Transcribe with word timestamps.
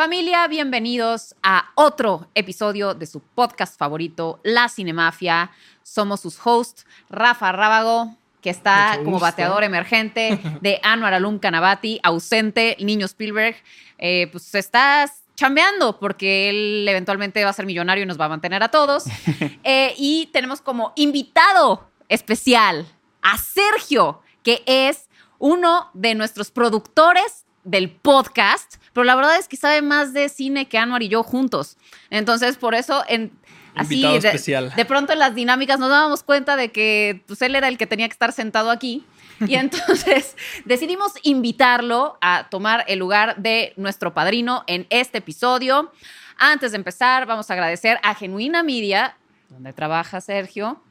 Familia, 0.00 0.48
bienvenidos 0.48 1.34
a 1.42 1.72
otro 1.74 2.26
episodio 2.34 2.94
de 2.94 3.04
su 3.04 3.20
podcast 3.20 3.78
favorito, 3.78 4.40
La 4.42 4.70
Cinemafia. 4.70 5.50
Somos 5.82 6.20
sus 6.20 6.38
hosts, 6.42 6.86
Rafa 7.10 7.52
Rábago, 7.52 8.16
que 8.40 8.48
está 8.48 8.98
como 9.04 9.18
bateador 9.18 9.62
emergente, 9.62 10.40
de 10.62 10.80
Anwar 10.82 11.12
Alum 11.12 11.38
Canabati, 11.38 12.00
ausente, 12.02 12.78
Niño 12.80 13.04
Spielberg. 13.04 13.56
Eh, 13.98 14.28
pues 14.32 14.54
estás 14.54 15.24
chambeando 15.36 15.98
porque 15.98 16.48
él 16.48 16.86
eventualmente 16.88 17.44
va 17.44 17.50
a 17.50 17.52
ser 17.52 17.66
millonario 17.66 18.04
y 18.04 18.06
nos 18.06 18.18
va 18.18 18.24
a 18.24 18.30
mantener 18.30 18.62
a 18.62 18.68
todos. 18.68 19.04
Eh, 19.64 19.92
y 19.98 20.30
tenemos 20.32 20.62
como 20.62 20.94
invitado 20.96 21.90
especial 22.08 22.86
a 23.20 23.36
Sergio, 23.36 24.22
que 24.42 24.62
es 24.64 25.10
uno 25.38 25.90
de 25.92 26.14
nuestros 26.14 26.50
productores 26.50 27.44
del 27.64 27.90
podcast, 27.90 28.76
pero 28.92 29.04
la 29.04 29.14
verdad 29.14 29.36
es 29.36 29.48
que 29.48 29.56
sabe 29.56 29.82
más 29.82 30.12
de 30.12 30.28
cine 30.28 30.68
que 30.68 30.78
Anuar 30.78 31.02
y 31.02 31.08
yo 31.08 31.22
juntos. 31.22 31.76
Entonces, 32.10 32.56
por 32.56 32.74
eso, 32.74 33.04
en, 33.08 33.32
así, 33.74 33.94
Invitado 33.94 34.20
de, 34.20 34.28
especial. 34.28 34.72
de 34.74 34.84
pronto 34.84 35.12
en 35.12 35.18
las 35.18 35.34
dinámicas 35.34 35.78
nos 35.78 35.90
dábamos 35.90 36.22
cuenta 36.22 36.56
de 36.56 36.72
que 36.72 37.22
pues, 37.26 37.42
él 37.42 37.54
era 37.54 37.68
el 37.68 37.78
que 37.78 37.86
tenía 37.86 38.08
que 38.08 38.12
estar 38.12 38.32
sentado 38.32 38.70
aquí. 38.70 39.04
Y 39.46 39.54
entonces 39.56 40.36
decidimos 40.64 41.12
invitarlo 41.22 42.18
a 42.20 42.48
tomar 42.50 42.84
el 42.88 42.98
lugar 42.98 43.36
de 43.36 43.72
nuestro 43.76 44.12
padrino 44.14 44.64
en 44.66 44.86
este 44.90 45.18
episodio. 45.18 45.92
Antes 46.36 46.72
de 46.72 46.76
empezar, 46.76 47.26
vamos 47.26 47.50
a 47.50 47.54
agradecer 47.54 47.98
a 48.02 48.14
Genuina 48.14 48.62
Media, 48.62 49.16
donde 49.50 49.72
trabaja 49.72 50.20
Sergio, 50.20 50.82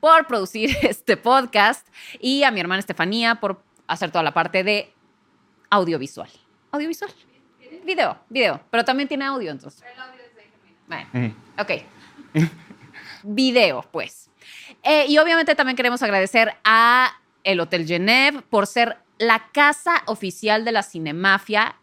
por 0.00 0.26
producir 0.26 0.76
este 0.82 1.16
podcast 1.16 1.86
y 2.20 2.42
a 2.42 2.50
mi 2.50 2.60
hermana 2.60 2.80
Estefanía 2.80 3.36
por 3.36 3.62
hacer 3.86 4.10
toda 4.10 4.24
la 4.24 4.34
parte 4.34 4.64
de 4.64 4.92
audiovisual. 5.76 6.30
Audiovisual. 6.72 7.12
Video, 7.84 8.18
video, 8.28 8.60
pero 8.70 8.84
también 8.84 9.08
tiene 9.08 9.24
audio 9.24 9.50
entonces. 9.50 9.82
El 9.82 10.00
audio 10.00 10.22
es 10.22 10.34
de 10.34 10.44
Bueno, 10.86 11.34
ok. 11.58 11.70
Video, 13.22 13.82
pues. 13.90 14.30
Eh, 14.82 15.06
y 15.08 15.18
obviamente 15.18 15.54
también 15.54 15.76
queremos 15.76 16.02
agradecer 16.02 16.54
a 16.64 17.12
el 17.44 17.60
Hotel 17.60 17.86
Genève 17.86 18.42
por 18.42 18.66
ser 18.66 18.98
la 19.18 19.50
casa 19.52 20.02
oficial 20.06 20.64
de 20.64 20.72
la 20.72 20.82
Cinemafia. 20.82 21.76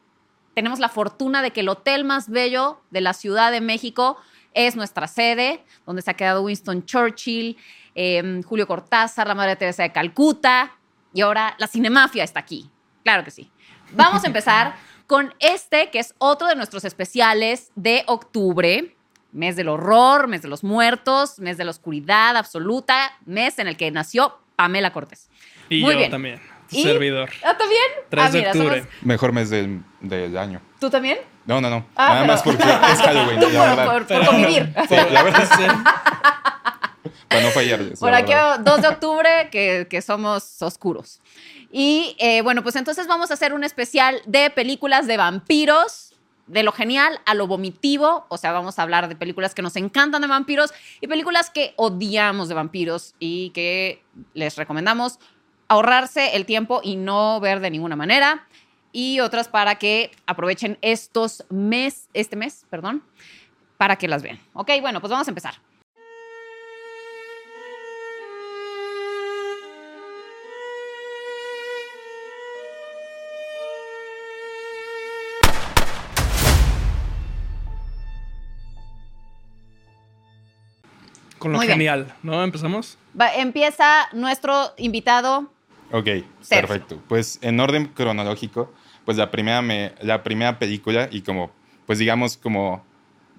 Tenemos 0.55 0.79
la 0.79 0.89
fortuna 0.89 1.41
de 1.41 1.51
que 1.51 1.61
el 1.61 1.69
hotel 1.69 2.03
más 2.03 2.29
bello 2.29 2.81
de 2.91 3.01
la 3.01 3.13
Ciudad 3.13 3.51
de 3.51 3.61
México 3.61 4.17
es 4.53 4.75
nuestra 4.75 5.07
sede, 5.07 5.63
donde 5.85 6.01
se 6.01 6.11
ha 6.11 6.15
quedado 6.15 6.43
Winston 6.43 6.85
Churchill, 6.85 7.57
eh, 7.95 8.41
Julio 8.45 8.67
Cortázar, 8.67 9.27
la 9.27 9.35
Madre 9.35 9.55
Teresa 9.55 9.83
de 9.83 9.91
Calcuta, 9.91 10.77
y 11.13 11.21
ahora 11.21 11.55
la 11.57 11.67
Cinemafia 11.67 12.23
está 12.23 12.39
aquí. 12.39 12.69
Claro 13.03 13.23
que 13.23 13.31
sí. 13.31 13.51
Vamos 13.95 14.23
a 14.23 14.27
empezar 14.27 14.75
con 15.07 15.33
este, 15.39 15.89
que 15.89 15.99
es 15.99 16.13
otro 16.17 16.47
de 16.47 16.55
nuestros 16.55 16.85
especiales 16.85 17.71
de 17.75 18.03
octubre. 18.07 18.95
Mes 19.31 19.55
del 19.55 19.67
horror, 19.69 20.27
mes 20.27 20.43
de 20.43 20.47
los 20.47 20.63
muertos, 20.63 21.39
mes 21.39 21.57
de 21.57 21.63
la 21.65 21.71
oscuridad 21.71 22.37
absoluta, 22.37 23.11
mes 23.25 23.57
en 23.57 23.67
el 23.67 23.75
que 23.77 23.89
nació 23.89 24.37
Pamela 24.55 24.93
Cortés. 24.93 25.27
Y 25.69 25.81
Muy 25.81 25.93
yo 25.93 25.97
bien. 25.97 26.11
también, 26.11 26.41
tu 26.69 26.75
¿Y? 26.77 26.83
servidor. 26.83 27.31
¿Ah, 27.43 27.57
también? 27.57 27.81
3 28.09 28.23
ah, 28.23 28.29
de 28.29 28.37
mira, 28.39 28.51
octubre. 28.51 28.79
somos- 28.83 28.93
Mejor 29.03 29.31
mes 29.31 29.49
del, 29.49 29.81
del 30.01 30.37
año. 30.37 30.61
¿Tú 30.79 30.87
también? 30.91 31.17
No, 31.47 31.59
no, 31.61 31.69
no. 31.71 31.83
Ah, 31.95 32.09
Nada 32.09 32.21
pero- 32.21 32.33
más 32.33 32.43
porque 32.43 32.61
es 32.63 33.01
Halloween, 33.01 33.39
Tú 33.39 33.49
la 33.49 33.59
por- 33.59 33.69
verdad. 33.69 33.85
por- 33.91 34.05
por 34.07 34.25
convivir. 34.27 34.73
Sí, 34.87 34.95
la 35.11 35.23
verdad, 35.23 35.49
Sí. 35.57 35.63
para 37.33 37.47
no 37.47 37.51
fallarles. 37.51 37.99
Por 37.99 38.13
aquí, 38.13 38.33
verdad. 38.33 38.59
2 38.59 38.81
de 38.81 38.87
octubre, 38.87 39.49
que, 39.51 39.87
que 39.89 40.01
somos 40.01 40.61
oscuros. 40.61 41.19
Y 41.75 42.15
eh, 42.19 42.43
bueno, 42.43 42.61
pues 42.61 42.75
entonces 42.75 43.07
vamos 43.07 43.31
a 43.31 43.33
hacer 43.33 43.51
un 43.51 43.63
especial 43.63 44.21
de 44.27 44.51
películas 44.51 45.07
de 45.07 45.17
vampiros, 45.17 46.13
de 46.45 46.61
lo 46.61 46.71
genial 46.71 47.19
a 47.25 47.33
lo 47.33 47.47
vomitivo. 47.47 48.27
O 48.29 48.37
sea, 48.37 48.51
vamos 48.51 48.77
a 48.77 48.83
hablar 48.83 49.09
de 49.09 49.15
películas 49.15 49.55
que 49.55 49.63
nos 49.63 49.75
encantan 49.75 50.21
de 50.21 50.27
vampiros 50.27 50.71
y 51.01 51.07
películas 51.07 51.49
que 51.49 51.73
odiamos 51.77 52.47
de 52.47 52.53
vampiros 52.53 53.15
y 53.17 53.49
que 53.49 54.03
les 54.35 54.55
recomendamos 54.55 55.17
ahorrarse 55.67 56.35
el 56.35 56.45
tiempo 56.45 56.79
y 56.83 56.95
no 56.95 57.39
ver 57.39 57.59
de 57.59 57.71
ninguna 57.71 57.95
manera. 57.95 58.47
Y 58.91 59.19
otras 59.21 59.47
para 59.47 59.75
que 59.75 60.11
aprovechen 60.27 60.77
estos 60.81 61.43
mes, 61.49 62.07
este 62.13 62.35
mes, 62.35 62.67
perdón, 62.69 63.03
para 63.77 63.95
que 63.95 64.07
las 64.07 64.21
vean. 64.21 64.39
Ok, 64.53 64.69
bueno, 64.81 65.01
pues 65.01 65.09
vamos 65.09 65.27
a 65.27 65.31
empezar. 65.31 65.55
Con 81.43 81.51
lo 81.51 81.57
Muy 81.57 81.67
bien. 81.67 81.77
genial, 81.77 82.15
¿no? 82.23 82.41
¿Empezamos? 82.41 82.97
Va- 83.19 83.35
empieza 83.35 84.07
nuestro 84.13 84.71
invitado. 84.77 85.51
Ok, 85.91 86.05
Sergio. 86.05 86.67
perfecto. 86.67 87.01
Pues 87.09 87.37
en 87.41 87.59
orden 87.59 87.87
cronológico, 87.87 88.71
pues 89.03 89.17
la 89.17 89.29
primera, 89.29 89.61
me, 89.61 89.91
la 90.01 90.23
primera 90.23 90.57
película 90.57 91.09
y 91.11 91.19
como, 91.21 91.51
pues 91.85 91.99
digamos, 91.99 92.37
como, 92.37 92.81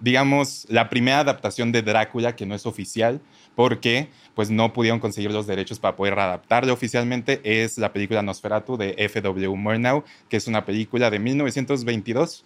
digamos, 0.03 0.67
la 0.69 0.91
primera 0.91 1.21
adaptación 1.21 1.73
de 1.73 1.81
Drácula 1.81 2.37
que 2.37 2.45
no 2.45 2.55
es 2.55 2.67
oficial 2.67 3.23
porque 3.55 4.11
pues 4.35 4.51
no 4.51 4.73
pudieron 4.75 5.01
conseguir 5.01 5.31
los 5.33 5.47
derechos 5.47 5.79
para 5.79 5.97
poder 5.97 6.19
adaptarla 6.19 6.73
oficialmente 6.75 7.41
es 7.43 7.79
la 7.79 7.91
película 7.93 8.21
Nosferatu 8.21 8.77
de 8.77 8.95
F.W. 8.99 9.49
Murnau, 9.57 10.05
que 10.29 10.37
es 10.37 10.47
una 10.47 10.67
película 10.67 11.09
de 11.09 11.21
1922 11.21 12.45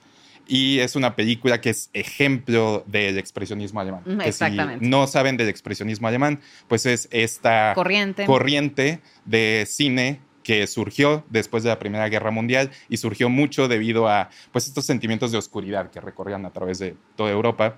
y 0.49 0.79
es 0.81 0.97
una 0.97 1.15
película 1.15 1.61
que 1.61 1.71
es 1.71 1.91
ejemplo 1.93 2.83
del 2.87 3.19
expresionismo 3.19 3.81
alemán. 3.81 4.01
Mm, 4.07 4.17
Que 4.17 4.23
si 4.25 4.29
exactamente. 4.31 4.87
no 4.89 5.07
saben 5.07 5.37
del 5.37 5.49
expresionismo 5.49 6.09
alemán, 6.09 6.41
pues 6.67 6.87
es 6.87 7.09
esta 7.13 7.73
Corriente. 7.75 8.25
corriente 8.25 9.01
de 9.27 9.65
cine 9.69 10.21
que 10.43 10.67
surgió 10.67 11.25
después 11.29 11.63
de 11.63 11.69
la 11.69 11.79
Primera 11.79 12.09
Guerra 12.09 12.31
Mundial 12.31 12.71
y 12.89 12.97
surgió 12.97 13.29
mucho 13.29 13.69
debido 13.69 14.09
a 14.09 14.31
pues 14.51 14.67
estos 14.67 14.87
sentimientos 14.87 15.31
de 15.31 15.37
oscuridad 15.39 15.91
que 15.91 16.01
recorrían 16.01 16.47
a 16.47 16.51
través 16.51 16.79
de 16.79 16.97
toda 17.17 17.31
Europa. 17.31 17.77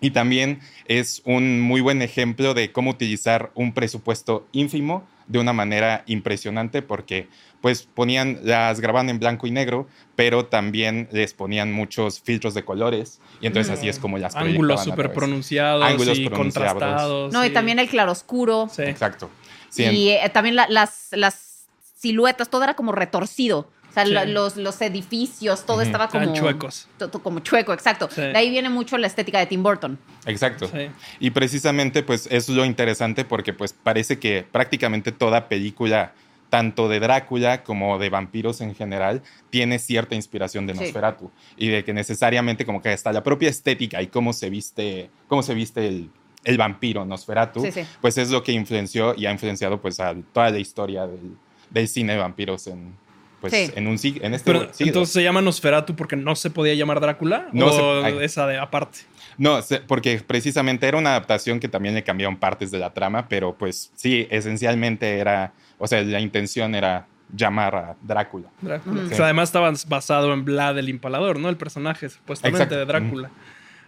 Y 0.00 0.12
también 0.12 0.60
es 0.86 1.20
un 1.26 1.60
muy 1.60 1.82
buen 1.82 2.00
ejemplo 2.00 2.54
de 2.54 2.72
cómo 2.72 2.90
utilizar 2.90 3.50
un 3.54 3.74
presupuesto 3.74 4.46
ínfimo 4.52 5.06
de 5.28 5.38
una 5.38 5.52
manera 5.52 6.02
impresionante 6.06 6.82
porque 6.82 7.28
pues 7.60 7.82
ponían, 7.82 8.40
las 8.44 8.80
grababan 8.80 9.10
en 9.10 9.18
blanco 9.18 9.46
y 9.46 9.50
negro, 9.50 9.86
pero 10.16 10.46
también 10.46 11.08
les 11.12 11.34
ponían 11.34 11.72
muchos 11.72 12.20
filtros 12.20 12.54
de 12.54 12.64
colores 12.64 13.20
y 13.40 13.46
entonces 13.46 13.72
así 13.76 13.88
es 13.88 13.98
como 13.98 14.16
las 14.18 14.34
Ángulos 14.36 14.56
proyectaban 14.80 14.80
a 14.80 14.84
súper 14.84 15.12
pronunciados 15.12 15.84
Ángulos 15.84 16.18
y 16.18 16.28
pronunciados. 16.28 16.72
contrastados. 16.72 17.32
no, 17.32 17.44
y 17.44 17.50
también 17.50 17.78
el 17.78 17.88
claroscuro. 17.88 18.68
Sí. 18.74 18.82
Exacto. 18.82 19.30
Sí, 19.70 19.84
en- 19.84 19.94
y 19.94 20.10
eh, 20.10 20.28
también 20.32 20.56
la- 20.56 20.68
las, 20.68 21.08
las 21.12 21.66
siluetas, 21.96 22.48
todo 22.48 22.62
era 22.64 22.74
como 22.74 22.92
retorcido. 22.92 23.68
O 23.90 23.92
sea, 23.92 24.04
Sí. 24.06 24.12
lo- 24.12 24.24
los, 24.26 24.56
los 24.56 24.80
edificios, 24.82 25.64
todo 25.66 25.80
estaba 25.82 26.04
Estaban 26.06 26.28
como. 26.28 26.38
chuecos. 26.38 26.88
to- 26.98 27.08
to- 27.10 27.22
Como 27.22 27.40
chueco, 27.40 27.72
exacto. 27.72 28.08
Sí. 28.10 28.20
De 28.20 28.36
ahí 28.36 28.50
viene 28.50 28.68
mucho 28.68 28.96
la 28.98 29.06
estética 29.06 29.38
de 29.38 29.46
Tim 29.46 29.62
Burton. 29.62 29.98
Exacto. 30.26 30.66
Sí. 30.68 30.88
Y 31.20 31.30
precisamente, 31.30 32.02
pues, 32.02 32.28
es 32.30 32.48
lo 32.48 32.64
interesante 32.64 33.24
porque, 33.24 33.52
pues, 33.52 33.72
parece 33.72 34.18
que 34.18 34.44
prácticamente 34.50 35.10
toda 35.12 35.48
película, 35.48 36.12
tanto 36.50 36.88
de 36.88 36.98
Drácula 37.00 37.62
como 37.62 37.98
de 37.98 38.08
vampiros 38.08 38.60
en 38.60 38.74
general, 38.74 39.22
tiene 39.50 39.78
cierta 39.78 40.14
inspiración 40.14 40.66
de 40.66 40.74
Sí. 40.74 40.80
Nosferatu. 40.80 41.30
Y 41.56 41.68
de 41.68 41.84
que 41.84 41.92
necesariamente 41.92 42.64
como 42.64 42.80
que 42.80 42.88
hasta 42.90 43.12
la 43.12 43.22
propia 43.22 43.48
estética 43.50 44.00
y 44.00 44.06
cómo 44.06 44.32
se 44.32 44.48
viste, 44.48 45.10
cómo 45.28 45.42
se 45.42 45.52
viste 45.54 45.86
el, 45.88 46.10
el 46.44 46.56
vampiro 46.56 47.04
Nosferatu, 47.04 47.60
Sí, 47.62 47.72
sí. 47.72 47.80
pues 48.00 48.16
es 48.16 48.30
lo 48.30 48.42
que 48.42 48.52
influenció 48.52 49.14
y 49.14 49.26
ha 49.26 49.32
influenciado, 49.32 49.80
pues, 49.80 49.98
a 50.00 50.14
toda 50.32 50.50
la 50.50 50.58
historia 50.58 51.06
del, 51.06 51.36
del 51.70 51.88
cine 51.88 52.12
de 52.14 52.18
vampiros 52.20 52.66
en, 52.68 52.94
pues, 53.40 53.52
Sí. 53.52 53.70
en, 53.74 53.86
un, 53.86 53.96
en 54.02 54.34
este 54.34 54.52
Pero 54.52 54.72
siglo. 54.72 54.88
entonces 54.90 55.12
se 55.12 55.22
llama 55.22 55.40
Nosferatu 55.42 55.94
porque 55.96 56.16
no 56.16 56.34
se 56.36 56.50
podía 56.50 56.74
llamar 56.74 57.00
Drácula 57.00 57.48
No 57.52 57.66
o 57.66 57.72
se- 58.02 58.06
ay. 58.06 58.18
esa 58.22 58.46
de 58.46 58.58
aparte. 58.58 59.00
No, 59.36 59.62
se- 59.62 59.80
porque 59.80 60.20
precisamente 60.26 60.86
era 60.88 60.98
una 60.98 61.10
adaptación 61.10 61.60
que 61.60 61.68
también 61.68 61.94
le 61.94 62.02
cambiaron 62.02 62.36
partes 62.36 62.70
de 62.70 62.78
la 62.78 62.92
trama, 62.92 63.28
pero 63.28 63.56
pues 63.56 63.92
sí, 63.94 64.26
esencialmente 64.30 65.18
era, 65.18 65.52
o 65.78 65.86
sea, 65.86 66.02
la 66.02 66.20
intención 66.20 66.74
era 66.74 67.06
llamar 67.32 67.74
a 67.76 67.96
Drácula. 68.02 68.48
Drácula. 68.60 69.02
Ujú. 69.04 69.12
O 69.12 69.14
sea, 69.14 69.26
además 69.26 69.50
estaba 69.50 69.70
basado 69.86 70.32
en 70.32 70.44
Vlad 70.44 70.78
el 70.78 70.88
Impalador, 70.88 71.38
¿no? 71.38 71.48
El 71.50 71.56
personaje 71.56 72.08
supuestamente 72.08 72.62
Exacto. 72.64 72.76
de 72.78 72.84
Drácula. 72.86 73.30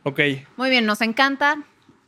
Ok. 0.05 0.21
Muy 0.57 0.71
bien, 0.71 0.87
nos 0.87 1.01
encanta. 1.01 1.57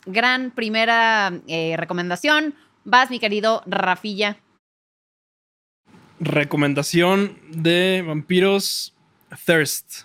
Gran 0.06 0.50
primera 0.50 1.32
eh, 1.48 1.74
recomendación. 1.76 2.54
Vas, 2.84 3.10
mi 3.10 3.18
querido 3.18 3.62
Rafilla. 3.66 4.36
Recomendación 6.20 7.38
de 7.50 8.04
vampiros 8.06 8.94
Thirst. 9.44 10.02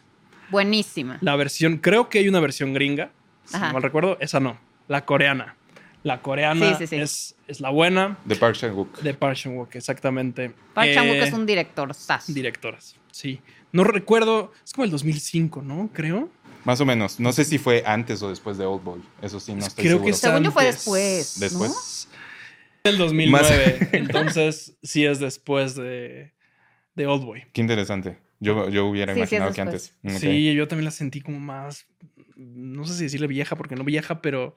Buenísima. 0.50 1.18
La 1.22 1.36
versión, 1.36 1.78
creo 1.78 2.10
que 2.10 2.20
hay 2.20 2.28
una 2.30 2.40
versión 2.40 2.74
gringa, 2.74 3.12
si 3.46 3.56
Ajá. 3.58 3.68
no 3.68 3.74
mal 3.74 3.84
recuerdo, 3.84 4.18
esa 4.20 4.40
no, 4.40 4.58
la 4.88 5.06
coreana. 5.06 5.56
La 6.04 6.22
coreana 6.22 6.70
Sí, 6.78 6.86
sí, 6.86 6.88
sí. 6.88 6.96
Es, 7.02 7.36
es 7.48 7.60
la 7.60 7.70
buena 7.70 8.18
De 8.24 8.36
Park 8.36 8.56
Chan-wook. 8.56 9.00
de 9.02 9.14
Park 9.14 9.36
Chan-wook, 9.36 9.76
exactamente. 9.76 10.54
Park 10.74 10.90
Chan-wook 10.94 11.16
Eh, 11.18 11.24
es 11.28 11.34
un 11.34 11.46
director 11.46 11.94
sas. 11.94 12.34
Directoras, 12.34 12.96
sí. 13.12 13.42
No 13.74 13.84
recuerdo, 13.84 14.54
es 14.64 14.72
como 14.74 14.86
el 14.86 14.92
2005, 14.92 15.62
¿no? 15.62 15.90
Creo. 15.94 16.30
Más 16.64 16.80
o 16.82 16.86
menos. 16.86 17.20
No 17.20 17.34
sé 17.34 17.44
si 17.46 17.58
fue 17.58 17.84
antes 17.86 18.22
o 18.22 18.30
después 18.30 18.58
de 18.58 18.66
Old 18.66 18.84
Boy. 18.84 19.02
Eso 19.22 19.40
sí, 19.40 19.54
no 19.54 19.60
estoy 19.66 19.84
Creo 19.84 19.94
seguro. 19.98 20.06
que 20.06 20.12
es 20.12 20.18
Según 20.18 20.44
yo 20.44 20.52
fue 20.52 20.66
después. 20.66 21.40
Después. 21.40 22.08
¿no? 22.12 22.17
Del 22.88 22.98
2009. 22.98 23.90
entonces, 23.94 24.78
sí 24.84 25.06
es 25.06 25.20
después 25.20 25.76
de, 25.76 26.34
de 26.96 27.08
Old 27.08 27.24
Boy. 27.24 27.44
Qué 27.54 27.62
interesante. 27.62 28.18
Yo, 28.40 28.70
yo 28.70 28.86
hubiera 28.86 29.14
Sí, 29.14 29.20
sí, 29.20 29.24
es 29.24 29.32
imaginado 29.32 29.54
que 29.54 29.62
antes. 29.62 29.96
Ok. 30.04 30.12
Sí, 30.12 30.54
yo 30.54 30.68
también 30.68 30.86
la 30.86 30.92
sentí 30.92 31.22
como 31.22 31.40
más. 31.40 31.88
No 32.36 32.86
sé 32.86 32.94
si 32.96 33.04
decirle 33.04 33.28
vieja, 33.28 33.56
porque 33.56 33.76
no 33.76 33.84
vieja, 33.84 34.22
pero. 34.22 34.54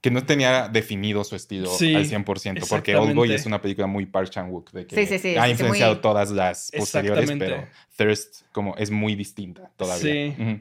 Que 0.00 0.10
no 0.12 0.24
tenía 0.24 0.68
definido 0.68 1.24
su 1.24 1.34
estilo 1.34 1.68
Sí, 1.70 1.94
al 1.94 2.04
100%, 2.08 2.66
porque 2.68 2.94
Old 2.94 3.14
Boy 3.14 3.32
es 3.32 3.46
una 3.46 3.60
película 3.60 3.88
muy 3.88 4.06
Park 4.06 4.30
Chan-wook, 4.30 4.70
de 4.70 4.86
que 4.86 4.94
Sí, 4.94 5.06
sí, 5.06 5.18
sí, 5.18 5.36
ha 5.36 5.48
influenciado 5.48 5.94
muy- 5.94 6.02
todas 6.02 6.30
las 6.30 6.70
posteriores, 6.76 7.30
pero 7.36 7.66
Thirst 7.96 8.42
como 8.52 8.76
es 8.76 8.90
muy 8.92 9.16
distinta 9.16 9.72
todavía. 9.76 10.34
Sí. 10.36 10.60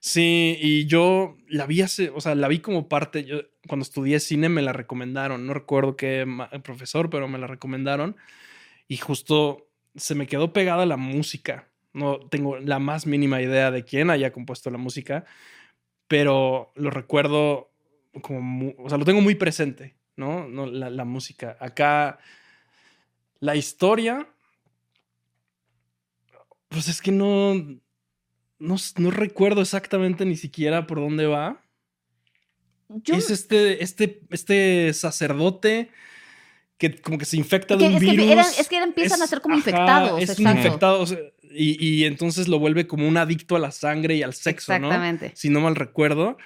Sí, 0.00 0.56
y 0.60 0.86
yo 0.86 1.36
la 1.48 1.66
vi 1.66 1.82
hace, 1.82 2.08
o 2.10 2.20
sea, 2.20 2.34
la 2.34 2.48
vi 2.48 2.60
como 2.60 2.88
parte, 2.88 3.24
yo 3.24 3.40
cuando 3.68 3.84
estudié 3.84 4.18
cine 4.20 4.48
me 4.48 4.62
la 4.62 4.72
recomendaron, 4.72 5.46
no 5.46 5.54
recuerdo 5.54 5.96
qué 5.96 6.24
ma- 6.26 6.50
profesor, 6.50 7.10
pero 7.10 7.28
me 7.28 7.38
la 7.38 7.46
recomendaron 7.46 8.16
y 8.88 8.96
justo 8.96 9.68
se 9.94 10.14
me 10.14 10.26
quedó 10.26 10.52
pegada 10.52 10.86
la 10.86 10.96
música. 10.96 11.68
No 11.92 12.18
tengo 12.18 12.58
la 12.58 12.78
más 12.78 13.06
mínima 13.06 13.40
idea 13.42 13.70
de 13.70 13.84
quién 13.84 14.10
haya 14.10 14.32
compuesto 14.32 14.70
la 14.70 14.78
música, 14.78 15.24
pero 16.08 16.72
lo 16.74 16.90
recuerdo 16.90 17.70
como, 18.22 18.74
o 18.78 18.88
sea, 18.88 18.98
lo 18.98 19.04
tengo 19.04 19.20
muy 19.20 19.34
presente, 19.34 19.96
¿no? 20.16 20.48
no 20.48 20.66
la, 20.66 20.90
la 20.90 21.04
música. 21.04 21.56
Acá, 21.60 22.18
la 23.40 23.54
historia, 23.56 24.28
pues 26.68 26.88
es 26.88 27.00
que 27.00 27.12
no, 27.12 27.54
no, 28.58 28.76
no 28.98 29.10
recuerdo 29.10 29.60
exactamente 29.60 30.24
ni 30.24 30.36
siquiera 30.36 30.86
por 30.86 30.98
dónde 30.98 31.26
va. 31.26 31.62
Yo- 32.88 33.14
Es 33.14 33.30
este, 33.30 33.82
este, 33.82 34.20
este 34.30 34.92
sacerdote 34.94 35.90
que 36.78 36.94
como 37.00 37.18
que 37.18 37.24
se 37.24 37.36
infecta 37.36 37.74
de 37.76 37.80
que- 37.80 37.88
un 37.88 37.94
es, 37.96 38.00
que 38.00 38.10
virus. 38.12 38.26
eran- 38.30 38.46
es 38.58 38.68
que 38.68 38.78
empiezan 38.78 39.20
a 39.22 39.26
ser 39.26 39.40
como 39.40 39.56
infectados. 39.56 40.22
Es 40.22 40.38
un 40.38 40.48
infectado. 40.48 41.00
o 41.00 41.06
sea, 41.06 41.18
y, 41.50 41.82
y 41.84 42.04
entonces 42.04 42.46
lo 42.48 42.58
vuelve 42.58 42.86
como 42.86 43.08
un 43.08 43.16
adicto 43.16 43.56
a 43.56 43.58
la 43.58 43.70
sangre 43.72 44.14
y 44.16 44.22
al 44.22 44.34
sexo, 44.34 44.72
¿no? 44.72 44.86
Exactamente. 44.86 45.32
Si 45.34 45.48
no 45.48 45.60
mal 45.60 45.74
recuerdo. 45.76 46.36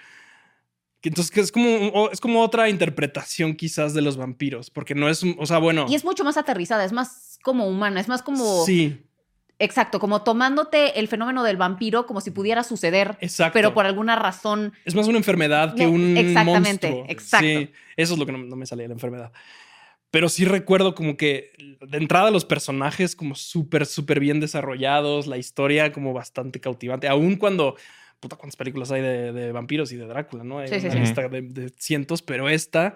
Que 1.01 1.09
Entonces, 1.09 1.33
que 1.33 1.41
es 1.41 1.51
como, 1.51 2.11
es 2.13 2.21
como 2.21 2.41
otra 2.43 2.69
interpretación 2.69 3.57
quizás 3.57 3.93
de 3.93 4.03
los 4.03 4.17
vampiros, 4.17 4.71
porque 4.71 4.95
no 4.95 5.09
es, 5.09 5.21
o 5.37 5.47
sea, 5.47 5.59
bueno. 5.59 5.87
Y 5.89 5.97
es 5.97 6.05
mucho 6.05 6.23
más 6.23 6.37
aterrizada, 6.37 6.85
es 6.85 6.93
más 6.93 7.41
como 7.43 7.67
humana, 7.67 8.01
es 8.01 8.07
más 8.07 8.23
como. 8.23 8.65
Sí, 8.65 9.03
Exacto, 9.65 10.01
como 10.01 10.23
tomándote 10.23 10.99
el 10.99 11.07
fenómeno 11.07 11.45
del 11.45 11.57
vampiro 11.57 12.05
como 12.05 12.21
si 12.21 12.33
pudiera 12.33 12.65
suceder, 12.65 13.17
exacto. 13.21 13.53
pero 13.53 13.73
por 13.75 13.87
alguna 13.87 14.17
razón. 14.17 14.73
Es 14.85 14.95
más 14.97 15.07
una 15.07 15.19
enfermedad 15.19 15.75
que 15.77 15.87
un 15.87 16.17
exactamente, 16.17 16.91
monstruo. 16.91 17.05
exacto. 17.09 17.47
Sí, 17.47 17.71
eso 17.97 18.15
es 18.15 18.19
lo 18.19 18.27
que 18.27 18.33
no, 18.33 18.39
no 18.39 18.57
me 18.57 18.67
salía 18.67 18.89
la 18.89 18.95
enfermedad. 18.95 19.33
Pero 20.11 20.29
sí 20.29 20.45
recuerdo 20.45 20.95
como 20.97 21.17
que 21.17 21.53
de 21.81 21.97
entrada 21.97 22.31
los 22.33 22.45
personajes 22.45 23.15
como 23.15 23.35
súper, 23.35 23.87
súper 23.87 24.19
bien 24.21 24.41
desarrollados, 24.41 25.27
la 25.29 25.39
historia 25.39 25.93
como 25.93 26.13
bastante 26.13 26.61
cautivante, 26.61 27.07
aun 27.09 27.37
cuando, 27.37 27.77
puta, 28.21 28.37
cuántas 28.37 28.57
películas 28.57 28.91
hay 28.91 29.01
de, 29.01 29.33
de 29.33 29.53
vampiros 29.53 29.93
y 29.93 29.97
de 29.97 30.07
Drácula, 30.07 30.45
¿no? 30.45 30.59
Hay 30.59 30.69
Sí, 30.69 30.81
sí, 30.81 30.87
una 30.87 30.95
sí. 30.95 31.01
lista 31.01 31.29
de, 31.29 31.43
de 31.43 31.71
cientos, 31.79 32.21
pero 32.21 32.49
esta, 32.49 32.95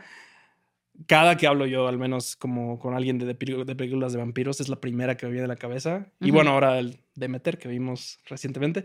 cada 1.06 1.37
que 1.37 1.46
hablo 1.46 1.66
yo, 1.66 1.88
al 1.88 1.98
menos 1.98 2.37
como 2.37 2.78
con 2.78 2.94
alguien 2.94 3.19
de, 3.19 3.34
películas 3.34 4.12
de 4.12 4.19
vampiros, 4.19 4.60
es 4.60 4.69
la 4.69 4.81
primera 4.81 5.16
que 5.16 5.26
me 5.26 5.32
viene 5.32 5.44
a 5.44 5.48
la 5.48 5.56
cabeza. 5.56 6.12
Y 6.20 6.31
bueno, 6.31 6.52
ahora 6.52 6.78
el 6.78 7.00
Demeter 7.14 7.58
que 7.58 7.69
vimos 7.69 8.19
recientemente, 8.26 8.84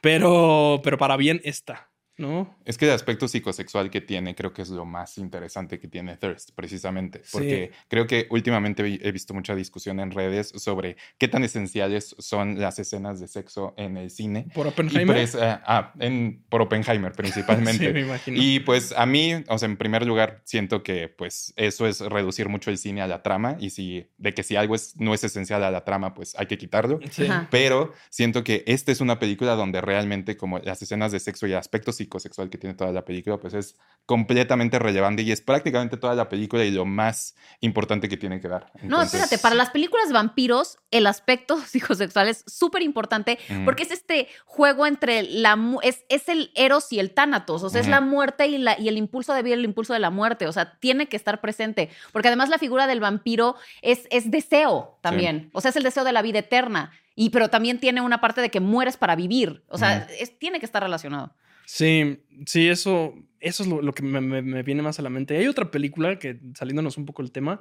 pero, 0.00 0.80
pero 0.82 0.98
para 0.98 1.16
bien 1.16 1.40
esta, 1.44 1.90
¿no? 2.18 2.56
Es 2.64 2.76
que 2.76 2.84
el 2.84 2.90
aspecto 2.90 3.28
psicosexual 3.28 3.90
que 3.90 4.00
tiene 4.00 4.34
creo 4.34 4.52
que 4.52 4.62
es 4.62 4.68
lo 4.68 4.84
más 4.84 5.18
interesante 5.18 5.78
que 5.78 5.88
tiene 5.88 6.16
Thirst, 6.16 6.50
precisamente. 6.54 7.22
Porque 7.32 7.72
creo 7.88 8.06
que 8.06 8.26
últimamente 8.30 8.82
he 9.02 9.12
visto 9.12 9.34
mucha 9.34 9.54
discusión 9.54 10.00
en 10.00 10.10
redes 10.10 10.52
sobre 10.56 10.96
qué 11.16 11.28
tan 11.28 11.44
esenciales 11.44 12.16
son 12.18 12.60
las 12.60 12.78
escenas 12.78 13.20
de 13.20 13.28
sexo 13.28 13.74
en 13.76 13.96
el 13.96 14.10
cine. 14.10 14.46
Por 14.54 14.66
Oppenheimer. 14.66 15.16
eh, 15.16 15.28
ah, 15.40 15.92
en, 16.00 16.44
por 16.48 16.62
Oppenheimer 16.62 17.12
principalmente. 17.12 17.68
Sí, 17.88 17.92
me 17.92 18.00
imagino. 18.00 18.36
Y 18.40 18.60
pues 18.60 18.92
a 18.96 19.06
mí, 19.06 19.34
o 19.46 19.58
sea, 19.58 19.68
en 19.68 19.76
primer 19.76 20.04
lugar, 20.04 20.42
siento 20.44 20.82
que 20.82 21.08
pues 21.08 21.52
eso 21.56 21.86
es 21.86 22.00
reducir 22.00 22.48
mucho 22.48 22.70
el 22.70 22.78
cine 22.78 23.02
a 23.02 23.06
la 23.06 23.22
trama 23.22 23.56
y 23.60 23.70
si 23.70 24.08
de 24.16 24.34
que 24.34 24.42
si 24.42 24.56
algo 24.56 24.74
es, 24.74 24.96
no 24.96 25.14
es 25.14 25.22
esencial 25.22 25.62
a 25.62 25.70
la 25.70 25.84
trama, 25.84 26.14
pues 26.14 26.34
hay 26.38 26.46
que 26.46 26.58
quitarlo. 26.58 26.98
Sí. 27.10 27.28
Pero 27.50 27.92
siento 28.10 28.42
que 28.42 28.64
esta 28.66 28.90
es 28.90 29.00
una 29.00 29.18
película 29.18 29.54
donde 29.54 29.80
realmente 29.80 30.36
como 30.36 30.58
las 30.58 30.82
escenas 30.82 31.12
de 31.12 31.20
sexo 31.20 31.46
y 31.46 31.52
el 31.52 31.58
aspecto 31.58 31.92
psicosexual 32.08 32.48
que 32.50 32.58
tiene 32.58 32.74
toda 32.74 32.90
la 32.92 33.04
película, 33.04 33.36
pues 33.38 33.54
es 33.54 33.76
completamente 34.06 34.78
relevante 34.78 35.20
y 35.22 35.30
es 35.32 35.42
prácticamente 35.42 35.98
toda 35.98 36.14
la 36.14 36.28
película 36.30 36.64
y 36.64 36.70
lo 36.70 36.86
más 36.86 37.36
importante 37.60 38.08
que 38.08 38.16
tiene 38.16 38.40
que 38.40 38.48
dar. 38.48 38.72
No, 38.82 39.02
espérate, 39.02 39.36
para 39.38 39.54
las 39.54 39.68
películas 39.70 40.08
de 40.08 40.14
vampiros, 40.14 40.78
el 40.90 41.06
aspecto 41.06 41.60
psicosexual 41.66 42.26
es 42.28 42.42
súper 42.46 42.82
importante 42.82 43.38
porque 43.66 43.82
es 43.82 43.90
este 43.90 44.28
juego 44.46 44.86
entre 44.86 45.22
la. 45.24 45.58
Es, 45.82 46.04
es 46.08 46.28
el 46.30 46.50
eros 46.54 46.90
y 46.92 46.98
el 47.00 47.10
tánatos, 47.12 47.62
o 47.62 47.68
sea, 47.68 47.80
es 47.82 47.86
la 47.88 48.00
muerte 48.00 48.46
y, 48.46 48.56
la, 48.58 48.80
y 48.80 48.88
el 48.88 48.96
impulso 48.96 49.34
de 49.34 49.42
vida 49.42 49.56
y 49.56 49.58
el 49.58 49.64
impulso 49.66 49.92
de 49.92 49.98
la 49.98 50.10
muerte, 50.10 50.46
o 50.46 50.52
sea, 50.52 50.78
tiene 50.78 51.06
que 51.08 51.16
estar 51.16 51.40
presente. 51.42 51.90
Porque 52.12 52.28
además 52.28 52.48
la 52.48 52.58
figura 52.58 52.86
del 52.86 53.00
vampiro 53.00 53.56
es, 53.82 54.06
es 54.10 54.30
deseo 54.30 54.98
también, 55.02 55.50
o 55.52 55.60
sea, 55.60 55.68
es 55.70 55.76
el 55.76 55.82
deseo 55.82 56.04
de 56.04 56.12
la 56.12 56.22
vida 56.22 56.38
eterna. 56.38 56.92
Y, 57.14 57.30
pero 57.30 57.50
también 57.50 57.80
tiene 57.80 58.00
una 58.00 58.20
parte 58.20 58.40
de 58.40 58.48
que 58.48 58.60
mueres 58.60 58.96
para 58.96 59.16
vivir. 59.16 59.64
O 59.68 59.76
sea, 59.76 60.06
es- 60.20 60.38
tiene 60.38 60.60
que 60.60 60.66
estar 60.66 60.80
relacionado. 60.82 61.34
Sí, 61.70 62.18
sí, 62.46 62.66
eso, 62.66 63.12
eso 63.40 63.62
es 63.62 63.68
lo, 63.68 63.82
lo 63.82 63.92
que 63.92 64.02
me, 64.02 64.22
me- 64.22 64.40
me 64.40 64.62
viene 64.62 64.80
más 64.80 64.98
a 64.98 65.02
la 65.02 65.10
mente. 65.10 65.36
Hay 65.36 65.46
otra 65.48 65.70
película 65.70 66.18
que, 66.18 66.40
saliéndonos 66.54 66.96
un 66.96 67.04
poco 67.04 67.20
el 67.20 67.30
tema, 67.30 67.60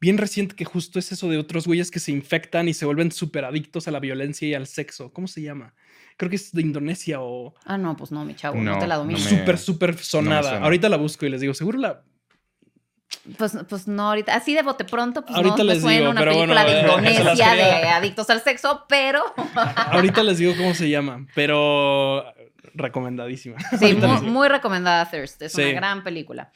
bien 0.00 0.18
reciente 0.18 0.54
que 0.54 0.64
justo 0.64 1.00
es 1.00 1.10
eso 1.10 1.28
de 1.28 1.36
otros 1.36 1.66
güeyes 1.66 1.90
que 1.90 1.98
se 1.98 2.12
infectan 2.12 2.68
y 2.68 2.74
se 2.74 2.86
vuelven 2.86 3.10
súper 3.10 3.44
adictos 3.44 3.88
a 3.88 3.90
la 3.90 3.98
violencia 3.98 4.46
y 4.46 4.54
al 4.54 4.68
sexo. 4.68 5.12
¿Cómo 5.12 5.26
se 5.26 5.42
llama? 5.42 5.74
Creo 6.16 6.30
que 6.30 6.36
es 6.36 6.52
de 6.52 6.62
Indonesia 6.62 7.20
o 7.20 7.52
Ah, 7.64 7.76
no, 7.76 7.96
pues 7.96 8.12
no, 8.12 8.24
mi 8.24 8.36
chavo, 8.36 8.56
no, 8.56 8.74
No, 8.74 8.78
te 8.78 8.86
la 8.86 8.94
no 8.94 9.00
domino. 9.00 9.18
me- 9.18 9.24
súper, 9.28 9.58
súper 9.58 9.98
sonada. 9.98 10.60
Ahorita 10.60 10.88
la 10.88 10.96
busco 10.96 11.26
y 11.26 11.30
les 11.30 11.40
digo, 11.40 11.52
seguro 11.52 11.76
la... 11.78 12.04
Pues, 13.36 13.56
pues 13.68 13.88
no, 13.88 14.04
ahorita, 14.10 14.32
así 14.36 14.54
de 14.54 14.62
bote 14.62 14.84
pronto, 14.84 15.24
pues 15.24 15.34
Ahorita 15.36 15.56
no 15.58 15.64
les 15.64 15.82
digo, 15.82 16.10
una 16.10 16.20
pero 16.20 16.32
película 16.32 16.62
bueno, 16.62 16.76
de 16.76 16.80
Indonesia 17.10 17.50
quería- 17.50 17.54
de 17.80 17.88
adictos 17.88 18.30
al 18.30 18.40
sexo, 18.42 18.84
pero 18.88 19.24
Ahorita 19.90 20.22
les 20.22 20.38
digo 20.38 20.54
cómo 20.56 20.72
se 20.74 20.88
llama, 20.88 21.26
pero 21.34 22.24
recomendadísima. 22.74 23.56
sí, 23.78 23.94
muy, 24.22 24.48
recomendada 24.48 25.08
Thirst, 25.10 25.42
es 25.42 25.52
Sí. 25.52 25.62
una 25.62 25.72
gran 25.72 26.04
película. 26.04 26.52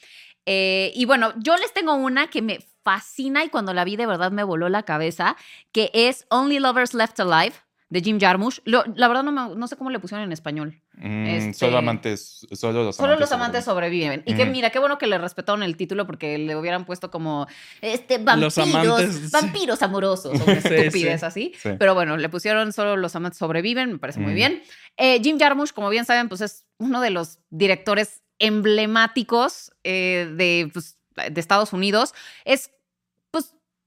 Eh, 0.47 0.93
y 0.95 1.05
bueno, 1.07 1.33
yo 1.39 1.57
les 1.57 1.73
tengo 1.73 1.95
una 1.95 2.27
que 2.29 2.43
me 2.43 2.59
fascina 2.83 3.45
y 3.45 3.49
cuando 3.49 3.73
la 3.73 3.85
vi 3.85 3.97
de 3.97 4.07
verdad 4.07 4.31
me 4.31 4.45
voló 4.45 4.69
la 4.69 4.83
cabeza, 4.83 5.37
que 5.73 5.91
es 5.95 6.27
Only 6.29 6.59
Lovers 6.59 6.93
Left 6.93 7.19
Alive 7.21 7.55
de 7.91 8.01
Jim 8.01 8.19
Jarmusch. 8.19 8.61
Lo- 8.65 8.83
la 8.97 9.07
verdad 9.09 9.23
no, 9.23 9.31
me- 9.31 9.55
no 9.55 9.69
sé 9.69 9.77
cómo 9.77 9.91
le 9.91 9.99
pusieron 10.01 10.25
en 10.25 10.33
español. 10.33 10.81
mm, 10.97 11.27
este- 11.27 11.55
Solo 11.55 11.79
amantes, 11.79 12.47
solo 12.53 12.83
los 12.85 12.97
Solo 12.97 13.09
amantes. 13.09 13.21
los 13.21 13.33
amantes 13.33 13.65
sobreviven. 13.65 14.23
Y 14.27 14.35
que 14.35 14.47
mira, 14.47 14.71
qué 14.71 14.79
bueno 14.79 14.97
que 14.99 15.07
le 15.07 15.19
respetaron 15.19 15.63
el 15.63 15.77
título 15.77 16.07
porque 16.07 16.39
le 16.39 16.57
hubieran 16.57 16.85
puesto 16.87 17.11
como 17.11 17.47
este 17.81 18.19
vampiros, 18.19 18.59
amantes, 18.59 19.15
sí. 19.17 19.29
vampiros 19.33 19.83
amorosos 19.83 20.41
o 20.41 20.45
estupidez 20.51 21.21
sí. 21.21 21.27
así. 21.27 21.53
Sí. 21.61 21.71
Pero 21.79 21.95
bueno, 21.95 22.17
le 22.17 22.29
pusieron 22.29 22.73
solo 22.73 22.97
los 22.97 23.15
amantes 23.17 23.39
sobreviven, 23.39 23.93
me 23.93 23.99
parece 23.99 24.21
muy 24.21 24.35
bien. 24.35 24.63
Eh, 24.97 25.21
Jim 25.23 25.39
Jarmusch, 25.39 25.73
como 25.73 25.89
bien 25.91 26.05
saben, 26.05 26.29
pues 26.29 26.41
es 26.41 26.65
uno 26.79 27.01
de 27.01 27.11
los 27.11 27.39
directores 27.51 28.23
emblemáticos 28.39 29.73
eh, 29.85 30.29
de, 30.37 30.71
pues, 30.73 30.99
de 31.31 31.41
Estados 31.41 31.73
Unidos. 31.73 32.15
Es, 32.45 32.71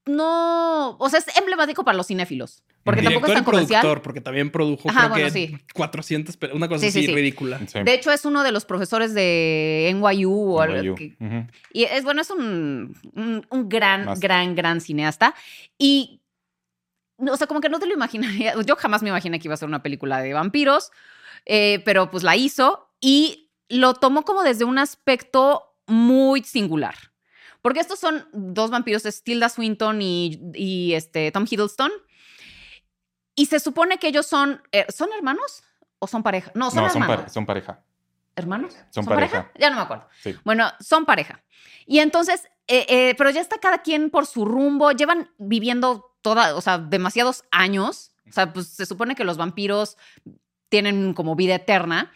no, 0.07 0.97
o 0.97 1.09
sea, 1.09 1.19
es 1.19 1.37
emblemático 1.37 1.83
para 1.83 1.95
los 1.97 2.07
cinéfilos, 2.07 2.63
porque 2.83 3.01
tampoco 3.01 3.25
es 3.25 3.29
Director 3.31 3.35
tan 3.35 3.43
comercial. 3.43 3.81
productor, 3.81 4.01
porque 4.03 4.21
también 4.21 4.49
produjo 4.51 4.89
Ajá, 4.89 4.99
creo 5.01 5.09
bueno, 5.09 5.25
que 5.25 5.31
sí. 5.31 5.57
400, 5.73 6.37
pe- 6.37 6.51
una 6.53 6.67
cosa 6.67 6.81
Sí, 6.85 6.91
sí, 6.91 6.99
así 6.99 7.07
sí. 7.07 7.13
ridícula. 7.15 7.59
Sí. 7.67 7.79
De 7.83 7.93
hecho, 7.93 8.11
es 8.11 8.25
uno 8.25 8.43
de 8.43 8.51
los 8.51 8.65
profesores 8.65 9.13
de 9.13 9.91
NYU. 9.93 10.55
o 10.55 10.65
NYU. 10.65 10.95
que-. 10.95 11.15
Y 11.73 11.83
es 11.83 12.03
bueno, 12.03 12.21
es 12.21 12.29
un, 12.29 12.95
un, 13.13 13.45
un 13.49 13.69
gran, 13.69 14.05
Más. 14.05 14.19
gran, 14.19 14.55
gran 14.55 14.81
cineasta. 14.81 15.35
Y, 15.77 16.21
o 17.17 17.35
sea, 17.37 17.47
como 17.47 17.59
que 17.61 17.69
no 17.69 17.79
te 17.79 17.85
lo 17.87 17.93
imaginaría. 17.93 18.53
Yo 18.65 18.75
jamás 18.75 19.01
me 19.03 19.09
imaginé 19.09 19.39
que 19.39 19.47
iba 19.47 19.53
a 19.53 19.57
ser 19.57 19.67
una 19.67 19.83
película 19.83 20.21
de 20.21 20.33
vampiros, 20.33 20.91
eh, 21.45 21.81
pero 21.85 22.09
pues 22.11 22.23
la 22.23 22.35
hizo 22.35 22.89
y 23.01 23.49
lo 23.69 23.93
tomó 23.95 24.23
como 24.23 24.43
desde 24.43 24.63
un 24.65 24.77
aspecto 24.77 25.63
muy 25.87 26.43
singular. 26.43 26.95
Porque 27.67 27.81
estos 27.81 27.99
son 27.99 28.25
dos 28.31 28.71
vampiros, 28.71 29.05
es 29.05 29.25
Tilda 29.25 29.49
Swinton 29.49 30.01
y, 30.01 30.39
y, 30.53 30.93
este, 30.93 31.33
Tom 31.33 31.43
Hiddleston. 31.43 31.91
Y 33.35 33.47
se 33.47 33.59
supone 33.59 33.97
que 33.97 34.07
ellos 34.07 34.25
son, 34.25 34.61
eh, 34.71 34.85
¿son 34.87 35.09
hermanos 35.11 35.65
o 35.99 36.07
son 36.07 36.23
pareja? 36.23 36.49
No, 36.55 36.71
son 36.71 36.83
No, 36.83 36.89
son 37.27 37.45
pareja. 37.45 37.83
¿Hermanos? 38.37 38.73
Son 38.91 39.03
pareja. 39.03 39.51
Ya 39.59 39.69
no 39.69 39.75
me 39.75 39.81
acuerdo. 39.81 40.07
Sí. 40.23 40.33
Bueno, 40.45 40.71
son 40.79 41.05
pareja. 41.05 41.43
Y 41.85 41.99
entonces, 41.99 42.47
eh, 42.67 42.85
eh, 42.87 43.15
pero 43.17 43.31
ya 43.31 43.41
está 43.41 43.57
cada 43.57 43.79
quien 43.79 44.11
por 44.11 44.27
su 44.27 44.45
rumbo. 44.45 44.93
Llevan 44.93 45.29
viviendo 45.37 46.15
toda, 46.21 46.55
o 46.55 46.61
sea, 46.61 46.77
demasiados 46.77 47.43
años. 47.51 48.13
O 48.29 48.31
sea, 48.31 48.53
pues 48.53 48.67
se 48.67 48.85
supone 48.85 49.13
que 49.13 49.25
los 49.25 49.35
vampiros 49.35 49.97
tienen 50.69 51.13
como 51.13 51.35
vida 51.35 51.55
eterna. 51.55 52.13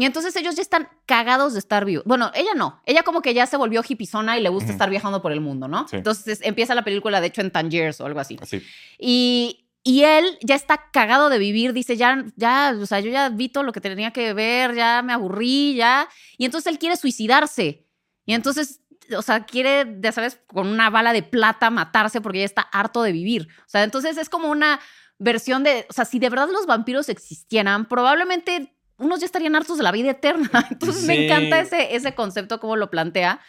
Y 0.00 0.06
entonces 0.06 0.34
ellos 0.36 0.56
ya 0.56 0.62
están 0.62 0.88
cagados 1.04 1.52
de 1.52 1.58
estar 1.58 1.84
vivos. 1.84 2.04
Bueno, 2.06 2.30
ella 2.34 2.54
no. 2.56 2.80
Ella 2.86 3.02
como 3.02 3.20
que 3.20 3.34
ya 3.34 3.46
se 3.46 3.58
volvió 3.58 3.82
hipizona 3.86 4.38
y 4.38 4.42
le 4.42 4.48
gusta 4.48 4.68
Ujú. 4.68 4.72
estar 4.72 4.88
viajando 4.88 5.20
por 5.20 5.30
el 5.30 5.42
mundo, 5.42 5.68
¿no? 5.68 5.86
Sí. 5.88 5.96
Entonces 5.96 6.40
empieza 6.42 6.74
la 6.74 6.84
película, 6.84 7.20
de 7.20 7.26
hecho, 7.26 7.42
en 7.42 7.50
Tangiers 7.50 8.00
o 8.00 8.06
algo 8.06 8.18
así. 8.18 8.38
Así. 8.40 8.62
Y, 8.98 9.66
y 9.82 10.04
él 10.04 10.38
ya 10.40 10.54
está 10.54 10.90
cagado 10.90 11.28
de 11.28 11.38
vivir, 11.38 11.74
dice, 11.74 11.98
ya, 11.98 12.24
ya, 12.36 12.74
o 12.80 12.86
sea, 12.86 13.00
yo 13.00 13.10
ya 13.10 13.28
vi 13.28 13.50
todo 13.50 13.62
lo 13.62 13.72
que 13.72 13.82
tenía 13.82 14.10
que 14.10 14.32
ver, 14.32 14.74
ya 14.74 15.02
me 15.02 15.12
aburrí, 15.12 15.74
ya. 15.74 16.08
Y 16.38 16.46
entonces 16.46 16.72
él 16.72 16.78
quiere 16.78 16.96
suicidarse. 16.96 17.86
Y 18.24 18.32
entonces, 18.32 18.80
o 19.14 19.20
sea, 19.20 19.44
quiere, 19.44 19.98
ya 20.00 20.12
sabes, 20.12 20.40
con 20.46 20.66
una 20.66 20.88
bala 20.88 21.12
de 21.12 21.22
plata 21.22 21.68
matarse 21.68 22.22
porque 22.22 22.38
ya 22.38 22.44
está 22.46 22.62
harto 22.62 23.02
de 23.02 23.12
vivir. 23.12 23.48
O 23.66 23.68
sea, 23.68 23.82
entonces 23.84 24.16
es 24.16 24.30
como 24.30 24.48
una 24.48 24.80
versión 25.18 25.62
de, 25.62 25.86
o 25.90 25.92
sea, 25.92 26.06
si 26.06 26.18
de 26.18 26.30
verdad 26.30 26.48
los 26.50 26.64
vampiros 26.64 27.10
existieran, 27.10 27.86
probablemente 27.86 28.74
unos 29.00 29.20
ya 29.20 29.26
estarían 29.26 29.56
hartos 29.56 29.78
de 29.78 29.84
la 29.84 29.92
vida 29.92 30.10
eterna. 30.10 30.66
Entonces 30.70 31.04
me 31.04 31.26
encanta 31.26 31.60
ese, 31.60 31.94
ese 31.94 32.14
concepto, 32.14 32.60
cómo 32.60 32.76
lo 32.76 32.90
plantea. 32.90 33.40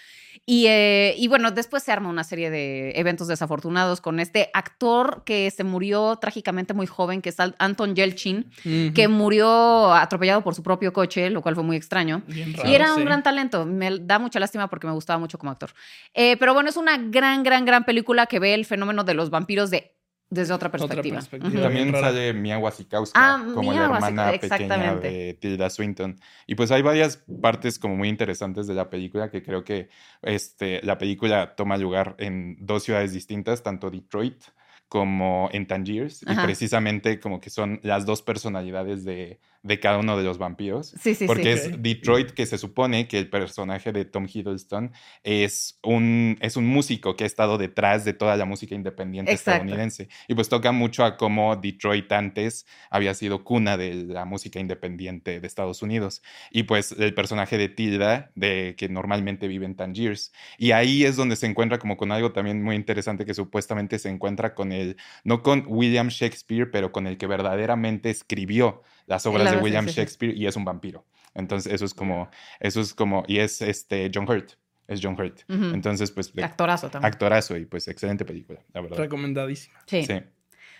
Y, 0.45 0.65
eh, 0.67 1.13
y 1.17 1.27
bueno, 1.27 1.51
después 1.51 1.83
se 1.83 1.91
arma 1.91 2.09
una 2.09 2.23
serie 2.23 2.49
de 2.49 2.91
eventos 2.95 3.27
desafortunados 3.27 4.01
con 4.01 4.19
este 4.19 4.49
actor 4.53 5.23
que 5.25 5.51
se 5.51 5.63
murió 5.63 6.15
trágicamente 6.15 6.73
muy 6.73 6.87
joven, 6.87 7.21
que 7.21 7.29
es 7.29 7.37
Anton 7.39 7.95
Yelchin, 7.95 8.49
que 8.95 9.07
murió 9.07 9.93
atropellado 9.93 10.43
por 10.43 10.55
su 10.55 10.63
propio 10.63 10.93
coche, 10.93 11.29
lo 11.29 11.41
cual 11.41 11.55
fue 11.55 11.63
muy 11.63 11.77
extraño. 11.77 12.23
Bien 12.27 12.53
raro, 12.53 12.69
y 12.69 12.73
era 12.73 12.87
sí. 12.87 12.99
un 12.99 13.05
gran 13.05 13.23
talento. 13.23 13.65
Me 13.65 13.99
da 13.99 14.19
mucha 14.19 14.39
lástima 14.39 14.67
porque 14.69 14.87
me 14.87 14.93
gustaba 14.93 15.19
mucho 15.19 15.37
como 15.37 15.51
actor. 15.51 15.71
Eh, 16.13 16.37
pero 16.37 16.53
bueno, 16.53 16.69
es 16.69 16.77
una 16.77 16.97
gran, 16.97 17.43
gran, 17.43 17.65
gran 17.65 17.83
película 17.83 18.25
que 18.25 18.39
ve 18.39 18.53
el 18.53 18.65
fenómeno 18.65 19.03
de 19.03 19.13
los 19.13 19.29
vampiros 19.29 19.69
de, 19.69 19.95
desde 20.31 20.53
otra 20.53 20.71
perspectiva. 20.71 21.17
perspectiva. 21.17 21.53
Ujú. 21.53 21.61
También 21.61 21.91
sale 21.91 22.33
Mia 22.33 22.57
Wasikowska 22.57 23.19
Ah, 23.19 23.43
como 23.53 23.69
Mia 23.69 23.81
la 23.81 23.95
hermana 23.97 24.31
pequeña 24.31 24.95
de 24.95 25.37
Tilda 25.39 25.69
Swinton. 25.69 26.15
Y 26.47 26.55
pues 26.55 26.71
hay 26.71 26.81
varias 26.81 27.21
partes 27.41 27.77
como 27.77 27.97
muy 27.97 28.07
interesantes 28.07 28.65
de 28.65 28.73
la 28.73 28.89
película 28.89 29.29
que 29.29 29.43
creo 29.43 29.65
que 29.65 29.89
este, 30.21 30.81
la 30.83 30.97
película 30.97 31.53
toma 31.55 31.77
lugar 31.77 32.15
en 32.17 32.55
dos 32.59 32.83
ciudades 32.83 33.11
distintas, 33.11 33.61
tanto 33.61 33.91
Detroit 33.91 34.41
como 34.87 35.49
en 35.51 35.67
Tangiers. 35.67 36.23
Y 36.23 36.33
precisamente 36.35 37.19
como 37.19 37.41
que 37.41 37.49
son 37.49 37.81
las 37.83 38.05
dos 38.05 38.21
personalidades 38.21 39.03
de, 39.03 39.41
de 39.63 39.79
cada 39.79 39.99
uno 39.99 40.17
de 40.17 40.23
los 40.23 40.37
vampiros. 40.37 40.95
Sí, 41.01 41.13
sí, 41.13 41.27
Porque 41.27 41.57
sí. 41.57 41.69
Es 41.69 41.81
Detroit 41.81 42.31
que 42.31 42.45
se 42.45 42.57
supone 42.57 43.07
que 43.07 43.19
el 43.19 43.29
personaje 43.29 43.91
de 43.91 44.05
Tom 44.05 44.27
Hiddleston 44.31 44.91
es 45.23 45.79
un, 45.83 46.37
es 46.41 46.57
un 46.57 46.65
músico 46.65 47.15
que 47.15 47.25
ha 47.25 47.27
estado 47.27 47.57
detrás 47.57 48.03
de 48.03 48.13
toda 48.13 48.35
la 48.37 48.45
música 48.45 48.73
independiente 48.73 49.31
Exacto. 49.31 49.61
estadounidense. 49.61 50.09
Y 50.27 50.33
pues 50.33 50.49
toca 50.49 50.71
mucho 50.71 51.05
a 51.05 51.17
cómo 51.17 51.55
Detroit 51.55 52.11
antes 52.11 52.65
había 52.89 53.13
sido 53.13 53.43
cuna 53.43 53.77
de 53.77 53.93
la 53.93 54.25
música 54.25 54.59
independiente 54.59 55.39
de 55.39 55.47
Estados 55.47 55.81
Unidos. 55.81 56.23
Y 56.49 56.63
pues 56.63 56.93
el 56.93 57.13
personaje 57.13 57.57
de 57.57 57.69
Tilda, 57.69 58.31
de, 58.35 58.75
que 58.77 58.89
normalmente 58.89 59.47
vive 59.47 59.65
en 59.65 59.75
Tangiers. 59.75 60.31
Y 60.57 60.71
ahí 60.71 61.05
es 61.05 61.15
donde 61.15 61.35
se 61.35 61.45
encuentra 61.45 61.77
como 61.77 61.97
con 61.97 62.11
algo 62.11 62.31
también 62.31 62.63
muy 62.63 62.75
interesante 62.75 63.25
que 63.25 63.33
supuestamente 63.35 63.99
se 63.99 64.09
encuentra 64.09 64.55
con 64.55 64.71
el, 64.71 64.97
no 65.23 65.43
con 65.43 65.65
William 65.67 66.07
Shakespeare, 66.07 66.71
pero 66.71 66.91
con 66.91 67.05
el 67.05 67.17
que 67.17 67.27
verdaderamente 67.27 68.09
escribió 68.09 68.81
las 69.11 69.25
obras 69.25 69.43
La 69.43 69.51
de 69.51 69.57
William. 69.57 69.85
Shakespeare 69.85 70.33
y 70.35 70.47
es 70.47 70.55
un 70.55 70.65
vampiro. 70.65 71.05
Entonces 71.35 71.71
eso 71.71 71.85
es 71.85 71.93
como, 71.93 72.29
eso 72.59 72.81
es 72.81 72.93
como, 72.93 73.23
y 73.27 73.39
es 73.39 73.61
este 73.61 74.09
John 74.13 74.27
Hurt, 74.27 74.53
es 74.87 74.99
John 75.03 75.19
Hurt. 75.19 75.41
Entonces 75.49 76.11
pues 76.11 76.33
Actorazo 76.41 76.89
también. 76.89 77.11
actorazo 77.11 77.57
y 77.57 77.65
pues 77.65 77.87
excelente 77.87 78.25
película, 78.25 78.61
la 78.73 78.81
verdad. 78.81 78.97
Recomendadísima. 78.97 79.79
sí. 79.85 80.05
Sí. 80.05 80.21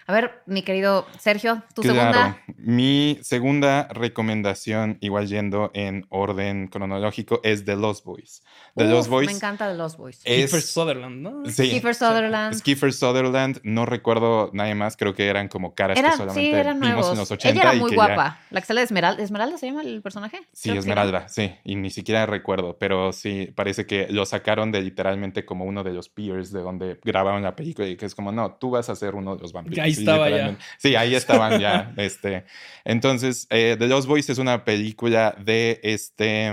A 0.08 0.14
ver, 0.14 0.42
mi 0.46 0.64
querido 0.64 1.06
Sergio, 1.20 1.64
tu 1.76 1.82
Claro. 1.82 2.00
segunda. 2.00 2.42
Mi 2.58 3.20
segunda 3.22 3.88
recomendación, 3.92 4.98
igual 5.02 5.28
yendo 5.28 5.72
en 5.74 6.06
orden 6.10 6.68
cronológico, 6.68 7.40
es 7.44 7.66
The 7.66 7.76
Lost 7.76 8.06
Boys. 8.06 8.44
The 8.76 8.86
Uf, 8.86 8.90
Lost 8.92 9.10
Boys 9.10 9.28
Me 9.28 9.34
encanta 9.34 9.68
de 9.68 9.76
Lost 9.76 9.98
Boys. 9.98 10.18
es... 10.24 10.36
Kiefer 10.52 10.62
Sutherland, 10.62 11.22
¿no? 11.22 11.46
Sí. 11.50 11.70
Kiefer 11.70 11.96
Sutherland. 11.96 12.54
Es 12.56 12.62
Kiefer 12.62 12.94
Sutherland, 12.94 13.60
no 13.64 13.86
recuerdo 13.86 14.50
nadie 14.54 14.76
más, 14.76 14.96
creo 14.98 15.14
que 15.14 15.28
eran 15.28 15.48
como 15.48 15.74
caras 15.76 15.98
Era, 15.98 16.12
que 16.12 16.18
solamente 16.18 16.42
sí, 16.42 16.54
eran 16.56 16.80
vimos 16.80 16.96
nuevos. 16.96 17.12
en 17.14 17.18
los 17.20 17.32
80 17.32 17.50
Ella 17.62 17.72
era 17.72 17.80
muy 17.82 17.92
ya- 17.92 17.96
guapa. 17.96 18.40
La 18.50 18.62
que 18.62 18.68
sale 18.68 18.82
de 18.82 18.86
Esmeralda. 18.86 19.24
¿Esmeralda 19.24 19.58
se 19.58 19.68
llama 19.68 19.82
el 19.82 20.02
personaje? 20.02 20.40
Sí, 20.54 20.70
Creo 20.70 20.80
Esmeralda, 20.80 21.28
sí, 21.28 21.54
y 21.64 21.76
ni 21.76 21.90
siquiera 21.90 22.26
recuerdo, 22.26 22.78
pero 22.78 23.12
sí, 23.14 23.52
parece 23.56 23.86
que 23.86 24.08
lo 24.10 24.26
sacaron 24.26 24.72
de 24.72 24.82
literalmente 24.82 25.46
como 25.46 25.66
uno 25.66 25.84
de 25.84 25.94
los 25.94 26.10
peers 26.10 26.52
de 26.52 26.62
donde 26.62 27.00
grabaron 27.04 27.44
la 27.44 27.56
película 27.56 27.88
y 27.88 27.96
que 27.98 28.06
es 28.06 28.16
como, 28.16 28.32
no, 28.32 28.54
tú 28.56 28.72
vas 28.72 28.90
a 28.90 28.96
ser 28.96 29.16
uno 29.16 29.36
de 29.36 29.42
los 29.42 29.54
vampiros. 29.54 29.86
Ahí 29.92 29.96
Sí, 29.96 30.02
estaba 30.02 30.30
ya. 30.30 30.58
Sí, 30.78 30.96
ahí 30.96 31.16
estaban 31.16 31.60
ya, 31.60 31.94
este. 31.98 32.46
Entonces, 32.86 33.48
eh, 33.50 33.76
The 33.78 33.88
Lost 33.88 34.08
Boys 34.08 34.30
es 34.30 34.38
una 34.38 34.64
película 34.66 35.36
de 35.44 35.80
este, 35.84 36.48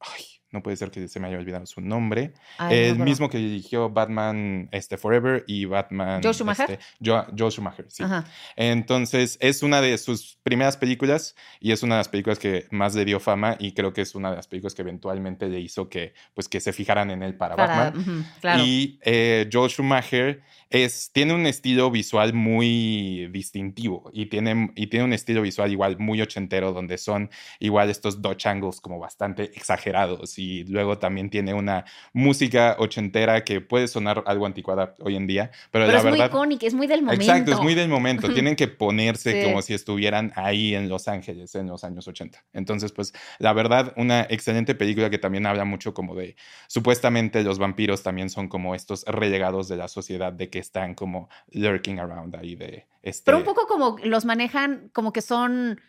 ay, 0.00 0.22
no 0.50 0.62
puede 0.62 0.76
ser 0.76 0.90
que 0.90 1.08
se 1.08 1.18
me 1.18 1.28
haya 1.28 1.38
olvidado 1.38 1.64
su 1.64 1.80
nombre, 1.80 2.34
Ay, 2.58 2.68
no 2.68 2.74
el 2.74 2.84
acuerdo. 2.90 3.04
mismo 3.04 3.30
que 3.30 3.38
dirigió 3.38 3.88
Batman 3.88 4.68
este, 4.70 4.98
Forever 4.98 5.44
y 5.46 5.64
Batman... 5.64 6.20
¿Joel 6.22 6.34
Schumacher? 6.34 6.70
este, 6.72 6.84
Jo- 7.02 7.24
Joel 7.38 7.50
Schumacher, 7.52 7.86
sí. 7.88 8.02
Ajá. 8.02 8.24
Entonces, 8.54 9.38
es 9.40 9.62
una 9.62 9.80
de 9.80 9.96
sus 9.98 10.38
primeras 10.42 10.76
películas 10.76 11.34
y 11.58 11.72
es 11.72 11.82
una 11.82 11.94
de 11.94 12.00
las 12.00 12.08
películas 12.08 12.38
que 12.38 12.66
más 12.70 12.94
le 12.94 13.04
dio 13.06 13.18
fama 13.18 13.56
y 13.58 13.72
creo 13.72 13.92
que 13.94 14.02
es 14.02 14.14
una 14.14 14.28
de 14.30 14.36
las 14.36 14.46
películas 14.46 14.74
que 14.74 14.82
eventualmente 14.82 15.48
le 15.48 15.58
hizo 15.58 15.88
que, 15.88 16.12
pues, 16.34 16.48
que 16.48 16.60
se 16.60 16.72
fijaran 16.74 17.10
en 17.10 17.22
él 17.22 17.34
para, 17.34 17.56
Para, 17.56 17.84
Batman. 17.84 18.02
ujú, 18.20 18.24
claro. 18.40 18.62
Y 18.64 18.98
eh, 19.02 19.48
Joel 19.50 19.70
Schumacher 19.70 20.42
es, 20.72 21.10
tiene 21.12 21.34
un 21.34 21.46
estilo 21.46 21.90
visual 21.90 22.32
muy 22.34 23.28
distintivo 23.30 24.10
y 24.12 24.26
tiene, 24.26 24.72
y 24.74 24.88
tiene 24.88 25.04
un 25.04 25.12
estilo 25.12 25.42
visual 25.42 25.70
igual 25.70 25.98
muy 25.98 26.20
ochentero 26.20 26.72
donde 26.72 26.98
son 26.98 27.30
igual 27.60 27.90
estos 27.90 28.22
Dutch 28.22 28.46
angles 28.46 28.80
como 28.80 28.98
bastante 28.98 29.44
exagerados 29.54 30.38
y 30.38 30.64
luego 30.64 30.98
también 30.98 31.30
tiene 31.30 31.54
una 31.54 31.84
música 32.12 32.76
ochentera 32.78 33.44
que 33.44 33.60
puede 33.60 33.88
sonar 33.88 34.24
algo 34.26 34.46
anticuada 34.46 34.94
hoy 35.00 35.16
en 35.16 35.26
día, 35.26 35.50
pero, 35.70 35.84
Pero 35.86 35.92
la 35.92 35.98
es 35.98 36.04
muy 36.04 36.12
verdad... 36.12 36.26
icónica, 36.26 36.66
es 36.66 36.74
muy 36.74 36.86
del 36.86 37.02
momento. 37.02 37.22
Exacto, 37.22 37.52
es 37.52 37.60
muy 37.60 37.74
del 37.74 37.88
momento. 37.88 38.32
Tienen 38.32 38.56
que 38.56 38.68
ponerse 38.68 39.32
Sí. 39.32 39.44
como 39.44 39.62
si 39.62 39.74
estuvieran 39.74 40.32
ahí 40.36 40.74
en 40.74 40.88
Los 40.88 41.06
Ángeles 41.08 41.54
en 41.54 41.66
los 41.68 41.84
años 41.84 42.08
80. 42.08 42.44
Entonces, 42.52 42.92
pues, 42.92 43.12
la 43.38 43.52
verdad, 43.52 43.92
una 43.96 44.22
excelente 44.28 44.74
película 44.74 45.10
que 45.10 45.18
también 45.18 45.46
habla 45.46 45.64
mucho 45.64 45.92
como 45.94 46.14
de, 46.14 46.34
supuestamente 46.66 47.42
los 47.44 47.58
vampiros 47.58 48.02
también 48.02 48.30
son 48.30 48.48
como 48.48 48.74
estos 48.74 49.04
relegados 49.06 49.68
de 49.68 49.76
la 49.76 49.88
sociedad, 49.88 50.32
de 50.32 50.48
que 50.50 50.58
están 50.62 50.94
como 50.94 51.28
lurking 51.52 51.98
around 52.00 52.34
ahí 52.36 52.54
de 52.56 52.86
este... 53.02 53.22
Pero 53.26 53.38
un 53.38 53.44
poco 53.44 53.66
como 53.66 53.96
los 54.04 54.24
manejan, 54.24 54.88
como 54.94 55.12
que 55.12 55.20
son. 55.22 55.80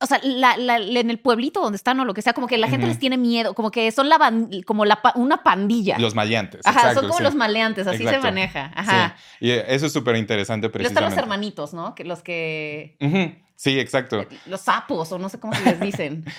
O 0.00 0.06
sea, 0.06 0.20
la- 0.24 0.56
la- 0.56 0.76
en 0.78 1.08
el 1.08 1.18
pueblito 1.20 1.60
donde 1.62 1.76
están 1.76 1.98
o 2.00 2.04
lo 2.04 2.12
que 2.14 2.20
sea, 2.20 2.32
como 2.34 2.46
que 2.48 2.58
la 2.58 2.68
gente 2.68 2.86
les 2.86 2.98
tiene 2.98 3.16
miedo, 3.16 3.54
como 3.54 3.70
que 3.70 3.90
son 3.92 4.08
la 4.08 4.18
ban- 4.18 4.62
como 4.64 4.84
la 4.84 5.00
pa- 5.00 5.12
una 5.14 5.42
pandilla. 5.42 5.98
Los 5.98 6.14
maleantes. 6.14 6.66
Ajá, 6.66 6.80
exacto, 6.80 7.00
son 7.00 7.08
como 7.08 7.18
sí. 7.18 7.24
los 7.24 7.34
maleantes, 7.36 7.86
así 7.86 8.04
se 8.04 8.18
maneja. 8.18 8.72
Ajá. 8.74 9.16
Sí. 9.38 9.46
Y 9.46 9.50
eso 9.52 9.86
es 9.86 9.92
súper 9.92 10.16
interesante 10.16 10.68
precisamente. 10.68 11.00
están 11.00 11.10
los 11.10 11.18
hermanitos, 11.18 11.72
¿no? 11.74 11.94
Que 11.94 12.04
los 12.04 12.22
que. 12.22 12.96
Ujú, 13.00 13.34
Sí, 13.56 13.78
exacto. 13.78 14.26
Los 14.46 14.62
sapos, 14.62 15.12
o 15.12 15.18
no 15.18 15.28
sé 15.28 15.38
cómo 15.38 15.54
se 15.54 15.64
les 15.64 15.80
dicen. 15.80 16.24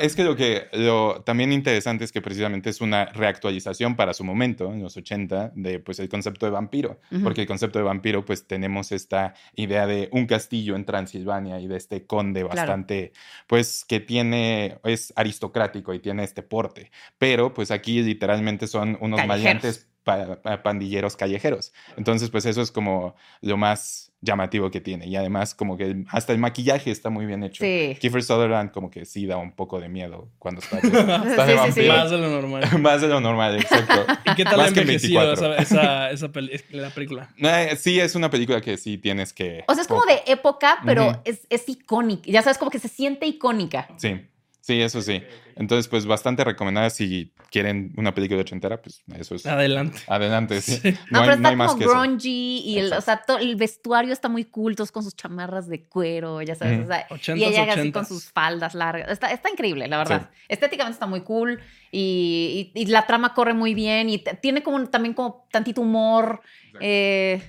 Es, 0.00 0.16
que 0.16 0.24
lo 0.24 0.34
que 0.34 0.66
lo 0.72 1.22
también 1.22 1.52
interesante 1.52 2.04
es 2.04 2.12
que 2.12 2.20
precisamente 2.20 2.70
es 2.70 2.80
una 2.80 3.04
reactualización 3.06 3.94
para 3.94 4.14
su 4.14 4.24
momento, 4.24 4.72
en 4.72 4.82
los 4.82 4.96
80, 4.96 5.52
de 5.54 5.78
pues 5.78 6.00
el 6.00 6.08
concepto 6.08 6.46
de 6.46 6.52
vampiro. 6.52 7.00
Porque 7.22 7.42
el 7.42 7.46
concepto 7.46 7.78
de 7.78 7.84
vampiro, 7.84 8.24
pues 8.24 8.46
tenemos 8.46 8.90
esta 8.92 9.34
idea 9.54 9.86
de 9.86 10.08
un 10.12 10.26
castillo 10.26 10.74
en 10.76 10.84
Transilvania 10.84 11.60
y 11.60 11.68
de 11.68 11.76
este 11.76 12.06
conde 12.06 12.40
Claro. 12.40 12.56
bastante, 12.56 13.12
pues 13.46 13.84
que 13.86 14.00
tiene, 14.00 14.78
es 14.84 15.12
aristocrático 15.16 15.94
y 15.94 16.00
tiene 16.00 16.24
este 16.24 16.42
porte. 16.42 16.90
Pero 17.18 17.54
pues 17.54 17.70
aquí 17.70 18.02
literalmente 18.02 18.66
son 18.66 18.98
unos 19.00 19.20
Callejeros. 19.20 19.28
maleantes 19.28 19.89
pa- 20.04 20.40
pa- 20.42 20.62
pandilleros 20.62 21.16
callejeros. 21.16 21.72
Entonces, 21.96 22.30
pues 22.30 22.46
eso 22.46 22.62
es 22.62 22.70
como 22.70 23.14
lo 23.40 23.56
más 23.56 24.06
llamativo 24.22 24.70
que 24.70 24.82
tiene. 24.82 25.06
Y 25.06 25.16
además, 25.16 25.54
como 25.54 25.78
que 25.78 25.84
el- 25.84 26.06
hasta 26.10 26.32
el 26.34 26.38
maquillaje 26.38 26.90
está 26.90 27.08
muy 27.08 27.24
bien 27.24 27.42
hecho. 27.42 27.64
Sí. 27.64 27.96
Kiefer 28.00 28.22
Sutherland 28.22 28.70
como 28.70 28.90
que 28.90 29.06
sí 29.06 29.24
da 29.26 29.38
un 29.38 29.52
poco 29.52 29.80
de 29.80 29.88
miedo 29.88 30.28
cuando 30.38 30.60
está, 30.60 30.78
está 31.26 31.46
de 31.46 31.72
Sí. 31.72 31.88
Más 31.88 32.10
de 32.10 32.18
lo 32.18 32.28
normal. 32.28 32.64
Más 32.80 33.00
de 33.00 33.08
lo 33.08 33.20
normal, 33.20 33.56
exacto. 33.56 34.04
¿Y 34.30 34.34
qué 34.34 34.44
tal 34.44 34.58
Más 34.58 34.70
ha 34.70 34.74
que 34.74 34.80
envejecido 34.80 35.20
24. 35.20 35.54
esa, 35.54 35.62
esa, 35.80 36.10
esa 36.10 36.28
peli- 36.32 36.60
la 36.70 36.90
película? 36.90 37.30
Eh, 37.38 37.76
sí, 37.78 37.98
es 37.98 38.14
una 38.14 38.28
película 38.30 38.60
que 38.60 38.76
sí 38.76 38.98
tienes 38.98 39.32
que... 39.32 39.64
O 39.68 39.72
sea, 39.74 39.82
es 39.82 39.88
como 39.88 40.04
de 40.04 40.20
época, 40.26 40.78
pero 40.84 41.22
es 41.24 41.68
icónica. 41.68 42.30
Ya 42.30 42.42
sabes, 42.42 42.58
como 42.58 42.70
que 42.70 42.78
se 42.78 42.88
siente 42.88 43.26
icónica. 43.26 43.88
Sí, 43.96 44.20
sí, 44.60 44.80
eso 44.80 45.00
sí. 45.02 45.22
Entonces, 45.56 45.88
pues 45.88 46.06
bastante 46.06 46.42
recomendada 46.44 46.88
si 46.90 47.32
quieren 47.50 47.92
una 47.96 48.14
película 48.14 48.36
de 48.36 48.42
ochentera, 48.42 48.80
pues 48.80 49.02
eso 49.18 49.34
es... 49.34 49.44
Adelante. 49.46 49.98
Adelante, 50.06 50.60
sí. 50.62 50.76
Sí. 50.76 50.92
No, 51.10 51.18
No, 51.20 51.20
pero 51.20 51.20
hay, 51.20 51.26
no 51.26 51.48
hay 51.48 51.52
está 51.54 51.56
más 51.56 51.72
como 51.72 51.82
eso. 51.82 51.90
grungy 51.90 52.62
y 52.64 52.78
el, 52.78 52.92
o 52.94 53.00
sea, 53.00 53.22
to- 53.22 53.38
el 53.38 53.56
vestuario 53.56 54.12
está 54.12 54.28
muy 54.28 54.44
cool, 54.44 54.74
todos 54.76 54.90
con 54.92 55.02
sus 55.02 55.14
chamarras 55.16 55.68
de 55.68 55.84
cuero, 55.86 56.40
ya 56.42 56.54
sabes. 56.54 56.84
O 56.84 56.86
sea, 56.86 57.06
y 57.36 57.44
ella 57.44 57.62
así 57.64 57.70
ochentas. 57.72 57.92
con 58.08 58.16
sus 58.16 58.30
faldas 58.32 58.74
largas. 58.74 59.10
Está, 59.10 59.30
está 59.32 59.50
increíble, 59.50 59.86
la 59.88 59.98
verdad. 59.98 60.30
Estéticamente 60.48 60.94
está 60.94 61.06
muy 61.06 61.20
cool 61.22 61.60
y, 61.92 62.72
y- 62.74 62.80
y 62.82 62.86
la 62.86 63.06
trama 63.06 63.34
corre 63.34 63.52
muy 63.52 63.74
bien 63.74 64.08
y 64.08 64.22
tiene 64.40 64.62
como 64.62 64.88
también 64.88 65.12
como 65.14 65.46
tantito 65.50 65.82
humor, 65.82 66.40
eh, 66.80 67.42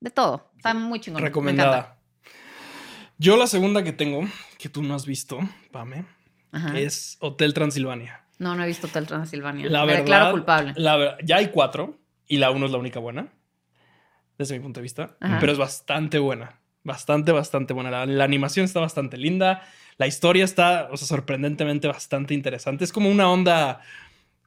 de 0.00 0.10
todo. 0.10 0.50
Está 0.56 0.74
muy 0.74 1.00
chingón. 1.00 1.22
Recomendada. 1.22 1.94
Yo 3.20 3.36
la 3.36 3.46
segunda 3.48 3.82
que 3.82 3.92
tengo, 3.92 4.22
que 4.58 4.68
tú 4.68 4.82
no 4.82 4.94
has 4.94 5.04
visto, 5.06 5.38
Pame, 5.72 6.04
Ajá. 6.52 6.78
es 6.78 7.16
Hotel 7.20 7.54
Transilvania. 7.54 8.24
No, 8.38 8.54
no 8.54 8.62
he 8.62 8.66
visto 8.66 8.86
Hotel 8.86 9.06
Transilvania. 9.06 9.68
La 9.68 9.80
Me 9.80 9.86
verdad, 9.88 10.00
declaro 10.02 10.30
culpable. 10.32 10.72
la 10.76 11.16
ya 11.24 11.36
hay 11.36 11.48
cuatro 11.48 11.98
y 12.26 12.38
la 12.38 12.50
uno 12.50 12.66
es 12.66 12.72
la 12.72 12.78
única 12.78 13.00
buena, 13.00 13.28
desde 14.38 14.54
mi 14.56 14.60
punto 14.62 14.80
de 14.80 14.82
vista, 14.82 15.16
Ajá. 15.20 15.38
pero 15.40 15.52
es 15.52 15.58
bastante 15.58 16.18
buena, 16.18 16.60
bastante, 16.84 17.32
bastante 17.32 17.72
buena. 17.74 17.90
La, 17.90 18.06
la 18.06 18.24
animación 18.24 18.64
está 18.64 18.80
bastante 18.80 19.16
linda, 19.16 19.62
la 19.96 20.06
historia 20.06 20.44
está, 20.44 20.88
o 20.92 20.96
sea, 20.96 21.08
sorprendentemente 21.08 21.88
bastante 21.88 22.34
interesante. 22.34 22.84
Es 22.84 22.92
como 22.92 23.10
una 23.10 23.28
onda 23.30 23.80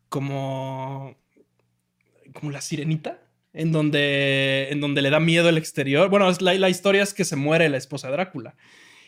como, 0.09 1.15
como 2.33 2.51
la 2.51 2.61
sirenita. 2.61 3.19
En 3.53 3.73
donde, 3.73 4.69
en 4.71 4.79
donde 4.79 5.01
le 5.01 5.09
da 5.09 5.19
miedo 5.19 5.49
el 5.49 5.57
exterior. 5.57 6.07
Bueno, 6.07 6.31
la, 6.39 6.53
la 6.53 6.69
historia 6.69 7.03
es 7.03 7.13
que 7.13 7.25
se 7.25 7.35
muere 7.35 7.67
la 7.67 7.75
esposa 7.75 8.07
de 8.07 8.13
Drácula. 8.13 8.55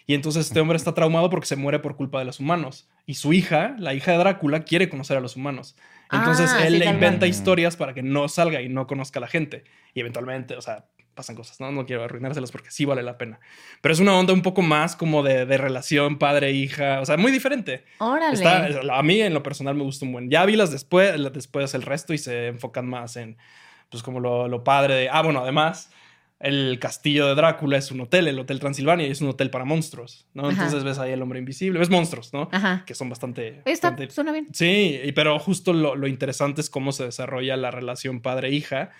Y 0.05 0.13
entonces 0.15 0.47
este 0.47 0.59
hombre 0.59 0.75
está 0.75 0.93
traumado 0.93 1.29
porque 1.29 1.47
se 1.47 1.55
muere 1.55 1.79
por 1.79 1.95
culpa 1.95 2.19
de 2.19 2.25
los 2.25 2.39
humanos. 2.39 2.89
Y 3.05 3.15
su 3.15 3.33
hija, 3.33 3.75
la 3.79 3.93
hija 3.93 4.11
de 4.11 4.17
Drácula, 4.17 4.63
quiere 4.63 4.89
conocer 4.89 5.17
a 5.17 5.21
los 5.21 5.35
humanos. 5.35 5.75
Entonces 6.11 6.51
Ah, 6.53 6.67
él 6.67 6.73
sí, 6.73 6.79
le 6.79 6.85
inventa 6.85 7.19
cual. 7.19 7.29
historias 7.29 7.75
para 7.77 7.93
que 7.93 8.03
no 8.03 8.27
salga 8.27 8.61
y 8.61 8.69
no 8.69 8.85
conozca 8.87 9.19
a 9.19 9.21
la 9.21 9.27
gente. 9.27 9.63
Y 9.93 10.01
eventualmente, 10.01 10.55
o 10.57 10.61
sea, 10.61 10.85
pasan 11.15 11.35
cosas, 11.35 11.59
¿no? 11.59 11.71
No 11.71 11.85
quiero 11.85 12.03
arruinárselas 12.03 12.51
porque 12.51 12.71
sí 12.71 12.85
vale 12.85 13.01
la 13.03 13.17
pena. 13.17 13.39
Pero 13.81 13.93
es 13.93 13.99
una 13.99 14.17
onda 14.17 14.33
un 14.33 14.41
poco 14.41 14.61
más 14.61 14.95
como 14.95 15.23
de, 15.23 15.45
de 15.45 15.57
relación 15.57 16.17
padre-hija. 16.17 16.99
O 17.01 17.05
sea, 17.05 17.17
muy 17.17 17.31
diferente. 17.31 17.85
Órale. 17.99 18.33
Está, 18.33 18.67
a 18.97 19.03
mí 19.03 19.21
en 19.21 19.33
lo 19.33 19.41
personal 19.43 19.75
me 19.75 19.83
gusta 19.83 20.05
un 20.05 20.11
buen. 20.11 20.29
Ya 20.29 20.43
vi 20.45 20.55
las 20.55 20.71
después, 20.71 21.17
las 21.19 21.33
después 21.33 21.73
el 21.75 21.83
resto 21.83 22.13
y 22.13 22.17
se 22.17 22.47
enfocan 22.47 22.87
más 22.87 23.15
en, 23.15 23.37
pues 23.89 24.03
como 24.03 24.19
lo, 24.19 24.47
lo 24.47 24.63
padre 24.63 24.95
de... 24.95 25.09
Ah, 25.09 25.21
bueno, 25.21 25.41
además, 25.41 25.91
el 26.43 26.77
castillo 26.79 27.25
de 27.27 27.35
Drácula 27.35 27.77
es 27.77 27.89
un 27.89 28.01
hotel, 28.01 28.27
el 28.27 28.37
Hotel 28.37 28.59
Transilvania, 28.59 29.07
y 29.07 29.11
es 29.11 29.21
un 29.21 29.29
hotel 29.29 29.49
para 29.49 29.63
monstruos, 29.65 30.27
¿no? 30.33 30.43
Ajá. 30.43 30.51
Entonces 30.51 30.83
ves 30.83 30.99
ahí 30.99 31.11
el 31.13 31.21
hombre 31.21 31.39
invisible, 31.39 31.79
ves 31.79 31.89
monstruos, 31.89 32.33
¿no? 32.33 32.49
Ajá. 32.51 32.83
Que 32.85 32.93
son 32.95 33.09
bastante... 33.09 33.61
Está, 33.65 33.91
bastante- 33.91 34.09
suena 34.11 34.31
bien. 34.33 34.47
Sí, 34.53 34.99
y- 35.03 35.11
pero 35.13 35.39
justo 35.39 35.73
lo, 35.73 35.95
lo 35.95 36.05
interesante 36.05 36.61
es 36.61 36.69
cómo 36.69 36.91
se 36.91 37.05
desarrolla 37.05 37.55
la 37.57 37.71
relación 37.71 38.21
padre-hija 38.21 38.91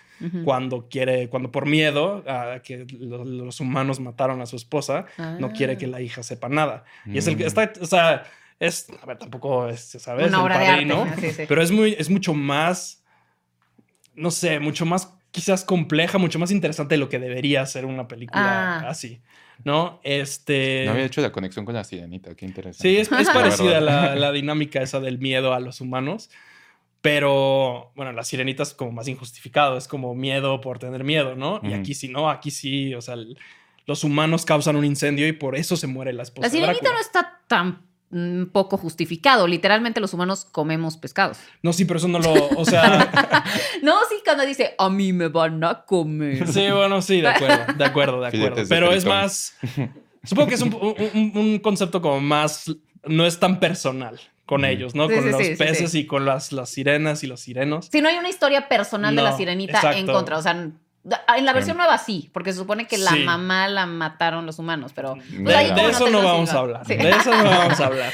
cuando 0.46 0.88
quiere, 0.88 1.28
cuando 1.28 1.52
por 1.52 1.66
miedo 1.66 2.24
a 2.28 2.62
que 2.64 2.88
lo- 2.98 3.26
los 3.26 3.60
humanos 3.60 4.00
mataron 4.00 4.40
a 4.40 4.46
su 4.46 4.56
esposa, 4.56 5.06
no 5.18 5.48
Ah. 5.48 5.52
quiere 5.54 5.78
que 5.78 5.86
la 5.86 6.00
hija 6.00 6.24
sepa 6.24 6.48
nada. 6.48 6.86
Y 7.06 7.18
es 7.18 7.28
el 7.28 7.36
que 7.36 7.44
Mm. 7.44 7.48
está, 7.48 7.74
o 7.82 7.86
sea, 7.86 8.24
es, 8.58 8.88
a 9.02 9.06
ver, 9.06 9.18
tampoco 9.18 9.68
es, 9.68 9.82
¿sabes? 9.82 10.28
Una 10.30 10.38
El 10.38 10.44
obra 10.44 10.60
de 10.60 10.66
padrino, 10.66 11.02
arte. 11.02 11.30
Sí, 11.30 11.36
sí. 11.36 11.44
Pero 11.46 11.62
es 11.62 11.72
muy, 11.72 11.94
es 12.00 12.10
mucho 12.10 12.34
más, 12.34 13.04
no 14.16 14.32
sé, 14.32 14.62
mucho 14.62 14.86
más 14.86 15.14
quizás 15.34 15.66
compleja, 15.66 16.18
mucho 16.18 16.40
más 16.40 16.52
interesante 16.52 16.94
de 16.96 17.00
lo 17.00 17.10
que 17.10 17.20
debería 17.20 17.66
ser 17.66 17.86
una 17.86 18.08
película 18.08 18.78
Ah. 18.80 18.90
así, 18.90 19.20
¿no? 19.66 20.00
Este... 20.04 20.84
No 20.86 20.92
había 20.94 21.04
hecho 21.06 21.20
la 21.20 21.32
conexión 21.34 21.66
con 21.66 21.74
la 21.76 21.84
sirenita, 21.84 22.34
qué 22.36 22.46
interesante. 22.46 22.88
Sí, 22.88 22.98
es, 22.98 23.12
es 23.12 23.30
parecida 23.34 23.82
la, 23.82 24.16
la 24.16 24.32
dinámica 24.32 24.82
esa 24.82 25.02
del 25.02 25.18
miedo 25.20 25.54
a 25.54 25.60
los 25.60 25.82
humanos. 25.82 26.30
Pero, 27.02 27.92
bueno, 27.96 28.14
la 28.14 28.24
sirenita 28.24 28.64
es 28.64 28.74
como 28.74 28.94
más 28.94 29.10
injustificado, 29.10 29.76
es 29.78 29.90
como 29.90 30.16
miedo 30.16 30.62
por 30.62 30.80
tener 30.80 31.04
miedo, 31.04 31.36
¿no? 31.36 31.60
Y 31.62 31.68
Ujú. 31.68 31.76
aquí 31.76 31.94
sí, 31.96 32.08
no, 32.08 32.30
aquí 32.30 32.50
sí, 32.50 32.96
o 32.96 33.02
sea, 33.02 33.16
el- 33.16 33.38
los 33.86 34.06
humanos 34.06 34.46
causan 34.46 34.78
un 34.78 34.86
incendio 34.86 35.28
y 35.28 35.34
por 35.34 35.58
eso 35.58 35.76
se 35.76 35.88
muere 35.88 36.14
la 36.14 36.24
esposa. 36.24 36.48
La 36.48 36.52
sirenita 36.52 36.94
no 36.94 37.00
está 37.02 37.42
tan 37.48 37.68
mm, 37.68 37.78
poco 38.52 38.78
justificado. 38.78 39.48
Literalmente 39.48 40.00
los 40.00 40.14
humanos 40.14 40.46
comemos 40.52 40.98
pescados. 40.98 41.38
No, 41.62 41.74
sí, 41.74 41.86
pero 41.86 41.98
eso 41.98 42.08
no 42.08 42.20
lo, 42.20 42.34
o 42.58 42.66
sea, 42.66 43.44
No, 43.82 43.96
sí, 44.10 44.16
cuando 44.24 44.46
dice, 44.46 44.76
a 44.78 44.90
mí 44.90 45.14
me 45.14 45.28
van 45.30 45.64
a 45.64 45.84
comer. 45.86 46.48
sí, 46.48 46.70
bueno, 46.72 47.02
sí, 47.02 47.22
de 47.22 47.28
acuerdo, 47.30 47.74
de 47.78 47.86
acuerdo, 47.86 48.22
de 48.22 48.28
acuerdo. 48.28 48.32
Filetes 48.32 48.70
de 48.70 48.76
Pero 48.76 48.92
es 48.94 49.06
más, 49.06 49.56
supongo 50.24 50.50
que 50.50 50.56
es 50.56 50.62
un, 50.62 50.74
un- 50.74 51.32
un 51.36 51.60
concepto 51.60 52.02
como 52.02 52.20
más, 52.22 52.72
no 53.06 53.26
es 53.26 53.40
tan 53.40 53.60
personal 53.60 54.20
con 54.46 54.66
ellos, 54.66 54.94
¿no? 54.94 55.08
Sí, 55.08 55.16
con 55.16 55.24
sí, 55.24 55.30
los 55.32 55.42
sí, 55.48 55.56
peces 55.56 55.92
sí. 55.92 56.00
y 56.00 56.06
con 56.06 56.26
las, 56.26 56.52
las 56.52 56.70
sirenas 56.70 57.24
y 57.24 57.28
los 57.28 57.40
sirenos. 57.40 57.88
Si 57.92 58.02
no 58.02 58.10
hay 58.10 58.18
una 58.18 58.30
historia 58.30 58.68
personal 58.68 59.16
de 59.16 59.22
la 59.22 59.36
sirenita 59.38 59.94
en 59.98 60.06
contra. 60.06 60.38
O 60.38 60.42
sea, 60.42 60.70
en 61.36 61.46
la 61.46 61.54
versión 61.54 61.78
nueva 61.78 61.98
sí, 61.98 62.30
porque 62.34 62.52
se 62.54 62.60
supone 62.60 62.88
que 62.88 62.98
la 62.98 63.12
Sí. 63.12 63.20
mamá 63.24 63.68
la 63.68 63.86
mataron 63.86 64.46
los 64.46 64.60
humanos, 64.60 64.92
pero 64.96 65.16
pues, 65.16 65.44
De- 65.44 65.56
ahí 65.56 65.74
eso 65.90 66.10
no 66.10 66.22
vamos 66.24 66.52
a 66.52 66.60
hablar. 66.60 66.86
Sí. 66.88 66.96
De 66.96 67.10
eso 67.10 67.30
no 67.36 67.44
vamos 67.50 67.80
a 67.80 67.86
hablar. 67.88 68.14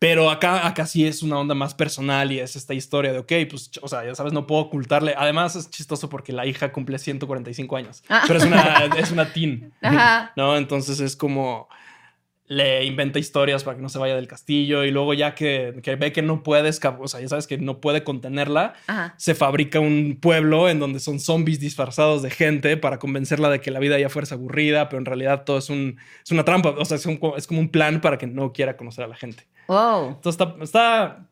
Pero 0.00 0.30
acá, 0.30 0.64
acá 0.66 0.86
sí 0.86 1.04
es 1.06 1.24
una 1.24 1.38
onda 1.38 1.56
más 1.56 1.74
personal 1.74 2.30
y 2.30 2.38
es 2.38 2.54
esta 2.54 2.72
historia 2.72 3.12
de, 3.12 3.18
ok, 3.18 3.32
pues, 3.50 3.70
o 3.82 3.88
sea, 3.88 4.04
ya 4.04 4.14
sabes, 4.14 4.32
no 4.32 4.46
puedo 4.46 4.60
ocultarle. 4.62 5.14
Además 5.18 5.56
es 5.56 5.70
chistoso 5.70 6.08
porque 6.08 6.32
la 6.32 6.46
hija 6.46 6.70
cumple 6.70 6.98
145 7.00 7.76
años, 7.76 8.04
Ah. 8.08 8.22
pero 8.26 8.38
es 8.38 8.44
una, 8.44 8.84
es 8.96 9.10
una 9.10 9.32
teen, 9.32 9.72
Ajá. 9.82 10.32
¿no? 10.36 10.56
Entonces 10.56 11.00
es 11.00 11.16
como 11.16 11.68
le 12.48 12.84
inventa 12.84 13.18
historias 13.18 13.62
para 13.62 13.76
que 13.76 13.82
no 13.82 13.88
se 13.90 13.98
vaya 13.98 14.16
del 14.16 14.26
castillo 14.26 14.82
y 14.84 14.90
luego 14.90 15.12
ya 15.14 15.34
que, 15.34 15.78
que 15.82 15.96
ve 15.96 16.12
que 16.12 16.22
no 16.22 16.42
puede 16.42 16.68
escapar, 16.70 17.02
o 17.02 17.06
sea, 17.08 17.20
ya 17.20 17.28
sabes 17.28 17.46
que 17.46 17.58
no 17.58 17.78
puede 17.80 18.04
contenerla, 18.04 18.72
Ajá. 18.86 19.14
se 19.18 19.34
fabrica 19.34 19.80
un 19.80 20.18
pueblo 20.20 20.68
en 20.70 20.80
donde 20.80 20.98
son 20.98 21.20
zombies 21.20 21.60
disfrazados 21.60 22.22
de 22.22 22.30
gente 22.30 22.76
para 22.78 22.98
convencerla 22.98 23.50
de 23.50 23.60
que 23.60 23.70
la 23.70 23.78
vida 23.80 23.98
ya 23.98 24.08
fuerza 24.08 24.34
aburrida, 24.36 24.88
pero 24.88 24.98
en 24.98 25.04
realidad 25.04 25.44
todo 25.44 25.58
es, 25.58 25.68
un, 25.68 25.98
es 26.24 26.30
una 26.32 26.44
trampa, 26.44 26.70
o 26.70 26.84
sea, 26.86 26.96
es, 26.96 27.04
un- 27.06 27.20
es 27.36 27.46
como 27.46 27.60
un 27.60 27.68
plan 27.68 28.00
para 28.00 28.16
que 28.16 28.26
no 28.26 28.52
quiera 28.52 28.76
conocer 28.78 29.04
a 29.04 29.08
la 29.08 29.16
gente. 29.16 29.44
Wow. 29.68 30.08
Entonces 30.16 30.40
está, 30.40 30.56
está 30.64 31.27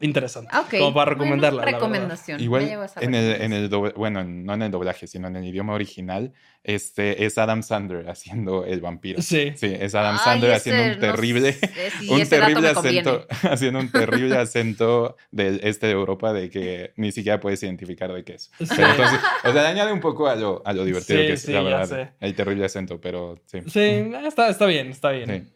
interesante, 0.00 0.50
Ok. 0.56 0.78
como 0.78 0.94
para 0.94 1.10
recomendarla. 1.12 1.62
Bueno, 1.62 1.70
la 1.72 1.78
recomendación. 1.78 2.38
Me 2.38 2.44
Igual 2.44 2.88
en 3.00 3.14
el, 3.14 3.42
en 3.42 3.52
el 3.52 3.68
doble- 3.70 3.92
bueno, 3.94 4.24
no 4.24 4.54
en 4.54 4.62
el 4.62 4.70
doblaje, 4.70 5.06
sino 5.06 5.28
en 5.28 5.36
el 5.36 5.44
idioma 5.44 5.74
original, 5.74 6.32
este 6.64 7.24
es 7.24 7.38
Adam 7.38 7.62
Sandler 7.62 8.08
haciendo 8.10 8.64
el 8.64 8.80
vampiro. 8.80 9.22
Sí. 9.22 9.52
Sí, 9.56 9.74
es 9.78 9.94
Adam 9.94 10.16
Ay, 10.18 10.24
Sandler 10.24 10.50
ese 10.52 10.56
haciendo 10.70 10.82
un 10.84 10.90
no 10.90 10.98
terrible, 11.14 11.52
sé 11.52 11.90
si 12.00 12.08
un 12.12 12.28
terrible 12.28 12.68
acento, 12.68 13.26
haciendo 13.50 13.78
un 13.80 13.88
terrible 13.90 14.36
acento 14.38 15.16
del 15.30 15.60
este 15.62 15.86
de 15.86 15.92
Europa 15.92 16.32
de 16.32 16.50
que 16.50 16.92
ni 16.96 17.12
siquiera 17.12 17.40
puedes 17.40 17.62
identificar 17.62 18.12
de 18.12 18.24
qué 18.24 18.34
es. 18.34 18.50
Sí. 18.58 18.64
Entonces, 18.70 19.20
o 19.44 19.52
sea, 19.52 19.62
le 19.62 19.68
añade 19.68 19.92
un 19.92 20.00
poco 20.00 20.28
a 20.28 20.34
lo, 20.36 20.62
a 20.64 20.72
lo 20.72 20.84
divertido 20.84 21.20
Sí, 21.20 21.26
que 21.26 21.32
es, 21.34 21.42
sí, 21.42 21.52
la 21.52 21.62
verdad, 21.62 21.86
sé. 21.88 22.08
el 22.20 22.34
terrible 22.34 22.64
acento, 22.66 23.00
pero 23.00 23.38
sí. 23.46 23.60
Sí, 23.66 23.80
está, 24.26 24.48
está 24.48 24.66
bien, 24.66 24.88
está 24.88 25.10
bien. 25.10 25.48
Sí. 25.48 25.52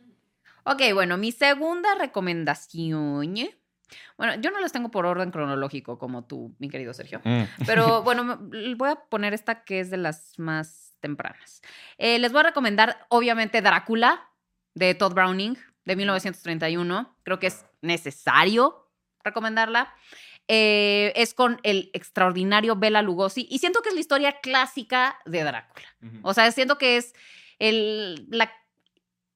Ok, 0.67 0.81
bueno, 0.95 1.19
mi 1.19 1.31
segunda 1.33 1.95
recomendación. 1.99 3.35
Bueno, 4.17 4.35
yo 4.41 4.51
no 4.51 4.61
las 4.61 4.73
tengo 4.73 4.91
por 4.91 5.07
orden 5.07 5.31
cronológico 5.31 5.99
como 5.99 6.25
tú, 6.25 6.55
mi 6.59 6.69
querido 6.69 6.95
Sergio. 6.95 7.21
Mm. 7.25 7.43
Pero 7.67 8.03
bueno, 8.05 8.39
voy 8.77 8.89
a 8.89 8.97
poner 8.97 9.35
esta 9.35 9.65
que 9.65 9.81
es 9.81 9.91
de 9.91 9.97
las 9.97 10.39
más 10.39 10.97
tempranas. 11.01 11.63
Eh, 11.99 12.19
les 12.19 12.33
voy 12.33 12.41
a 12.41 12.45
recomendar, 12.45 13.07
obviamente, 13.09 13.61
Drácula 13.61 14.31
de 14.75 14.95
Todd 14.95 15.15
Browning 15.15 15.59
de 15.85 15.97
1931. 15.97 17.17
Creo 17.23 17.39
que 17.39 17.49
es 17.49 17.67
necesario 17.83 18.91
recomendarla. 19.23 19.95
Eh, 20.47 21.13
es 21.17 21.33
con 21.33 21.59
el 21.63 21.91
extraordinario 21.95 22.77
Bela 22.77 23.01
Lugosi 23.01 23.47
y 23.51 23.61
siento 23.61 23.81
que 23.81 23.89
es 23.89 23.95
la 23.95 24.01
historia 24.03 24.41
clásica 24.41 25.19
de 25.25 25.43
Drácula. 25.43 25.87
O 26.23 26.35
sea, 26.35 26.51
siento 26.53 26.77
que 26.77 26.99
es 26.99 27.15
el, 27.59 28.27
la, 28.31 28.53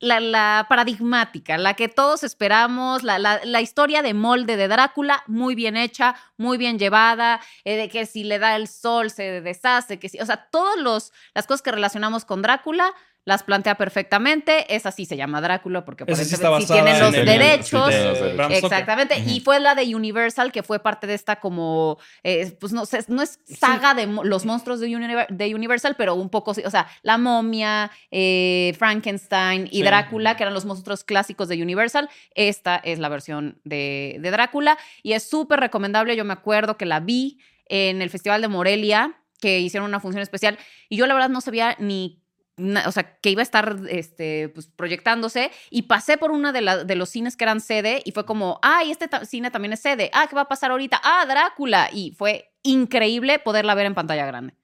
la- 0.01 0.21
la 0.21 0.67
paradigmática, 0.69 1.59
la 1.59 1.75
que 1.75 1.89
todos 1.89 2.23
esperamos, 2.25 3.03
la, 3.03 3.19
la- 3.19 3.41
la 3.45 3.61
historia 3.61 4.03
de 4.03 4.15
molde 4.15 4.57
de 4.57 4.69
Drácula, 4.69 5.23
muy 5.27 5.55
bien 5.55 5.77
hecha, 5.77 6.15
muy 6.37 6.57
bien 6.59 6.79
llevada, 6.79 7.41
eh, 7.65 7.77
de 7.77 7.89
que 7.89 8.07
si 8.07 8.25
le 8.25 8.39
da 8.39 8.57
el 8.57 8.69
sol 8.69 9.11
se 9.11 9.41
deshace, 9.41 9.99
que 9.99 10.09
si, 10.09 10.21
o 10.21 10.27
sea, 10.27 10.49
todas 10.51 10.77
las 11.35 11.47
cosas 11.47 11.63
que 11.63 11.73
relacionamos 11.73 12.25
con 12.25 12.43
Drácula 12.43 12.95
las 13.25 13.43
plantea 13.43 13.75
perfectamente. 13.77 14.75
Esa 14.75 14.91
sí 14.91 15.05
se 15.05 15.17
llama 15.17 15.41
Drácula 15.41 15.85
porque 15.85 16.05
Esa 16.07 16.25
sí 16.25 16.37
sí 16.37 16.67
tienen 16.73 16.99
los 16.99 17.15
el- 17.15 17.27
derechos. 17.27 17.89
de. 17.89 18.47
Exactamente, 18.59 19.19
y 19.19 19.41
fue 19.41 19.61
la 19.61 19.75
de 19.75 19.95
Universal, 19.95 20.51
que 20.51 20.63
fue 20.63 20.81
parte 20.81 21.07
de 21.07 21.15
esta 21.15 21.37
como, 21.41 21.99
eh, 22.23 22.57
pues 22.61 22.73
no 22.73 22.87
sé, 22.87 23.05
no 23.09 23.21
es 23.23 23.39
saga 23.45 23.95
de 23.95 24.07
los 24.07 24.47
monstruos 24.47 24.81
de, 24.81 24.89
Univer- 24.89 25.29
de 25.29 25.55
Universal, 25.55 25.95
pero 25.99 26.15
un 26.15 26.31
poco, 26.31 26.55
sí, 26.55 26.63
o 26.65 26.71
sea, 26.71 26.87
la 27.03 27.19
momia, 27.19 27.91
eh, 28.11 28.75
Frankenstein 28.79 29.67
y 29.71 29.79
Sí. 29.79 29.83
Drácula, 29.83 30.37
que 30.37 30.43
eran 30.45 30.55
los 30.55 30.65
monstruos 30.65 31.05
clásicos 31.05 31.49
de 31.49 31.63
Universal, 31.63 32.09
esta 32.35 32.77
es 32.77 32.99
la 32.99 33.09
versión 33.09 33.61
de, 33.65 34.17
de 34.21 34.31
Drácula 34.31 34.79
y 35.03 35.13
es 35.13 35.29
súper 35.29 35.61
recomendable, 35.61 36.17
yo 36.17 36.25
me 36.25 36.33
acuerdo 36.33 36.77
que 36.77 36.87
la 36.87 37.01
vi 37.01 37.39
en 37.67 38.01
el 38.01 38.09
Festival 38.11 38.41
de 38.41 38.49
Morelia, 38.49 39.21
que 39.41 39.61
hicieron 39.61 39.89
una 39.89 40.01
función 40.01 40.23
especial, 40.23 40.59
y 40.89 40.97
yo 40.97 41.07
la 41.07 41.15
verdad 41.15 41.29
no 41.29 41.41
sabía 41.41 41.77
ni 41.79 42.23
o 42.87 42.93
sea, 42.93 43.19
que 43.21 43.31
iba 43.31 43.41
a 43.41 43.43
estar 43.43 43.77
este, 43.89 44.49
pues, 44.51 44.67
proyectándose 44.67 45.51
y 45.71 45.83
pasé 45.83 46.19
por 46.19 46.31
uno 46.31 46.53
de, 46.53 46.85
de 46.85 46.95
los 46.97 47.09
cines 47.09 47.37
que 47.37 47.45
eran 47.45 47.61
sede 47.61 48.03
y 48.05 48.13
fue 48.13 48.27
como, 48.27 48.59
ay, 48.63 48.91
este 48.91 49.09
cine 49.27 49.51
también 49.51 49.73
es 49.73 49.81
sede, 49.81 50.11
ah, 50.13 50.27
¿qué 50.29 50.37
va 50.37 50.43
a 50.43 50.49
pasar 50.49 50.71
ahorita? 50.71 51.01
Ah, 51.03 51.25
Drácula. 51.27 51.89
Y 51.93 52.13
fue 52.13 52.53
increíble 52.63 53.39
poderla 53.39 53.75
ver 53.75 53.87
en 53.87 53.95
pantalla 53.95 54.27
grande. 54.27 54.55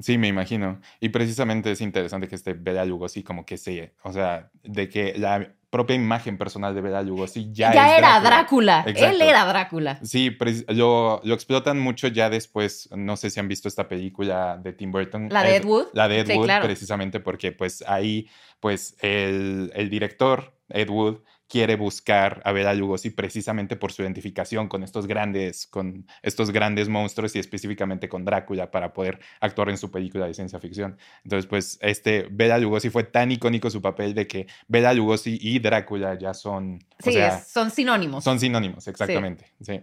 Sí, 0.00 0.16
me 0.16 0.28
imagino. 0.28 0.80
Y 1.00 1.08
precisamente 1.08 1.72
es 1.72 1.80
interesante 1.80 2.28
que 2.28 2.36
este 2.36 2.54
Bela 2.54 2.84
Lugosi 2.84 3.22
como 3.22 3.44
que 3.44 3.56
se, 3.56 3.94
o 4.02 4.12
sea, 4.12 4.50
de 4.62 4.88
que 4.88 5.14
la 5.18 5.54
propia 5.70 5.96
imagen 5.96 6.38
personal 6.38 6.74
de 6.74 6.80
Bela 6.80 7.02
Lugosi 7.02 7.50
ya, 7.52 7.72
Ya, 7.74 7.92
es 7.92 7.98
era 7.98 8.20
Drácula, 8.20 8.84
él 8.86 9.20
era 9.20 9.44
Drácula. 9.44 9.98
Sí, 10.02 10.36
lo, 10.68 11.20
lo 11.22 11.34
explotan 11.34 11.78
mucho 11.78 12.08
ya 12.08 12.30
después. 12.30 12.88
No 12.96 13.16
sé 13.16 13.28
si 13.30 13.38
han 13.38 13.48
visto 13.48 13.68
esta 13.68 13.86
película 13.88 14.58
de 14.62 14.72
Tim 14.72 14.90
Burton. 14.92 15.28
La 15.30 15.42
de 15.42 15.56
Ed- 15.56 15.62
Ed 15.62 15.64
Wood. 15.66 15.86
La 15.92 16.08
de 16.08 16.20
Ed 16.20 16.26
Sí, 16.26 16.36
Wood, 16.36 16.44
claro. 16.46 16.64
precisamente 16.64 17.20
porque 17.20 17.52
pues 17.52 17.84
ahí, 17.86 18.28
pues 18.60 18.96
el, 19.00 19.70
el 19.74 19.90
director, 19.90 20.54
Ed 20.70 20.88
Wood, 20.88 21.18
quiere 21.48 21.76
buscar 21.76 22.42
a 22.44 22.52
Bela 22.52 22.74
Lugosi 22.74 23.10
precisamente 23.10 23.76
por 23.76 23.90
su 23.90 24.02
identificación 24.02 24.68
con 24.68 24.82
estos 24.82 25.06
grandes, 25.06 25.66
con 25.66 26.06
estos 26.22 26.50
grandes 26.50 26.88
monstruos 26.88 27.34
y 27.34 27.38
específicamente 27.38 28.08
con 28.08 28.24
Drácula 28.24 28.70
para 28.70 28.92
poder 28.92 29.18
actuar 29.40 29.70
en 29.70 29.78
su 29.78 29.90
película 29.90 30.26
de 30.26 30.34
ciencia 30.34 30.60
ficción. 30.60 30.98
Entonces, 31.24 31.46
pues, 31.46 31.78
este 31.80 32.28
Bela 32.30 32.58
Lugosi 32.58 32.90
fue 32.90 33.04
tan 33.04 33.32
icónico 33.32 33.70
su 33.70 33.80
papel 33.80 34.14
de 34.14 34.26
que 34.26 34.46
Bela 34.68 34.92
Lugosi 34.92 35.38
y 35.40 35.58
Drácula 35.58 36.18
ya 36.18 36.34
son, 36.34 36.84
sí, 36.98 37.14
son 37.46 37.70
sinónimos. 37.70 38.24
Son 38.24 38.38
sinónimos, 38.38 38.86
exactamente. 38.86 39.46
Sí. 39.60 39.80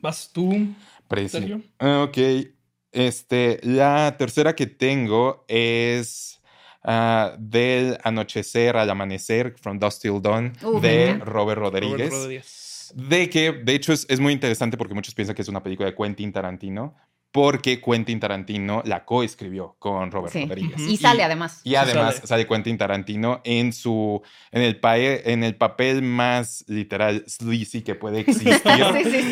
¿Vas 0.00 0.30
tú? 0.32 0.74
Sergio? 1.28 1.62
Ok. 1.80 2.18
Este, 2.92 3.58
la 3.62 4.16
tercera 4.16 4.54
que 4.54 4.66
tengo 4.66 5.44
es 5.48 6.40
Ah, 6.86 7.34
del 7.38 7.96
anochecer 8.04 8.76
al 8.76 8.90
amanecer, 8.90 9.54
From 9.58 9.78
Dust 9.78 10.02
Till 10.02 10.20
Dawn, 10.20 10.52
de 10.82 11.14
Robert 11.14 11.58
Rodríguez. 11.58 12.92
De 12.94 13.30
que, 13.30 13.52
de 13.52 13.74
hecho, 13.74 13.94
es, 13.94 14.04
es, 14.10 14.20
muy 14.20 14.34
interesante 14.34 14.76
porque 14.76 14.92
muchos 14.92 15.14
piensan 15.14 15.34
que 15.34 15.40
es 15.40 15.48
una 15.48 15.62
película 15.62 15.88
de 15.88 15.96
Quentin 15.96 16.30
Tarantino, 16.30 16.94
porque 17.34 17.80
Quentin 17.80 18.20
Tarantino 18.20 18.80
la 18.84 19.04
coescribió 19.04 19.74
con 19.80 20.12
Robert 20.12 20.32
Rodríguez. 20.32 20.80
Y 20.82 20.96
sale 20.98 21.24
además. 21.24 21.62
Y 21.64 21.74
además 21.74 22.22
sale. 22.22 22.46
Quentin 22.46 22.78
Tarantino 22.78 23.40
en 23.42 23.72
su 23.72 24.22
en 24.52 24.62
el, 24.62 24.78
en 24.84 25.42
el 25.42 25.56
papel 25.56 26.02
más 26.02 26.64
literal 26.68 27.24
sleazy 27.26 27.82
que 27.82 27.96
puede 27.96 28.20
existir. 28.28 28.54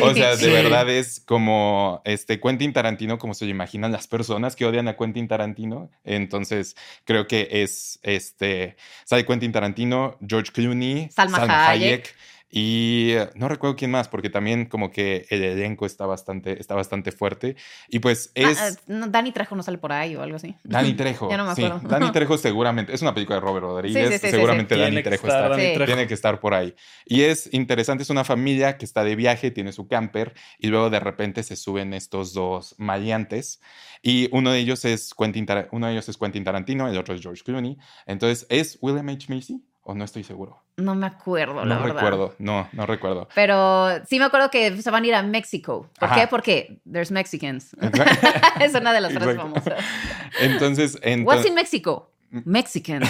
o 0.02 0.14
sea, 0.14 0.34
de 0.34 0.50
verdad 0.50 0.90
es 0.90 1.20
como 1.20 2.02
este 2.04 2.40
Quentin 2.40 2.72
Tarantino 2.72 3.18
como 3.18 3.34
se 3.34 3.44
lo 3.44 3.52
imaginan 3.52 3.92
las 3.92 4.08
personas 4.08 4.56
que 4.56 4.66
odian 4.66 4.88
a 4.88 4.96
Quentin 4.96 5.28
Tarantino. 5.28 5.88
Entonces, 6.02 6.74
creo 7.04 7.28
que 7.28 7.46
es 7.52 8.00
este 8.02 8.74
sale 9.04 9.24
Quentin 9.24 9.52
Tarantino, 9.52 10.18
George 10.26 10.50
Clooney, 10.50 11.08
Salma, 11.12 11.68
Hayek 11.68 12.16
y 12.54 13.14
no 13.34 13.48
recuerdo 13.48 13.76
quién 13.76 13.90
más, 13.90 14.08
porque 14.08 14.28
también 14.28 14.66
como 14.66 14.90
que 14.90 15.24
el 15.30 15.42
elenco 15.42 15.86
está 15.86 16.04
bastante, 16.04 16.60
está 16.60 16.74
bastante 16.74 17.10
fuerte. 17.10 17.56
Y 17.88 18.00
pues 18.00 18.30
ah, 18.36 18.40
es... 18.40 18.60
Ah, 18.60 19.06
Dani 19.08 19.32
Trejo 19.32 19.56
no 19.56 19.62
sale 19.62 19.78
por 19.78 19.90
ahí 19.90 20.14
o 20.16 20.22
algo 20.22 20.36
así. 20.36 20.54
Dani 20.62 20.92
Trejo. 20.96 21.30
ya 21.30 21.38
no 21.38 21.46
me 21.46 21.52
acuerdo. 21.52 21.80
Sí, 21.80 21.86
Dani 21.88 22.12
Trejo 22.12 22.36
seguramente, 22.36 22.92
es 22.92 23.00
una 23.00 23.14
película 23.14 23.36
de 23.36 23.40
Robert 23.40 23.64
Rodríguez, 23.64 24.20
seguramente 24.20 24.76
Dani 24.76 25.02
Trejo 25.02 25.26
está, 25.26 25.56
tiene 25.56 26.06
que 26.06 26.12
estar 26.12 26.40
por 26.40 26.52
ahí. 26.52 26.74
Y 27.06 27.22
es 27.22 27.48
interesante, 27.54 28.02
es 28.02 28.10
una 28.10 28.22
familia 28.22 28.76
que 28.76 28.84
está 28.84 29.02
de 29.02 29.16
viaje, 29.16 29.50
tiene 29.50 29.72
su 29.72 29.88
camper 29.88 30.34
y 30.58 30.68
luego 30.68 30.90
de 30.90 31.00
repente 31.00 31.42
se 31.42 31.56
suben 31.56 31.94
estos 31.94 32.34
dos 32.34 32.74
maleantes 32.76 33.62
y 34.02 34.28
uno 34.32 34.50
de 34.50 34.58
ellos 34.58 34.84
es 34.84 35.14
Quentin, 35.14 35.46
uno 35.70 35.86
de 35.86 35.92
ellos 35.92 36.08
es 36.08 36.18
Quentin 36.18 36.44
Tarantino, 36.44 36.86
el 36.86 36.98
otro 36.98 37.14
es 37.14 37.22
George 37.22 37.42
Clooney. 37.44 37.78
Entonces, 38.04 38.46
¿es 38.50 38.76
William 38.82 39.08
H. 39.08 39.32
Macy? 39.32 39.62
¿O 39.84 39.94
no 39.94 40.04
estoy 40.04 40.22
seguro? 40.22 40.62
No 40.76 40.94
me 40.94 41.06
acuerdo, 41.06 41.64
la 41.64 41.74
no 41.74 41.82
verdad. 41.82 41.86
No 41.86 41.94
recuerdo, 41.94 42.34
no, 42.38 42.68
no 42.72 42.86
recuerdo. 42.86 43.28
Pero 43.34 44.04
sí 44.06 44.20
me 44.20 44.26
acuerdo 44.26 44.48
que 44.48 44.80
se 44.80 44.90
van 44.92 45.02
a 45.02 45.06
ir 45.08 45.14
a 45.14 45.22
México. 45.22 45.90
¿Por 45.98 46.14
qué? 46.14 46.28
Porque 46.28 46.80
there's 46.90 47.10
Mexicans. 47.10 47.76
es 48.60 48.74
una 48.74 48.92
de 48.92 49.00
las 49.00 49.12
frases 49.12 49.36
famosas. 49.36 49.84
Entonces, 50.40 50.98
entonces... 51.02 51.26
What's 51.26 51.46
in 51.46 51.54
Mexico? 51.54 52.11
Mexican. 52.32 53.02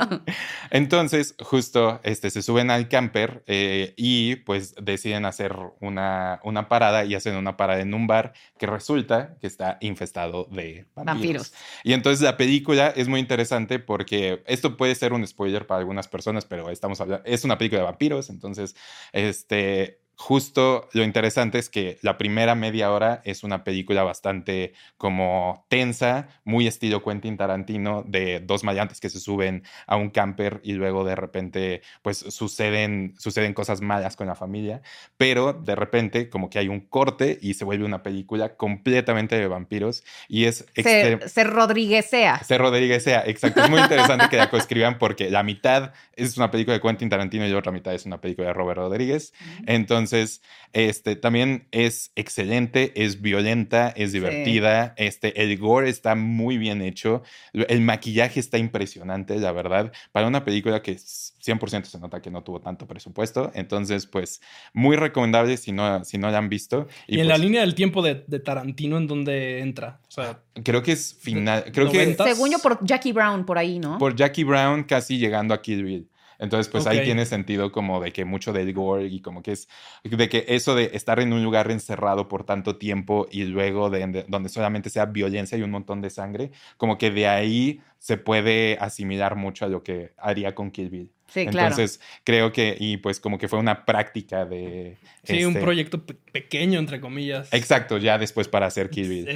Entonces, 0.70 1.34
justo 1.40 2.00
este, 2.02 2.30
se 2.30 2.42
suben 2.42 2.70
al 2.70 2.88
camper 2.88 3.42
eh, 3.46 3.94
y 3.96 4.36
pues 4.36 4.74
deciden 4.80 5.24
hacer 5.24 5.56
una, 5.80 6.40
una, 6.44 6.68
parada 6.68 7.04
y 7.04 7.14
hacen 7.14 7.36
una 7.36 7.56
parada 7.56 7.80
en 7.80 7.94
un 7.94 8.06
bar 8.06 8.34
que 8.58 8.66
resulta 8.66 9.36
que 9.40 9.46
está 9.46 9.78
infestado 9.80 10.46
de 10.50 10.86
vampiros. 10.94 11.54
Y 11.84 11.94
entonces 11.94 12.22
la 12.22 12.36
película 12.36 12.88
es 12.94 13.08
muy 13.08 13.18
interesante 13.18 13.78
porque 13.78 14.42
esto 14.46 14.76
puede 14.76 14.94
ser 14.94 15.14
un 15.14 15.26
spoiler 15.26 15.66
para 15.66 15.80
algunas 15.80 16.06
personas, 16.06 16.44
pero 16.44 16.70
estamos 16.70 17.00
hablando, 17.00 17.24
es 17.26 17.44
una 17.44 17.56
película 17.56 17.80
de 17.80 17.86
vampiros, 17.86 18.28
entonces 18.28 18.76
este, 19.12 20.00
justo 20.20 20.86
lo 20.92 21.02
interesante 21.02 21.58
es 21.58 21.70
que 21.70 21.98
la 22.02 22.18
primera 22.18 22.54
media 22.54 22.92
hora 22.92 23.22
es 23.24 23.42
una 23.42 23.64
película 23.64 24.02
bastante 24.02 24.74
como 24.98 25.64
tensa, 25.68 26.28
muy 26.44 26.66
estilo 26.66 27.02
Quentin 27.02 27.38
Tarantino, 27.38 28.04
de 28.06 28.40
dos 28.40 28.62
maleantes 28.62 29.00
que 29.00 29.08
se 29.08 29.18
suben 29.18 29.62
a 29.86 29.96
un 29.96 30.10
camper 30.10 30.60
y 30.62 30.74
luego 30.74 31.04
de 31.04 31.16
repente 31.16 31.80
pues 32.02 32.18
suceden, 32.18 33.14
suceden 33.18 33.54
cosas 33.54 33.80
malas 33.80 34.14
con 34.14 34.26
la 34.26 34.34
familia, 34.34 34.82
pero 35.16 35.54
de 35.54 35.74
repente 35.74 36.28
como 36.28 36.50
que 36.50 36.58
hay 36.58 36.68
un 36.68 36.80
corte 36.80 37.38
y 37.40 37.54
se 37.54 37.64
vuelve 37.64 37.86
una 37.86 38.02
película 38.02 38.56
completamente 38.56 39.38
de 39.38 39.48
vampiros 39.48 40.04
y 40.28 40.44
es... 40.44 40.66
Se, 40.74 41.18
se 41.26 41.44
rodriguesea. 41.44 42.44
Se 42.44 42.58
rodriguesea, 42.58 43.22
exacto. 43.24 43.64
Es 43.64 43.70
muy 43.70 43.80
interesante 43.80 44.26
que 44.28 44.36
la 44.36 44.50
coescriban 44.50 44.98
porque 44.98 45.30
la 45.30 45.42
mitad 45.42 45.94
es 46.14 46.36
una 46.36 46.50
película 46.50 46.74
de 46.74 46.82
Quentin 46.82 47.08
Tarantino 47.08 47.46
y 47.46 47.48
la 47.48 47.58
otra 47.58 47.72
mitad 47.72 47.94
es 47.94 48.04
una 48.04 48.20
película 48.20 48.48
de 48.48 48.52
Robert 48.52 48.80
Rodríguez. 48.80 49.32
Entonces, 49.64 50.09
entonces, 50.12 50.42
este, 50.72 51.16
también 51.16 51.68
es 51.70 52.10
excelente, 52.16 52.92
es 52.96 53.20
violenta, 53.20 53.90
es 53.90 54.12
divertida. 54.12 54.94
Este, 54.96 55.42
el 55.42 55.56
gore 55.56 55.88
está 55.88 56.14
muy 56.14 56.58
bien 56.58 56.82
hecho. 56.82 57.22
El 57.52 57.80
maquillaje 57.80 58.40
está 58.40 58.58
impresionante, 58.58 59.38
la 59.38 59.52
verdad. 59.52 59.92
Para 60.12 60.26
una 60.26 60.44
película 60.44 60.82
que 60.82 60.96
100% 60.96 61.84
se 61.84 61.98
nota 61.98 62.20
que 62.20 62.30
no 62.30 62.42
tuvo 62.42 62.60
tanto 62.60 62.86
presupuesto. 62.86 63.52
Entonces, 63.54 64.06
pues, 64.06 64.40
muy 64.72 64.96
recomendable 64.96 65.56
si 65.56 65.72
no, 65.72 66.04
si 66.04 66.18
no 66.18 66.30
la 66.30 66.38
han 66.38 66.48
visto. 66.48 66.88
Y, 67.06 67.20
en 67.20 67.28
la 67.28 67.34
pues 67.34 67.44
línea 67.44 67.60
del 67.60 67.74
tiempo 67.74 68.02
de, 68.02 68.14
Tarantino, 68.40 68.96
¿en 68.96 69.06
dónde 69.06 69.60
entra? 69.60 70.00
O 70.08 70.10
sea, 70.10 70.40
creo 70.64 70.82
que 70.82 70.92
es 70.92 71.14
final. 71.14 71.64
Creo 71.72 71.90
que. 71.90 72.16
Según 72.16 72.50
yo, 72.50 72.58
por 72.58 72.84
Jackie 72.84 73.12
Brown, 73.12 73.44
por 73.44 73.58
ahí, 73.58 73.78
¿no? 73.78 73.98
Por 73.98 74.16
Jackie 74.16 74.44
Brown, 74.44 74.82
casi 74.84 75.18
llegando 75.18 75.54
a 75.54 75.62
Kill 75.62 75.84
Bill. 75.84 76.08
Entonces, 76.40 76.68
pues 76.68 76.86
ahí 76.86 77.04
tiene 77.04 77.26
sentido 77.26 77.70
como 77.70 78.00
de 78.00 78.12
que 78.12 78.24
mucho 78.24 78.52
del 78.52 78.72
gore 78.72 79.06
y 79.06 79.20
como 79.20 79.42
que 79.42 79.52
es, 79.52 79.68
de 80.02 80.28
que 80.30 80.46
eso 80.48 80.74
de 80.74 80.90
estar 80.94 81.20
en 81.20 81.34
un 81.34 81.44
lugar 81.44 81.70
encerrado 81.70 82.28
por 82.28 82.44
tanto 82.44 82.76
tiempo 82.76 83.28
y 83.30 83.44
luego 83.44 83.90
de, 83.90 84.24
donde 84.26 84.48
solamente 84.48 84.88
sea 84.88 85.04
violencia 85.04 85.58
y 85.58 85.62
un 85.62 85.70
montón 85.70 86.00
de 86.00 86.08
sangre, 86.08 86.50
como 86.78 86.96
que 86.96 87.10
de 87.10 87.28
ahí 87.28 87.80
se 87.98 88.16
puede 88.16 88.78
asimilar 88.80 89.36
mucho 89.36 89.66
a 89.66 89.68
lo 89.68 89.82
que 89.82 90.14
haría 90.16 90.54
con 90.54 90.70
Kill 90.70 90.88
Bill. 90.88 91.12
Sí, 91.28 91.46
claro. 91.46 91.68
Entonces, 91.68 92.00
creo 92.24 92.52
que, 92.52 92.74
y 92.80 92.96
pues 92.96 93.20
como 93.20 93.38
que 93.38 93.46
fue 93.46 93.58
una 93.58 93.84
práctica 93.84 94.46
de... 94.46 94.96
Sí, 95.22 95.44
un 95.44 95.52
este 95.52 95.60
proyecto 95.60 96.02
pequeño, 96.32 96.80
entre 96.80 97.00
comillas. 97.00 97.52
Exacto, 97.52 97.98
ya 97.98 98.18
después 98.18 98.48
para 98.48 98.66
hacer 98.66 98.88
Kill 98.88 99.08
Bill. 99.08 99.28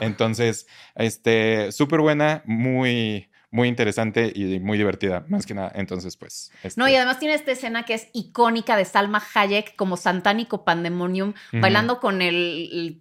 entonces, 0.00 0.66
este, 0.96 1.70
súper 1.72 2.00
buena, 2.00 2.42
muy 2.44 3.28
muy 3.50 3.68
interesante 3.68 4.30
y 4.34 4.60
muy 4.60 4.76
divertida, 4.76 5.24
más 5.28 5.46
que 5.46 5.54
nada. 5.54 5.72
Entonces, 5.74 6.16
pues. 6.16 6.52
No, 6.76 6.86
y 6.86 6.90
este 6.90 6.98
además 6.98 7.18
tiene 7.18 7.34
esta 7.34 7.52
escena 7.52 7.84
que 7.84 7.94
es 7.94 8.08
icónica 8.12 8.76
de 8.76 8.84
Salma 8.84 9.22
Hayek 9.34 9.74
como 9.76 9.96
Santánico 9.96 10.64
Pandemonium, 10.64 11.32
bailando 11.52 11.98
con 11.98 12.20
el, 12.20 13.00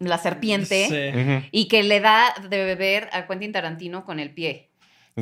la 0.00 0.18
serpiente 0.18 1.48
y 1.52 1.68
que 1.68 1.82
le 1.84 2.00
da 2.00 2.34
de 2.48 2.64
beber 2.64 3.08
a 3.12 3.26
Quentin 3.26 3.52
Tarantino 3.52 4.04
con 4.04 4.18
el 4.18 4.30
pie. 4.30 4.70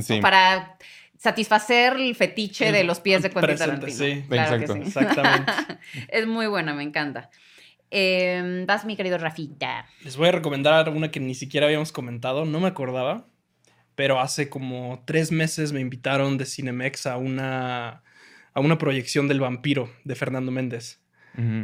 Sí. 0.01 0.21
Para 0.21 0.77
satisfacer 1.19 1.95
el 1.95 2.15
fetiche 2.15 2.73
de 2.73 2.85
los 2.85 3.01
pies 3.01 3.23
de 3.23 3.31
Quentin 3.31 3.57
Tarantino. 3.57 3.93
Sí, 3.93 4.25
Exacto. 4.31 4.75
exactamente. 4.75 5.53
es 6.09 6.27
muy 6.27 6.47
buena, 6.47 6.75
me 6.75 6.83
encanta. 6.83 7.31
Eh, 7.91 8.65
vas, 8.67 8.85
mi 8.85 8.97
querido 8.97 9.17
Rafita. 9.19 9.87
Les 10.03 10.17
voy 10.17 10.29
a 10.29 10.33
recomendar 10.33 10.89
una 10.89 11.11
que 11.11 11.21
ni 11.21 11.35
siquiera 11.35 11.67
habíamos 11.67 11.93
comentado, 11.93 12.45
no 12.45 12.59
me 12.59 12.69
acordaba 12.69 13.27
pero 13.97 14.21
hace 14.21 14.49
como 14.49 15.03
tres 15.05 15.33
meses 15.33 15.73
me 15.73 15.81
invitaron 15.81 16.39
de 16.39 16.45
Cinemex 16.45 17.07
a 17.07 17.17
una, 17.17 18.03
a 18.53 18.61
una 18.61 18.79
proyección 18.79 19.27
del 19.27 19.41
vampiro 19.41 19.91
de 20.05 20.15
Fernando 20.15 20.53
Méndez, 20.53 21.01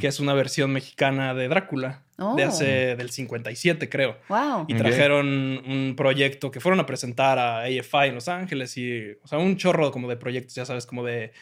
que 0.01 0.07
es 0.07 0.21
una 0.21 0.35
versión 0.35 0.71
mexicana 0.71 1.33
de 1.33 1.49
Drácula, 1.49 2.03
de 2.37 2.45
hace, 2.45 2.93
oh. 2.93 2.97
del 2.97 3.11
57 3.11 3.89
creo. 3.89 4.19
Wow. 4.29 4.67
Y 4.69 4.75
trajeron 4.75 5.27
un 5.27 5.95
proyecto 5.97 6.51
que 6.51 6.61
fueron 6.61 6.79
a 6.79 6.85
presentar 6.85 7.39
a 7.39 7.61
AFI 7.63 8.09
en 8.09 8.15
Los 8.15 8.29
Ángeles 8.29 8.77
y, 8.77 9.13
o 9.23 9.29
sea, 9.29 9.39
un 9.39 9.57
chorro 9.57 9.91
como 9.91 10.09
de 10.09 10.17
proyectos, 10.17 10.55
ya 10.55 10.67
sabes, 10.67 10.85
como 10.85 11.05
de 11.05 11.33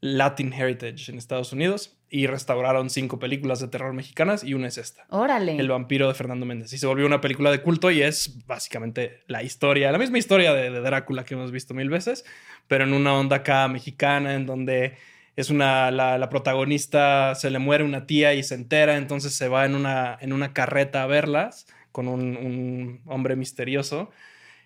Latin 0.00 0.52
Heritage 0.52 1.12
en 1.12 1.18
Estados 1.18 1.52
Unidos 1.52 2.01
y 2.14 2.26
restauraron 2.26 2.90
cinco 2.90 3.18
películas 3.18 3.58
de 3.60 3.68
terror 3.68 3.94
mexicanas 3.94 4.44
y 4.44 4.52
una 4.52 4.68
es 4.68 4.76
esta. 4.76 5.06
Órale. 5.08 5.56
El 5.56 5.68
vampiro 5.68 6.08
de 6.08 6.12
Fernando 6.12 6.44
Méndez. 6.44 6.70
Y 6.74 6.76
se 6.76 6.86
volvió 6.86 7.06
una 7.06 7.22
película 7.22 7.50
de 7.50 7.62
culto 7.62 7.90
y 7.90 8.02
es 8.02 8.46
básicamente 8.46 9.20
la 9.28 9.42
historia, 9.42 9.90
la 9.90 9.96
misma 9.96 10.18
historia 10.18 10.52
de, 10.52 10.68
Drácula 10.82 11.24
que 11.24 11.32
hemos 11.32 11.50
visto 11.52 11.72
mil 11.72 11.88
veces, 11.88 12.26
pero 12.68 12.84
en 12.84 12.92
una 12.92 13.14
onda 13.14 13.36
acá 13.36 13.66
mexicana 13.66 14.34
en 14.34 14.44
donde 14.44 14.98
es 15.36 15.48
una, 15.48 15.90
la, 15.90 16.28
protagonista 16.28 17.34
se 17.34 17.50
le 17.50 17.58
muere 17.58 17.82
una 17.82 18.04
tía 18.04 18.34
y 18.34 18.42
se 18.42 18.56
entera, 18.56 18.98
entonces 18.98 19.34
se 19.34 19.48
va 19.48 19.64
en 19.64 19.74
una, 19.74 20.18
en 20.20 20.34
una 20.34 20.52
carreta 20.52 21.04
a 21.04 21.06
verlas 21.06 21.66
con 21.92 22.08
un, 22.08 22.36
un 22.36 23.00
hombre 23.06 23.36
misterioso 23.36 24.10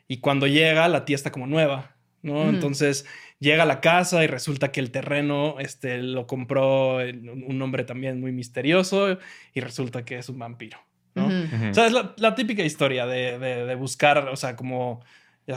y 0.09 0.17
cuando 0.17 0.49
llega 0.49 0.89
la 0.89 1.05
tía 1.05 1.15
está 1.15 1.31
como 1.31 1.47
nueva, 1.47 1.95
¿no? 2.23 2.49
Entonces 2.49 3.07
llega 3.39 3.65
a 3.65 3.67
la 3.67 3.81
casa 3.81 4.25
y 4.25 4.27
resulta 4.27 4.73
que 4.73 4.81
el 4.81 4.91
terreno 4.91 5.57
este, 5.59 5.99
lo 5.99 6.27
compró 6.27 6.99
un 6.99 7.61
hombre 7.63 7.85
también 7.85 8.21
muy 8.21 8.33
misterioso 8.33 9.19
y 9.53 9.61
resulta 9.61 10.05
que 10.05 10.19
es 10.19 10.29
un 10.29 10.39
vampiro. 10.39 10.79
¿no? 11.15 11.27
O 11.27 11.75
sea, 11.75 11.87
es 11.87 11.93
la, 11.93 12.35
típica 12.35 12.63
historia 12.63 13.07
de, 13.07 13.75
buscar, 13.75 14.29
o 14.29 14.37
sea, 14.37 14.55
como 14.55 15.03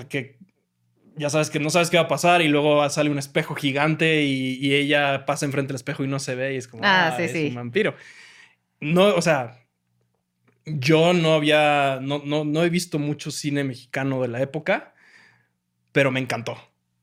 que 0.07 0.37
ya 1.15 1.29
sabes 1.29 1.49
que 1.49 1.59
no 1.59 1.69
sabes 1.69 1.89
qué 1.89 1.97
va 1.97 2.03
a 2.03 2.07
pasar 2.07 2.41
y 2.41 2.47
luego 2.47 2.87
sale 2.89 3.09
un 3.09 3.17
espejo 3.17 3.53
gigante 3.53 4.23
y, 4.23 4.55
y 4.55 4.73
ella 4.73 5.25
pasa 5.25 5.45
enfrente 5.45 5.69
del 5.69 5.75
espejo 5.75 6.05
y 6.05 6.07
no 6.07 6.19
se 6.19 6.35
ve 6.35 6.53
y 6.53 6.57
es 6.57 6.67
como, 6.67 6.83
Ah, 6.85 7.09
ah, 7.09 7.17
sí, 7.17 7.23
es 7.23 7.31
sí. 7.31 7.47
un 7.47 7.55
vampiro. 7.55 7.93
No, 8.79 9.13
o 9.13 9.21
sea, 9.21 9.59
yo 10.65 11.13
no 11.13 11.33
había, 11.33 11.99
no, 12.01 12.21
no, 12.23 12.45
no 12.45 12.63
he 12.63 12.69
visto 12.69 12.99
mucho 12.99 13.31
cine 13.31 13.65
mexicano 13.65 14.21
de 14.21 14.29
la 14.29 14.41
época, 14.41 14.93
pero 15.91 16.09
me 16.11 16.21
encantó, 16.21 16.57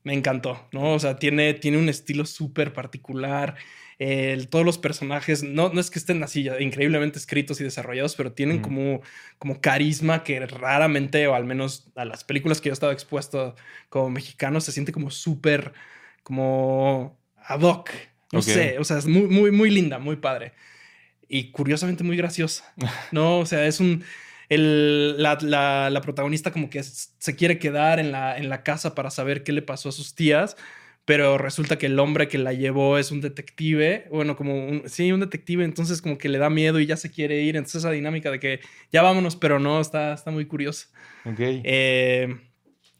me 0.07 0.13
encantó, 0.13 0.67
¿no? 0.71 0.93
O 0.93 0.99
sea, 0.99 1.17
tiene, 1.19 1.53
tiene 1.53 1.77
un 1.77 1.89
estilo 1.89 2.25
súper 2.25 2.71
particular. 2.73 3.55
el- 3.99 4.47
todos 4.47 4.63
los 4.63 4.77
personajes, 4.77 5.41
no, 5.43 5.69
no 5.73 5.79
es 5.81 5.89
que 5.89 5.97
estén 5.99 6.21
así 6.23 6.43
ya 6.43 6.59
increíblemente 6.61 7.17
escritos 7.17 7.59
y 7.59 7.63
desarrollados, 7.63 8.15
pero 8.15 8.31
tienen 8.31 8.59
como, 8.61 9.01
como 9.39 9.59
carisma 9.59 10.23
que 10.23 10.39
raramente, 10.45 11.25
o 11.27 11.33
al 11.33 11.45
menos 11.45 11.89
a 11.95 12.05
las 12.05 12.23
películas 12.23 12.61
que 12.61 12.69
yo 12.69 12.73
he 12.73 12.79
estado 12.79 12.91
expuesto 12.91 13.55
como 13.89 14.09
mexicano, 14.11 14.61
se 14.61 14.71
siente 14.71 14.91
como 14.91 15.09
súper, 15.09 15.73
como 16.23 17.17
ad 17.37 17.61
hoc. 17.61 17.89
No 18.31 18.39
sé, 18.53 18.77
o 18.79 18.83
sea, 18.83 18.97
es 18.99 19.07
muy, 19.07 19.23
muy, 19.27 19.51
muy 19.51 19.69
linda, 19.71 19.97
muy 19.99 20.17
padre. 20.17 20.53
Y 21.27 21.51
curiosamente 21.51 22.03
muy 22.03 22.15
graciosa. 22.17 22.73
No, 23.11 23.39
o 23.39 23.45
sea, 23.45 23.65
es 23.65 23.79
un... 23.79 24.03
el- 24.49 25.21
la, 25.21 25.37
la- 25.41 25.89
la 25.89 26.01
protagonista 26.01 26.51
como 26.51 26.69
que 26.69 26.81
se 26.83 27.35
quiere 27.35 27.59
quedar 27.59 27.99
en 27.99 28.11
la, 28.11 28.37
en 28.37 28.49
la 28.49 28.63
casa 28.63 28.95
para 28.95 29.09
saber 29.11 29.43
qué 29.43 29.51
le 29.51 29.61
pasó 29.61 29.89
a 29.89 29.91
sus 29.91 30.15
tías, 30.15 30.55
pero 31.05 31.37
resulta 31.37 31.77
que 31.77 31.85
el 31.85 31.99
hombre 31.99 32.27
que 32.27 32.37
la 32.37 32.51
llevó 32.53 32.97
es 32.97 33.11
un 33.11 33.21
detective, 33.21 34.07
bueno, 34.11 34.35
como 34.35 34.55
un, 34.67 34.83
sí, 34.87 35.11
un 35.11 35.21
detective, 35.21 35.63
entonces 35.63 36.01
como 36.01 36.17
que 36.17 36.27
le 36.29 36.37
da 36.37 36.49
miedo 36.49 36.79
y 36.81 36.85
ya 36.85 36.97
se 36.97 37.09
quiere 37.11 37.41
ir, 37.43 37.55
entonces 37.55 37.79
esa 37.83 37.91
dinámica 37.91 38.29
de 38.29 38.39
que 38.41 38.59
ya 38.91 39.01
vámonos, 39.01 39.35
pero 39.37 39.57
no, 39.59 39.79
está, 39.79 40.13
está 40.13 40.31
muy 40.31 40.45
curiosa. 40.45 40.87
Ok. 41.25 41.39
Eh, 41.39 42.35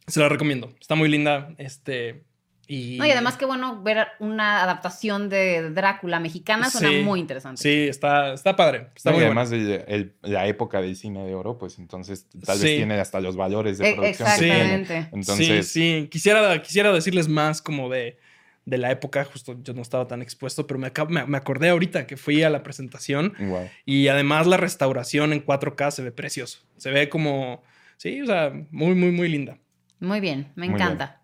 se 0.08 0.20
la 0.22 0.30
recomiendo, 0.30 0.74
está 0.80 0.96
muy 0.96 1.10
linda, 1.10 1.54
este, 1.58 2.24
y... 2.68 2.98
No, 2.98 3.06
y 3.06 3.12
además 3.12 3.38
qué 3.38 3.46
bueno 3.46 3.82
ver 3.82 4.08
una 4.20 4.62
adaptación 4.64 5.30
de 5.30 5.70
Drácula 5.72 6.20
mexicana, 6.20 6.70
suena 6.70 6.90
Sí. 6.90 7.02
muy 7.02 7.20
interesante. 7.20 7.62
Sí, 7.62 7.88
está, 7.88 8.34
está 8.34 8.56
padre, 8.56 8.88
está 8.96 9.12
No, 9.12 9.20
y 9.20 9.24
además 9.24 9.50
de 9.50 9.86
el- 9.88 10.14
la 10.22 10.48
época 10.48 10.82
del 10.82 10.96
cine 10.96 11.26
de 11.26 11.34
oro, 11.34 11.58
pues 11.58 11.80
entonces 11.80 12.28
tal 12.46 12.58
Sí. 12.58 12.64
vez 12.66 12.76
tiene 12.78 13.00
hasta 13.00 13.20
los 13.22 13.36
valores 13.38 13.78
de 13.78 13.90
E- 13.90 13.94
producción. 13.96 14.86
Entonces, 15.14 15.68
sí, 15.68 16.02
sí. 16.04 16.08
Quisiera, 16.12 16.62
quisiera 16.62 16.92
decirles 16.92 17.28
más 17.28 17.62
como 17.62 17.90
de, 17.90 18.18
de 18.66 18.78
la 18.78 18.92
época, 18.92 19.24
justo 19.24 19.56
yo 19.64 19.74
no 19.74 19.82
estaba 19.82 20.08
tan 20.08 20.22
expuesto, 20.22 20.68
pero 20.68 20.78
me, 20.78 20.92
acab- 20.94 21.08
me, 21.08 21.26
me 21.26 21.38
acordé 21.38 21.70
ahorita 21.70 22.06
que 22.06 22.18
fui 22.18 22.44
a 22.44 22.50
la 22.50 22.64
presentación 22.64 23.34
wow. 23.40 23.70
y 23.86 24.10
además 24.10 24.46
la 24.46 24.58
restauración 24.58 25.32
en 25.32 25.40
4K 25.46 25.90
se 25.92 26.04
ve 26.04 26.12
precioso. 26.12 26.60
Se 26.76 26.92
ve 26.92 27.08
como, 27.08 27.64
sí, 27.96 28.22
o 28.22 28.26
sea, 28.26 28.52
muy, 28.72 28.94
muy, 28.94 29.12
muy 29.12 29.30
linda. 29.30 29.58
Muy 30.02 30.20
bien, 30.20 30.52
me 30.56 30.66
Muy 30.68 30.76
encanta. 30.76 31.22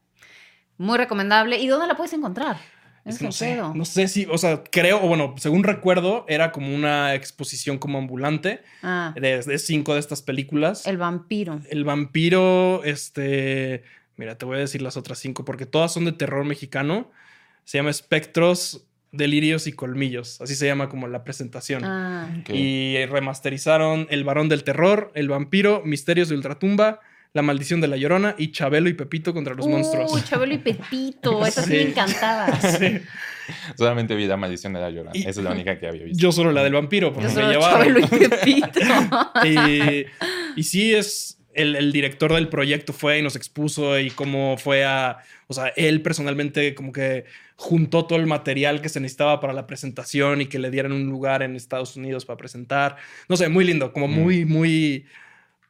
Muy 0.78 0.98
recomendable. 0.98 1.60
¿Y 1.60 1.68
dónde 1.68 1.88
la 1.88 1.96
puedes 1.96 2.14
encontrar? 2.14 2.58
Es 3.06 3.18
que 3.20 3.26
no 3.26 3.32
sé, 3.34 3.56
pedo. 3.56 3.74
no 3.76 3.84
sé 3.84 4.08
si, 4.08 4.26
o 4.32 4.38
sea, 4.38 4.64
creo, 4.64 5.04
o 5.04 5.08
bueno, 5.10 5.36
según 5.38 5.64
recuerdo, 5.66 6.26
era 6.30 6.54
como 6.54 6.74
una 6.74 7.16
exposición 7.16 7.78
como 7.78 7.98
ambulante 7.98 8.62
Ah, 8.82 9.14
de, 9.20 9.42
de 9.42 9.60
cinco 9.60 9.94
de 9.94 10.00
estas 10.00 10.22
películas. 10.22 10.88
el 10.88 10.98
vampiro. 10.98 11.60
El 11.70 11.84
vampiro, 11.84 12.82
este. 12.86 13.84
Mira, 14.16 14.38
te 14.38 14.46
voy 14.46 14.56
a 14.58 14.60
decir 14.60 14.82
las 14.82 14.96
otras 14.96 15.18
cinco 15.20 15.44
porque 15.44 15.66
todas 15.66 15.92
son 15.92 16.06
de 16.06 16.14
terror 16.14 16.46
mexicano. 16.46 17.12
Se 17.66 17.78
llama 17.78 17.90
Espectros, 17.90 18.86
Delirios 19.12 19.68
y 19.68 19.74
Colmillos. 19.74 20.40
Así 20.40 20.56
se 20.56 20.66
llama 20.66 20.88
como 20.88 21.08
la 21.08 21.24
presentación. 21.26 21.84
Ah, 21.84 22.30
Ok. 22.40 22.52
Y 22.52 23.06
remasterizaron 23.08 24.08
El 24.12 24.24
Varón 24.24 24.48
del 24.48 24.64
Terror, 24.64 25.12
El 25.14 25.28
Vampiro, 25.30 25.82
Misterios 25.84 26.30
de 26.30 26.36
Ultratumba, 26.36 27.00
La 27.34 27.42
Maldición 27.42 27.82
de 27.82 27.88
la 27.88 27.98
Llorona 27.98 28.36
y 28.38 28.52
Chabelo 28.52 28.90
y 28.90 28.94
Pepito 28.94 29.34
contra 29.34 29.56
los 29.56 29.66
Uy, 29.66 29.72
monstruos. 29.74 30.24
Chabelo 30.26 30.54
y 30.54 30.60
Pepito. 30.60 31.46
Esa 31.48 31.64
sí, 31.64 31.72
me 31.72 31.82
encantaba. 31.82 32.48
Sí. 32.80 33.00
Solamente 33.78 34.16
vi 34.16 34.26
la 34.26 34.38
maldición 34.38 34.72
de 34.72 34.80
la 34.80 34.90
llorona. 34.90 35.12
Y- 35.14 35.22
Esa 35.22 35.30
es 35.32 35.38
la 35.44 35.52
única 35.52 35.78
que 35.78 35.86
había 35.88 36.04
visto. 36.06 36.18
Yo 36.22 36.32
solo 36.32 36.52
la 36.54 36.64
del 36.64 36.72
vampiro, 36.74 37.12
porque 37.12 37.28
Yo 37.28 37.36
me 37.36 37.42
solo 37.42 37.52
llevaron. 37.52 37.80
Chabelo 37.80 38.00
y 38.00 38.08
Pepito. 38.30 38.80
y, 39.46 40.06
y 40.56 40.64
sí 40.64 40.94
es 40.94 41.40
el, 41.54 41.76
el 41.76 41.92
director 41.92 42.34
del 42.34 42.48
proyecto 42.48 42.94
fue 42.94 43.20
y 43.20 43.22
nos 43.22 43.36
expuso 43.36 44.00
y 44.00 44.12
cómo 44.12 44.56
fue 44.58 44.86
a, 44.86 45.18
o 45.48 45.54
sea, 45.54 45.68
él 45.76 46.02
personalmente 46.02 46.74
como 46.74 46.94
que 46.94 47.26
juntó 47.58 48.06
todo 48.06 48.18
el 48.18 48.28
material 48.28 48.82
que 48.82 48.88
se 48.90 49.00
necesitaba 49.02 49.40
para 49.42 49.52
la 49.54 49.68
presentación 49.68 50.40
y 50.42 50.46
que 50.46 50.58
le 50.60 50.72
dieran 50.72 50.92
un 50.94 51.06
lugar 51.08 51.44
en 51.44 51.56
Estados 51.58 51.96
Unidos 51.98 52.26
para 52.26 52.38
presentar. 52.38 52.96
No 53.28 53.36
sé, 53.36 53.50
muy 53.50 53.66
lindo, 53.66 53.92
como 53.92 54.08
Mm. 54.08 54.12
muy, 54.12 54.46
muy 54.46 55.06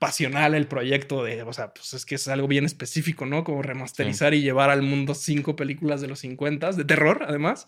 pasional 0.04 0.54
el 0.54 0.68
proyecto 0.68 1.24
de, 1.24 1.44
o 1.44 1.54
sea, 1.54 1.74
pues 1.74 1.94
es 1.94 2.06
que 2.06 2.16
es 2.16 2.28
algo 2.28 2.48
bien 2.48 2.66
específico, 2.66 3.26
¿no? 3.26 3.44
Como 3.46 3.62
remasterizar 3.62 4.34
y 4.34 4.42
llevar 4.42 4.70
al 4.70 4.82
mundo 4.82 5.14
cinco 5.16 5.56
películas 5.56 6.02
de 6.02 6.08
los 6.10 6.20
50 6.20 6.72
de 6.74 6.84
terror, 6.84 7.24
además. 7.28 7.68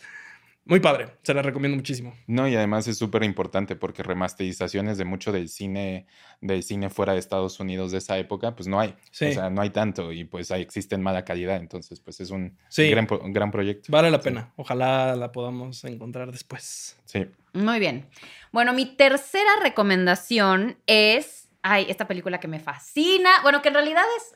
Muy 0.67 0.79
padre, 0.79 1.09
se 1.21 1.33
la 1.35 1.43
recomiendo 1.43 1.75
muchísimo. 1.77 2.15
No, 2.25 2.47
y 2.47 2.55
además 2.55 2.87
es 2.87 2.97
súper 2.97 3.23
importante 3.23 3.75
porque 3.75 4.01
remasterizaciones 4.01 4.97
de 4.97 5.05
mucho 5.05 5.31
del 5.31 5.47
cine, 5.47 6.07
del 6.41 6.63
cine 6.63 6.89
fuera 6.89 7.13
de 7.13 7.19
Estados 7.19 7.59
Unidos 7.59 7.91
de 7.91 7.99
esa 7.99 8.17
época, 8.17 8.55
pues 8.55 8.67
no 8.67 8.79
hay. 8.79 8.95
Sí. 9.11 9.25
O 9.27 9.31
sea, 9.33 9.49
no 9.51 9.61
hay 9.61 9.69
tanto 9.69 10.11
y 10.11 10.23
pues 10.23 10.49
ahí 10.49 10.63
existen 10.63 11.03
mala 11.03 11.23
calidad. 11.23 11.57
Entonces, 11.57 11.99
pues 11.99 12.19
es 12.19 12.31
un 12.31 12.57
Sí. 12.67 12.89
gran, 12.89 13.07
un 13.21 13.31
gran 13.31 13.51
proyecto. 13.51 13.91
Vale 13.91 14.09
la 14.09 14.17
Sí. 14.17 14.23
pena. 14.23 14.51
Ojalá 14.55 15.15
la 15.15 15.31
podamos 15.31 15.83
encontrar 15.85 16.31
después. 16.31 16.97
Sí. 17.05 17.27
Muy 17.53 17.79
bien. 17.79 18.07
Bueno, 18.51 18.73
mi 18.73 18.87
tercera 18.87 19.51
recomendación 19.61 20.77
es. 20.87 21.44
Ay, 21.67 21.87
esta 21.89 22.07
película 22.07 22.39
que 22.39 22.47
me 22.47 22.59
fascina. 22.59 23.29
Bueno, 23.41 23.61
que 23.63 23.69
en 23.69 23.73
realidad 23.73 24.03
es. 24.17 24.35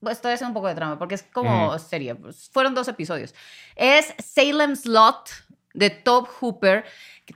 pues, 0.00 0.16
Estoy 0.16 0.32
haciendo 0.32 0.50
un 0.50 0.54
poco 0.54 0.68
de 0.68 0.74
trama 0.74 0.98
porque 0.98 1.14
es 1.14 1.22
como 1.22 1.68
Ujú. 1.68 1.78
serie. 1.78 2.14
pues, 2.14 2.50
fueron 2.52 2.74
dos 2.74 2.86
episodios. 2.88 3.34
Es 3.76 4.14
Salem's 4.18 4.84
Lot 4.86 5.30
de 5.72 5.88
Tob 5.88 6.28
Hooper. 6.40 6.84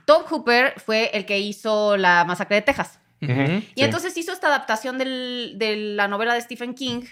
Tob 0.05 0.25
Hooper 0.29 0.79
fue 0.79 1.09
el 1.13 1.25
que 1.25 1.39
hizo 1.39 1.97
la 1.97 2.23
masacre 2.25 2.57
de 2.57 2.61
Texas. 2.61 2.99
Y 3.19 3.27
Sí. 3.27 3.71
entonces 3.77 4.15
hizo 4.17 4.31
esta 4.31 4.47
adaptación 4.47 4.97
del- 4.99 5.53
de 5.57 5.75
la 5.75 6.07
novela 6.07 6.35
de 6.35 6.41
Stephen 6.41 6.75
King, 6.75 7.05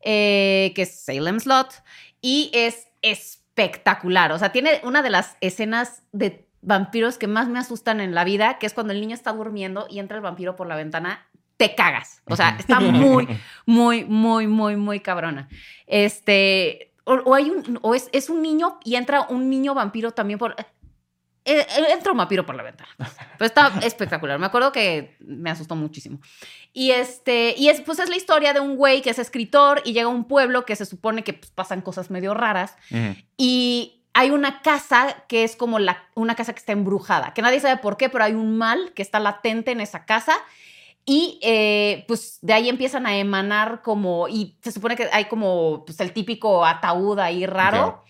eh, 0.00 0.72
que 0.74 0.82
es 0.82 1.04
Salem's 1.04 1.46
Lot, 1.46 1.72
y 2.20 2.50
es 2.54 2.88
espectacular. 3.02 4.32
O 4.32 4.38
sea, 4.38 4.50
tiene 4.50 4.80
una 4.82 5.02
de 5.02 5.10
las 5.10 5.36
escenas 5.40 6.02
de 6.12 6.48
vampiros 6.62 7.18
que 7.18 7.26
más 7.26 7.48
me 7.48 7.58
asustan 7.58 8.00
en 8.00 8.14
la 8.14 8.24
vida, 8.24 8.58
que 8.58 8.66
es 8.66 8.72
cuando 8.74 8.92
el 8.92 9.00
niño 9.00 9.14
está 9.14 9.32
durmiendo 9.32 9.86
y 9.90 9.98
entra 9.98 10.16
el 10.16 10.22
vampiro 10.22 10.56
por 10.56 10.66
la 10.66 10.76
ventana, 10.76 11.26
te 11.62 11.76
cagas. 11.76 12.22
O 12.26 12.34
sea, 12.34 12.56
está 12.58 12.80
muy, 12.80 13.28
muy, 13.66 14.04
muy, 14.04 14.48
muy, 14.48 14.74
muy 14.74 14.98
cabrona. 14.98 15.48
Este, 15.86 16.92
o, 17.04 17.14
o 17.14 17.34
hay 17.36 17.50
un, 17.50 17.78
o 17.82 17.94
es, 17.94 18.08
es 18.12 18.28
un 18.28 18.42
niño 18.42 18.80
y 18.84 18.96
entra 18.96 19.26
un 19.28 19.48
niño 19.48 19.72
vampiro 19.72 20.10
también 20.10 20.40
por... 20.40 20.56
eh, 20.58 20.64
eh, 21.44 21.66
entra 21.92 22.10
un 22.10 22.18
vampiro 22.18 22.44
por 22.44 22.56
la 22.56 22.64
ventana. 22.64 22.90
Pero 22.96 23.46
está 23.46 23.72
espectacular. 23.82 24.40
Me 24.40 24.46
acuerdo 24.46 24.72
que 24.72 25.16
me 25.20 25.50
asustó 25.50 25.76
muchísimo. 25.76 26.18
Y 26.72 26.90
este, 26.90 27.54
y 27.56 27.68
es, 27.68 27.80
pues 27.82 28.00
es 28.00 28.08
la 28.08 28.16
historia 28.16 28.52
de 28.52 28.58
un 28.58 28.74
güey 28.74 29.00
que 29.00 29.10
es 29.10 29.20
escritor 29.20 29.82
y 29.84 29.92
llega 29.92 30.06
a 30.06 30.08
un 30.08 30.24
pueblo 30.24 30.64
que 30.64 30.74
se 30.74 30.84
supone 30.84 31.22
que 31.22 31.34
pues, 31.34 31.52
pasan 31.52 31.80
cosas 31.80 32.10
medio 32.10 32.34
raras. 32.34 32.74
Y 33.36 34.02
hay 34.14 34.30
una 34.30 34.62
casa 34.62 35.24
que 35.28 35.44
es 35.44 35.54
como 35.54 35.78
la, 35.78 36.08
una 36.16 36.34
casa 36.34 36.54
que 36.54 36.58
está 36.58 36.72
embrujada, 36.72 37.34
que 37.34 37.42
nadie 37.42 37.60
sabe 37.60 37.80
por 37.80 37.96
qué, 37.96 38.08
pero 38.08 38.24
hay 38.24 38.32
un 38.32 38.58
mal 38.58 38.92
que 38.94 39.02
está 39.02 39.20
latente 39.20 39.70
en 39.70 39.80
esa 39.80 40.04
casa. 40.06 40.34
Y 41.04 41.40
eh, 41.42 42.04
pues 42.06 42.38
de 42.42 42.52
ahí 42.52 42.68
empiezan 42.68 43.06
a 43.06 43.16
emanar 43.16 43.82
como, 43.82 44.28
y 44.28 44.56
se 44.62 44.70
supone 44.70 44.94
que 44.94 45.08
hay 45.12 45.24
como 45.24 45.84
pues, 45.84 45.98
el 46.00 46.12
típico 46.12 46.64
ataúd 46.64 47.18
ahí 47.18 47.44
raro. 47.46 48.04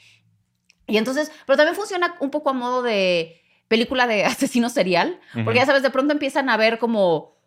Y 0.87 0.99
entonces, 0.99 1.33
pero 1.47 1.57
también 1.57 1.77
funciona 1.77 2.17
un 2.21 2.31
poco 2.31 2.51
a 2.51 2.53
modo 2.53 2.83
de 2.83 3.41
película 3.69 4.07
de 4.07 4.25
asesino 4.27 4.69
serial, 4.69 5.19
porque 5.45 5.61
ya 5.61 5.67
sabes, 5.67 5.83
de 5.83 5.91
pronto 5.91 6.13
empiezan 6.13 6.51
a 6.51 6.57
ver 6.59 6.79
como, 6.79 7.39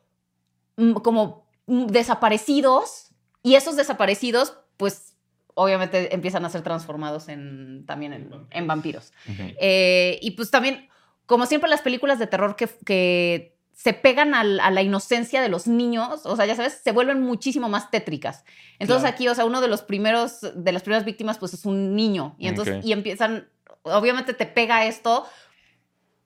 mm, 0.77 0.93
como 0.93 1.47
mm, 1.67 1.85
desaparecidos 1.87 3.11
y 3.43 3.53
esos 3.53 3.75
desaparecidos, 3.75 4.57
pues 4.77 5.15
obviamente 5.53 6.13
empiezan 6.13 6.45
a 6.45 6.49
ser 6.49 6.63
transformados 6.63 7.29
en, 7.29 7.85
también 7.85 8.13
en, 8.13 8.47
en 8.49 8.67
vampiros. 8.67 9.13
Eh, 9.27 10.17
y 10.21 10.31
pues 10.31 10.49
también, 10.49 10.89
como 11.27 11.45
siempre 11.45 11.69
las 11.69 11.81
películas 11.81 12.17
de 12.17 12.27
terror 12.27 12.55
que, 12.55 12.67
que 12.85 13.54
se 13.75 13.93
pegan 13.93 14.33
al- 14.33 14.59
a 14.61 14.71
la 14.71 14.81
inocencia 14.81 15.41
de 15.41 15.49
los 15.49 15.67
niños, 15.67 16.25
o 16.25 16.35
sea, 16.35 16.45
ya 16.45 16.55
sabes, 16.55 16.81
se 16.83 16.91
vuelven 16.91 17.21
muchísimo 17.21 17.69
más 17.69 17.91
tétricas. 17.91 18.43
Entonces 18.79 19.01
Claro. 19.03 19.13
aquí, 19.15 19.27
o 19.27 19.35
sea, 19.35 19.45
uno 19.45 19.61
de 19.61 19.67
los 19.67 19.81
primeros, 19.83 20.39
de 20.55 20.71
las 20.71 20.81
primeras 20.81 21.05
víctimas, 21.05 21.37
pues 21.37 21.53
es 21.53 21.65
un 21.65 21.95
niño. 21.95 22.35
Y 22.39 22.47
entonces, 22.47 22.83
y 22.85 22.93
empiezan, 22.93 23.47
obviamente 23.83 24.33
te 24.33 24.45
pega 24.45 24.85
esto, 24.85 25.25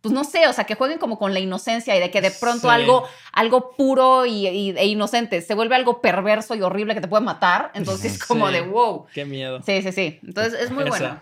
pues 0.01 0.13
no 0.13 0.23
sé, 0.23 0.47
o 0.47 0.53
sea, 0.53 0.63
que 0.63 0.75
jueguen 0.75 0.97
como 0.99 1.17
con 1.19 1.33
la 1.33 1.39
inocencia 1.41 1.93
y 1.97 1.99
de 1.99 2.09
que 2.09 2.21
de 2.21 2.31
pronto 2.31 2.69
Sí. 2.69 2.73
algo, 2.73 3.03
algo 3.33 3.71
puro 3.75 4.25
y, 4.25 4.47
y- 4.47 4.69
e 4.77 4.85
inocente 4.85 5.41
se 5.41 5.55
vuelve 5.55 5.75
algo 5.75 5.99
perverso 5.99 6.55
y 6.55 6.61
horrible 6.61 6.93
que 6.95 7.01
te 7.01 7.09
puede 7.09 7.23
matar. 7.25 7.71
Entonces 7.73 8.13
es 8.13 8.23
como 8.23 8.47
Sí. 8.47 8.53
de 8.53 8.61
wow. 8.61 9.07
Qué 9.13 9.25
miedo. 9.25 9.61
Sí, 9.65 9.81
sí, 9.81 9.91
sí. 9.91 10.19
Entonces 10.25 10.53
es 10.53 10.71
muy 10.71 10.83
Esa. 10.83 10.89
bueno. 10.91 11.19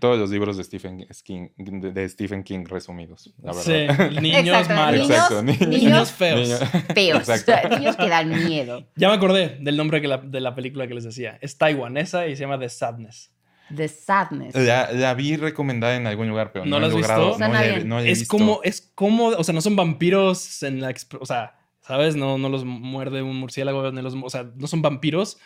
Todos 0.00 0.18
los 0.18 0.30
libros 0.30 0.56
de 0.56 0.64
Stephen 0.64 1.06
King, 1.24 1.48
de 1.56 2.08
Stephen 2.08 2.42
King 2.42 2.64
resumidos, 2.66 3.32
la 3.40 3.52
Sí, 3.54 3.70
verdad. 3.70 4.10
niños 4.20 4.38
Exacto, 4.48 4.74
malos. 4.74 5.00
niños- 5.00 5.10
Exacto, 5.10 5.42
ni- 5.44 5.52
niños 5.52 5.82
Niños 5.84 6.10
feos. 6.12 6.48
Feos. 6.94 7.28
Exacto. 7.28 7.78
Niños 7.78 7.94
que 7.96 8.08
dan 8.08 8.28
miedo. 8.48 8.84
Ya 8.96 9.08
me 9.08 9.14
acordé 9.14 9.58
del 9.60 9.76
nombre 9.76 10.00
que 10.00 10.08
la- 10.08 10.18
de 10.18 10.40
la 10.40 10.56
película 10.56 10.88
que 10.88 10.94
les 10.94 11.04
decía. 11.04 11.38
Es 11.40 11.56
taiwanesa 11.56 12.26
y 12.26 12.34
se 12.34 12.40
llama 12.42 12.58
The 12.58 12.68
Sadness. 12.68 13.30
The 13.72 13.86
Sadness. 13.86 14.56
La, 14.56 14.90
la 14.90 15.14
vi 15.14 15.36
recomendada 15.36 15.94
en 15.94 16.08
algún 16.08 16.28
lugar, 16.28 16.50
pero 16.52 16.64
¿No 16.66 16.72
no, 16.72 16.80
la 16.80 16.86
he 16.86 16.90
has 16.90 16.96
visto? 16.96 17.38
No, 17.38 17.46
he- 17.62 17.84
no 17.84 17.96
la 18.00 18.02
he 18.04 18.10
Es 18.10 18.18
visto. 18.20 18.36
como, 18.36 18.60
es 18.64 18.90
como, 18.96 19.26
o 19.28 19.44
sea, 19.44 19.54
no 19.54 19.60
son 19.60 19.76
vampiros 19.76 20.64
en 20.64 20.80
la, 20.80 20.92
o 21.20 21.26
sea, 21.26 21.54
¿sabes? 21.80 22.16
No, 22.16 22.38
no 22.38 22.48
los 22.48 22.64
muerde 22.64 23.22
un 23.22 23.36
murciélago, 23.36 23.92
ni 23.92 24.02
los, 24.02 24.14
o 24.20 24.30
sea, 24.30 24.50
no 24.56 24.66
son 24.66 24.82
vampiros, 24.82 25.38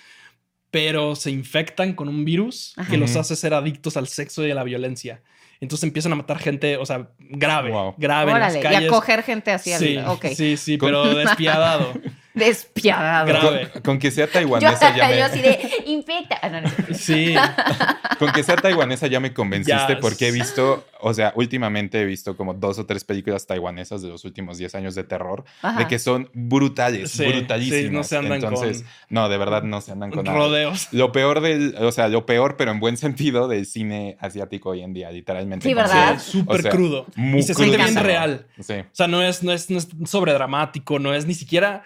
pero 0.74 1.14
se 1.14 1.30
infectan 1.30 1.92
con 1.92 2.08
un 2.08 2.24
virus 2.24 2.72
Ajá. 2.76 2.90
que 2.90 2.96
los 2.96 3.14
hace 3.14 3.36
ser 3.36 3.54
adictos 3.54 3.96
al 3.96 4.08
sexo 4.08 4.44
y 4.44 4.50
a 4.50 4.56
la 4.56 4.64
violencia. 4.64 5.22
Entonces 5.60 5.84
empiezan 5.84 6.10
a 6.10 6.16
matar 6.16 6.40
gente, 6.40 6.76
o 6.78 6.84
sea, 6.84 7.10
grave, 7.20 7.70
Wow. 7.70 7.94
grave 7.96 8.32
Órale, 8.32 8.54
en 8.54 8.60
y 8.60 8.62
las 8.64 8.72
calles. 8.72 8.90
a 8.90 8.92
coger 8.92 9.22
gente 9.22 9.52
así. 9.52 9.72
al- 9.72 9.78
Sí, 9.78 9.96
ok. 10.04 10.26
sí, 10.34 10.56
sí, 10.56 10.76
pero 10.76 11.04
despiadado. 11.14 11.92
Despiadado. 12.34 13.26
Grave. 13.26 13.68
Con, 13.72 13.82
con 13.82 13.98
que 13.98 14.10
sea 14.10 14.26
Yo, 14.26 14.32
taiwanesa 14.32 14.96
ya 14.96 15.08
me, 15.08 15.18
yo 15.18 15.24
así 15.24 15.40
de 15.40 15.58
infecta. 15.86 16.38
Ah, 16.42 16.48
no, 16.48 16.60
no. 16.62 16.68
Sí, 16.92 17.34
con 18.18 18.32
que 18.32 18.42
sea 18.42 18.56
taiwanesa 18.56 19.06
ya 19.06 19.20
me 19.20 19.32
convenciste 19.32 19.96
porque 19.96 20.28
he 20.28 20.32
visto, 20.32 20.84
o 21.00 21.14
sea, 21.14 21.32
últimamente 21.36 22.00
he 22.00 22.04
visto 22.04 22.36
como 22.36 22.52
dos 22.54 22.78
o 22.78 22.86
tres 22.86 23.04
películas 23.04 23.46
taiwanesas 23.46 24.02
de 24.02 24.08
los 24.08 24.24
últimos 24.24 24.58
10 24.58 24.74
años 24.74 24.94
de 24.94 25.04
terror, 25.04 25.44
Ajá. 25.62 25.78
de 25.78 25.86
que 25.86 25.98
son 25.98 26.28
brutales, 26.32 27.12
Sí, 27.12 27.24
brutalísimas. 27.24 27.80
sí, 27.84 27.90
no 27.90 28.02
se 28.04 28.16
andan 28.16 28.34
Entonces, 28.44 28.78
con- 28.82 28.88
no, 29.10 29.28
de 29.28 29.38
verdad 29.38 29.62
no 29.62 29.80
se 29.80 29.92
andan 29.92 30.10
con 30.10 30.24
nada. 30.24 30.36
rodeos. 30.36 30.88
Lo 30.92 31.12
peor 31.12 31.40
del, 31.40 31.76
o 31.78 31.92
sea, 31.92 32.08
lo 32.08 32.26
peor, 32.26 32.56
pero 32.56 32.72
en 32.72 32.80
buen 32.80 32.96
sentido, 32.96 33.46
del 33.48 33.64
cine 33.66 34.16
asiático 34.20 34.70
hoy 34.70 34.82
en 34.82 34.92
día, 34.92 35.10
literalmente. 35.10 35.68
Sí, 35.68 35.74
¿verdad? 35.74 36.18
Sí, 36.18 36.32
súper 36.40 36.58
o 36.58 36.62
sea, 36.62 36.70
crudo. 36.72 37.06
muy 37.14 37.40
Y 37.40 37.42
se 37.44 37.54
siente 37.54 37.76
bien 37.76 37.94
real. 37.96 38.46
Sí. 38.60 38.74
O 38.74 38.84
sea, 38.92 39.06
no 39.06 39.22
es, 39.22 39.42
no 39.42 39.52
es, 39.52 39.70
no 39.70 39.78
es 39.78 39.88
sobredramático, 40.06 40.98
no 40.98 41.14
es 41.14 41.26
ni 41.26 41.34
siquiera. 41.34 41.84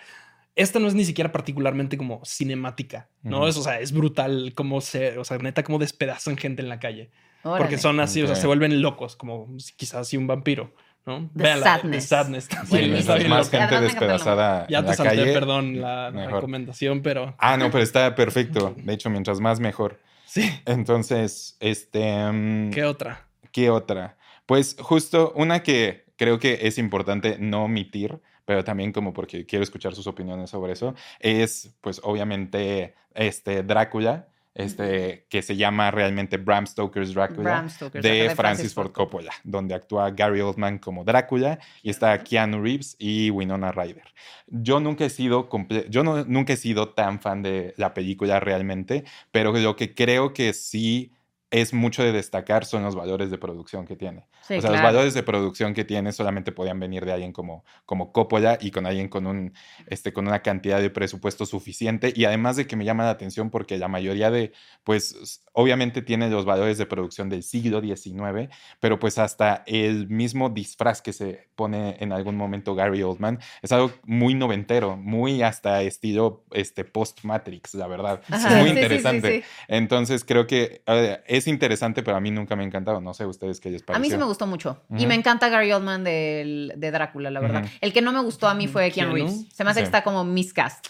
Esta 0.59 0.79
no 0.79 0.88
es 0.88 0.94
ni 0.94 1.05
siquiera 1.05 1.33
particularmente 1.33 1.97
como 1.97 2.21
cinemática, 2.25 3.09
¿no? 3.23 3.47
Es, 3.49 3.57
o 3.57 3.62
sea, 3.62 3.81
es 3.81 3.92
brutal 3.92 4.53
como 4.55 4.81
se, 4.81 5.16
o 5.18 5.25
sea, 5.25 5.38
neta, 5.38 5.62
como 5.62 5.79
despedazan 5.79 6.37
gente 6.37 6.61
en 6.62 6.68
la 6.68 6.79
calle. 6.79 7.11
Órale. 7.44 7.62
Porque 7.64 7.79
son 7.79 8.01
así, 8.01 8.21
o 8.23 8.27
sea, 8.27 8.35
se 8.37 8.47
vuelven 8.47 8.83
locos, 8.83 9.14
como 9.16 9.49
quizás 9.77 10.01
así 10.01 10.16
un 10.16 10.27
vampiro, 10.27 10.75
¿no? 11.07 11.31
The 11.37 11.57
Sadness. 11.59 11.90
The 11.90 12.01
Sadness. 12.01 12.44
Sí, 12.44 12.57
también, 12.57 13.05
bien 13.18 13.31
más 13.31 13.49
gente 13.51 13.81
despedazada 13.81 14.66
Ya 14.68 14.79
en 14.81 14.85
te 14.85 14.90
la 14.90 14.97
salté, 14.97 15.16
calle. 15.16 15.33
perdón, 15.33 15.81
la, 15.81 16.11
mejor. 16.12 16.35
recomendación, 16.35 17.01
pero 17.03 17.35
Ah, 17.38 17.57
no, 17.57 17.71
pero 17.71 17.85
está 17.85 18.14
perfecto. 18.14 18.75
De 18.85 18.92
hecho, 18.92 19.09
mientras 19.11 19.40
más 19.40 19.61
mejor. 19.61 20.01
sí. 20.27 20.51
Entonces, 20.66 21.57
este. 21.61 22.33
mm, 22.33 22.71
¿Qué 22.71 22.85
otra? 22.85 23.27
¿Qué 23.53 23.71
otra? 23.71 24.16
Pues 24.47 24.77
justo 24.81 25.33
una 25.37 25.62
que 25.62 26.07
creo 26.16 26.38
que 26.38 26.59
es 26.62 26.79
importante 26.79 27.37
no 27.38 27.64
omitir, 27.64 28.18
pero 28.48 28.64
también 28.64 28.92
como 28.92 29.12
porque 29.12 29.44
quiero 29.44 29.62
escuchar 29.62 29.94
sus 29.94 30.06
opiniones 30.06 30.48
sobre 30.48 30.72
eso, 30.72 30.94
es 31.20 31.76
pues 31.82 32.00
obviamente 32.02 32.94
este 33.12 33.62
Drácula, 33.62 34.28
este 34.54 35.26
que 35.28 35.42
se 35.42 35.54
llama 35.54 35.90
realmente 35.90 36.38
Bram 36.38 36.66
Stoker's 36.66 37.12
Drácula. 37.12 37.42
Bram 37.42 37.68
de 38.00 38.26
ajá, 38.28 38.37
Francis 38.37 38.72
Ford 38.72 38.90
Coppola, 38.92 39.32
donde 39.44 39.74
actúa 39.74 40.11
Gary 40.12 40.40
Oldman 40.40 40.78
como 40.78 41.04
Drácula 41.04 41.58
y 41.82 41.90
está 41.90 42.24
Keanu 42.24 42.62
Reeves 42.62 42.96
y 42.98 43.28
Winona 43.28 43.70
Ryder. 43.70 44.14
Yo 44.46 44.80
nunca 44.80 45.04
he 45.04 45.11
sido 45.11 45.50
comple- 45.50 45.87
yo 45.90 46.02
no, 46.02 46.24
nunca 46.24 46.54
he 46.54 46.56
sido 46.56 46.88
tan 46.94 47.20
fan 47.20 47.42
de 47.42 47.74
la 47.76 47.92
película 47.92 48.40
realmente, 48.40 49.04
pero 49.30 49.52
lo 49.52 49.76
que 49.76 49.94
creo 49.94 50.32
que 50.32 50.54
sí 50.54 51.12
es 51.50 51.72
mucho 51.72 52.02
de 52.02 52.12
destacar 52.12 52.64
son 52.64 52.82
los 52.82 52.94
valores 52.94 53.30
de 53.30 53.38
producción 53.38 53.87
que 53.87 53.96
tiene. 53.96 54.26
Sí, 54.42 54.58
o 54.58 54.61
sea, 54.61 54.70
claro. 54.70 54.74
los 54.74 54.82
valores 54.82 55.14
de 55.14 55.22
producción 55.22 55.72
que 55.72 55.84
tiene 55.84 56.12
solamente 56.12 56.52
podían 56.52 56.78
venir 56.78 57.04
de 57.06 57.12
alguien 57.12 57.32
como, 57.32 57.64
como 57.87 58.12
Coppola 58.12 58.58
y 58.61 58.70
con 58.70 58.87
alguien 58.87 59.08
con, 59.08 59.26
un, 59.26 59.54
este, 59.87 60.12
con 60.12 60.26
una 60.26 60.42
cantidad 60.42 60.80
de 60.80 60.90
presupuesto 60.90 61.46
suficiente. 61.46 62.12
Y 62.14 62.24
además 62.24 62.56
de 62.56 62.66
que 62.66 62.76
me 62.76 62.84
llama 62.84 63.04
la 63.04 63.11
atención 63.11 63.50
porque 63.50 63.78
la 63.78 63.88
mayoría 63.88 64.30
de, 64.30 64.52
pues, 64.84 65.42
obviamente 65.52 66.02
tiene 66.02 66.28
los 66.28 66.44
valores 66.44 66.78
de 66.78 66.87
producción 66.87 67.28
del 67.28 67.42
siglo 67.42 67.80
XIX, 67.80 68.48
pero 68.78 68.98
pues 68.98 69.18
hasta 69.18 69.64
el 69.66 70.08
mismo 70.08 70.50
disfraz 70.50 71.02
que 71.02 71.12
se 71.12 71.48
pone 71.56 71.96
en 71.98 72.12
algún 72.12 72.37
momento 72.37 72.74
Gary 72.74 73.02
Oldman 73.02 73.40
es 73.62 73.72
algo 73.72 73.90
muy 74.04 74.34
noventero, 74.34 74.96
muy 74.96 75.42
hasta 75.42 75.82
estilo 75.82 76.44
este, 76.52 76.84
post-Matrix, 76.84 77.74
la 77.74 77.87
verdad. 77.87 78.22
Ajá, 78.28 78.48
es 78.48 78.54
muy 78.56 78.70
sí, 78.70 78.74
interesante. 78.76 79.40
sí. 79.40 79.48
Entonces 79.66 80.24
creo 80.24 80.46
que 80.46 80.82
eh, 80.87 81.18
es 81.38 81.46
interesante, 81.48 82.03
pero 82.03 82.16
a 82.16 82.20
mí 82.20 82.31
nunca 82.31 82.55
me 82.57 82.62
ha 82.62 82.66
encantado. 82.66 83.01
No 83.01 83.14
sé 83.14 83.24
ustedes 83.27 83.61
qué 83.61 83.70
les 83.70 83.83
A 83.83 83.87
pareció. 83.87 84.03
mí 84.03 84.11
sí 84.11 84.16
me 84.18 84.24
gustó 84.24 84.46
mucho. 84.46 84.83
Y 84.96 85.07
me 85.07 85.14
encanta 85.14 85.48
Gary 85.48 85.72
Oldman 85.72 86.05
del- 86.05 86.72
de 86.77 86.90
Drácula, 86.90 87.31
la 87.31 87.40
verdad. 87.40 87.64
El 87.81 87.92
que 87.92 88.03
no 88.03 88.12
me 88.12 88.20
gustó 88.22 88.48
a 88.48 88.55
mí 88.55 88.68
fue 88.68 88.90
Keanu. 88.90 89.14
Reeves. 89.14 89.46
Se 89.53 89.64
me 89.64 89.70
hace 89.70 89.81
Sí. 89.81 89.85
que 89.85 89.87
está 89.87 90.05
como 90.05 90.24
miscast. 90.24 90.87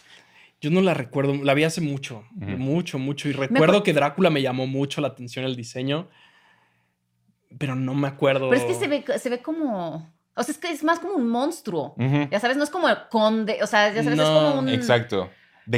Yo 0.61 0.71
no 0.71 0.81
la 0.81 0.93
recuerdo, 0.93 1.35
la 1.35 1.55
vi 1.55 1.63
hace 1.65 1.81
mucho, 1.81 2.25
mucho, 2.33 2.99
mucho. 2.99 3.29
Y 3.29 3.33
recuerdo 3.33 3.83
que 3.85 3.93
Drácula 3.93 4.29
me 4.31 4.43
llamó 4.43 4.67
mucho 4.67 5.01
la 5.01 5.07
atención 5.09 5.45
el 5.45 5.55
diseño, 5.55 6.09
pero 7.59 7.75
no 7.75 7.95
me 7.95 8.09
acuerdo. 8.09 8.51
Pero 8.51 8.61
es 8.61 8.67
que 8.67 8.75
se 8.75 8.89
ve, 8.89 9.05
se 9.19 9.31
ve 9.31 9.41
como. 9.41 10.13
O 10.35 10.43
sea, 10.43 10.53
es 10.53 10.59
que 10.59 10.71
es 10.71 10.85
más 10.85 10.99
como 11.01 11.15
un 11.15 11.29
monstruo. 11.29 11.95
Ya 12.31 12.39
sabes, 12.41 12.57
no 12.57 12.65
es 12.65 12.71
como 12.71 12.89
el 12.89 12.97
conde. 13.11 13.59
O 13.63 13.67
sea, 13.67 13.93
ya 13.93 14.03
sabes, 14.03 14.19
es 14.19 14.25
como 14.25 14.59
un. 14.61 14.69
Exacto. 14.69 15.31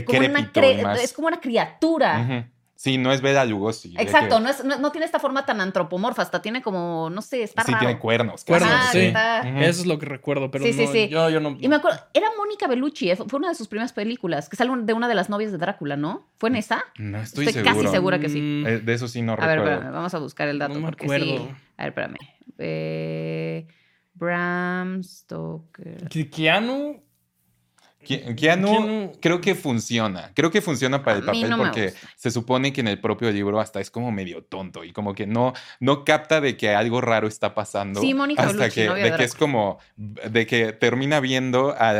como 0.06 0.18
una 0.18 0.28
Decrépito 0.28 0.60
cre- 0.60 0.80
y 0.80 0.82
más. 0.82 1.02
Es 1.02 1.12
como 1.12 1.28
una 1.28 1.40
criatura. 1.40 2.20
Ujú. 2.20 2.59
Sí, 2.82 2.96
no 2.96 3.12
es 3.12 3.20
Bela 3.20 3.44
Lugosi. 3.44 3.94
Exacto, 3.98 4.36
que- 4.38 4.42
no, 4.42 4.48
es, 4.48 4.64
no, 4.64 4.78
no 4.78 4.90
tiene 4.90 5.04
esta 5.04 5.18
forma 5.18 5.44
tan 5.44 5.60
antropomorfa, 5.60 6.22
hasta 6.22 6.40
tiene 6.40 6.62
como, 6.62 7.10
no 7.10 7.20
sé, 7.20 7.42
está 7.42 7.62
Sí, 7.62 7.72
raro. 7.72 7.84
tiene 7.86 7.98
cuernos. 8.00 8.42
Cuernos, 8.42 8.70
sí. 8.90 9.00
está-. 9.00 9.40
Eso 9.60 9.82
es 9.82 9.86
lo 9.86 9.98
que 9.98 10.06
recuerdo, 10.06 10.50
pero 10.50 10.64
Sí, 10.64 10.72
sí, 10.72 10.86
no, 10.86 10.92
sí. 10.92 11.08
Yo, 11.10 11.28
yo 11.28 11.40
no. 11.40 11.58
Y 11.60 11.68
me 11.68 11.76
acuerdo, 11.76 12.00
era 12.14 12.28
Mónica 12.38 12.66
Bellucci, 12.68 13.10
eh, 13.10 13.16
fue 13.16 13.38
una 13.38 13.50
de 13.50 13.54
sus 13.54 13.68
primeras 13.68 13.92
películas, 13.92 14.48
que 14.48 14.56
sale 14.56 14.70
de 14.82 14.94
una 14.94 15.08
de 15.08 15.14
las 15.14 15.28
novias 15.28 15.52
de 15.52 15.58
Drácula, 15.58 15.98
¿no? 15.98 16.26
¿Fue 16.38 16.48
en 16.48 16.56
esa? 16.56 16.82
No 16.96 17.20
estoy, 17.20 17.48
Estoy 17.48 17.62
seguro. 17.64 17.82
casi 17.82 17.94
segura 17.94 18.18
que 18.18 18.30
sí. 18.30 18.40
Mm, 18.40 18.66
Eh, 18.66 18.78
de 18.78 18.94
eso 18.94 19.08
sí 19.08 19.20
no 19.20 19.32
A 19.34 19.36
ver, 19.36 19.58
recuerdo. 19.58 19.72
espérame, 19.74 19.92
vamos 19.94 20.14
a 20.14 20.18
buscar 20.18 20.48
el 20.48 20.58
dato 20.58 20.72
No 20.72 20.80
me 20.80 20.86
porque 20.86 21.04
acuerdo. 21.04 21.26
sí. 21.26 21.36
A 21.76 21.82
ver, 21.82 21.88
espérame. 21.88 22.16
Eh, 22.56 23.66
Bram 24.14 25.02
Stoker. 25.02 26.08
Ke- 26.08 26.30
Keanu. 26.30 27.02
Ke- 28.06 28.34
Keanu, 28.34 28.68
Keanu- 28.68 29.12
creo 29.20 29.40
que 29.40 29.54
funciona. 29.54 30.30
Creo 30.34 30.50
que 30.50 30.60
funciona 30.62 31.02
para 31.02 31.18
el 31.18 31.24
papel 31.24 31.50
no 31.50 31.58
porque 31.58 31.92
se 32.16 32.30
supone 32.30 32.72
que 32.72 32.80
en 32.80 32.88
el 32.88 32.98
propio 33.00 33.30
libro 33.30 33.60
hasta 33.60 33.80
es 33.80 33.90
como 33.90 34.10
medio 34.10 34.42
tonto 34.42 34.84
y 34.84 34.92
como 34.92 35.14
que 35.14 35.26
no, 35.26 35.52
no 35.80 36.04
capta 36.04 36.40
de 36.40 36.56
que 36.56 36.70
algo 36.74 37.00
raro 37.00 37.28
está 37.28 37.54
pasando. 37.54 38.00
Sí, 38.00 38.14
Mónica 38.14 38.42
hasta 38.42 38.56
Bellucci, 38.56 38.80
que, 38.80 38.86
novia 38.86 39.04
de 39.04 39.16
que 39.16 39.24
es 39.24 39.34
como 39.34 39.78
de 39.96 40.46
que 40.46 40.72
termina 40.72 41.20
viendo 41.20 41.74
a, 41.78 41.90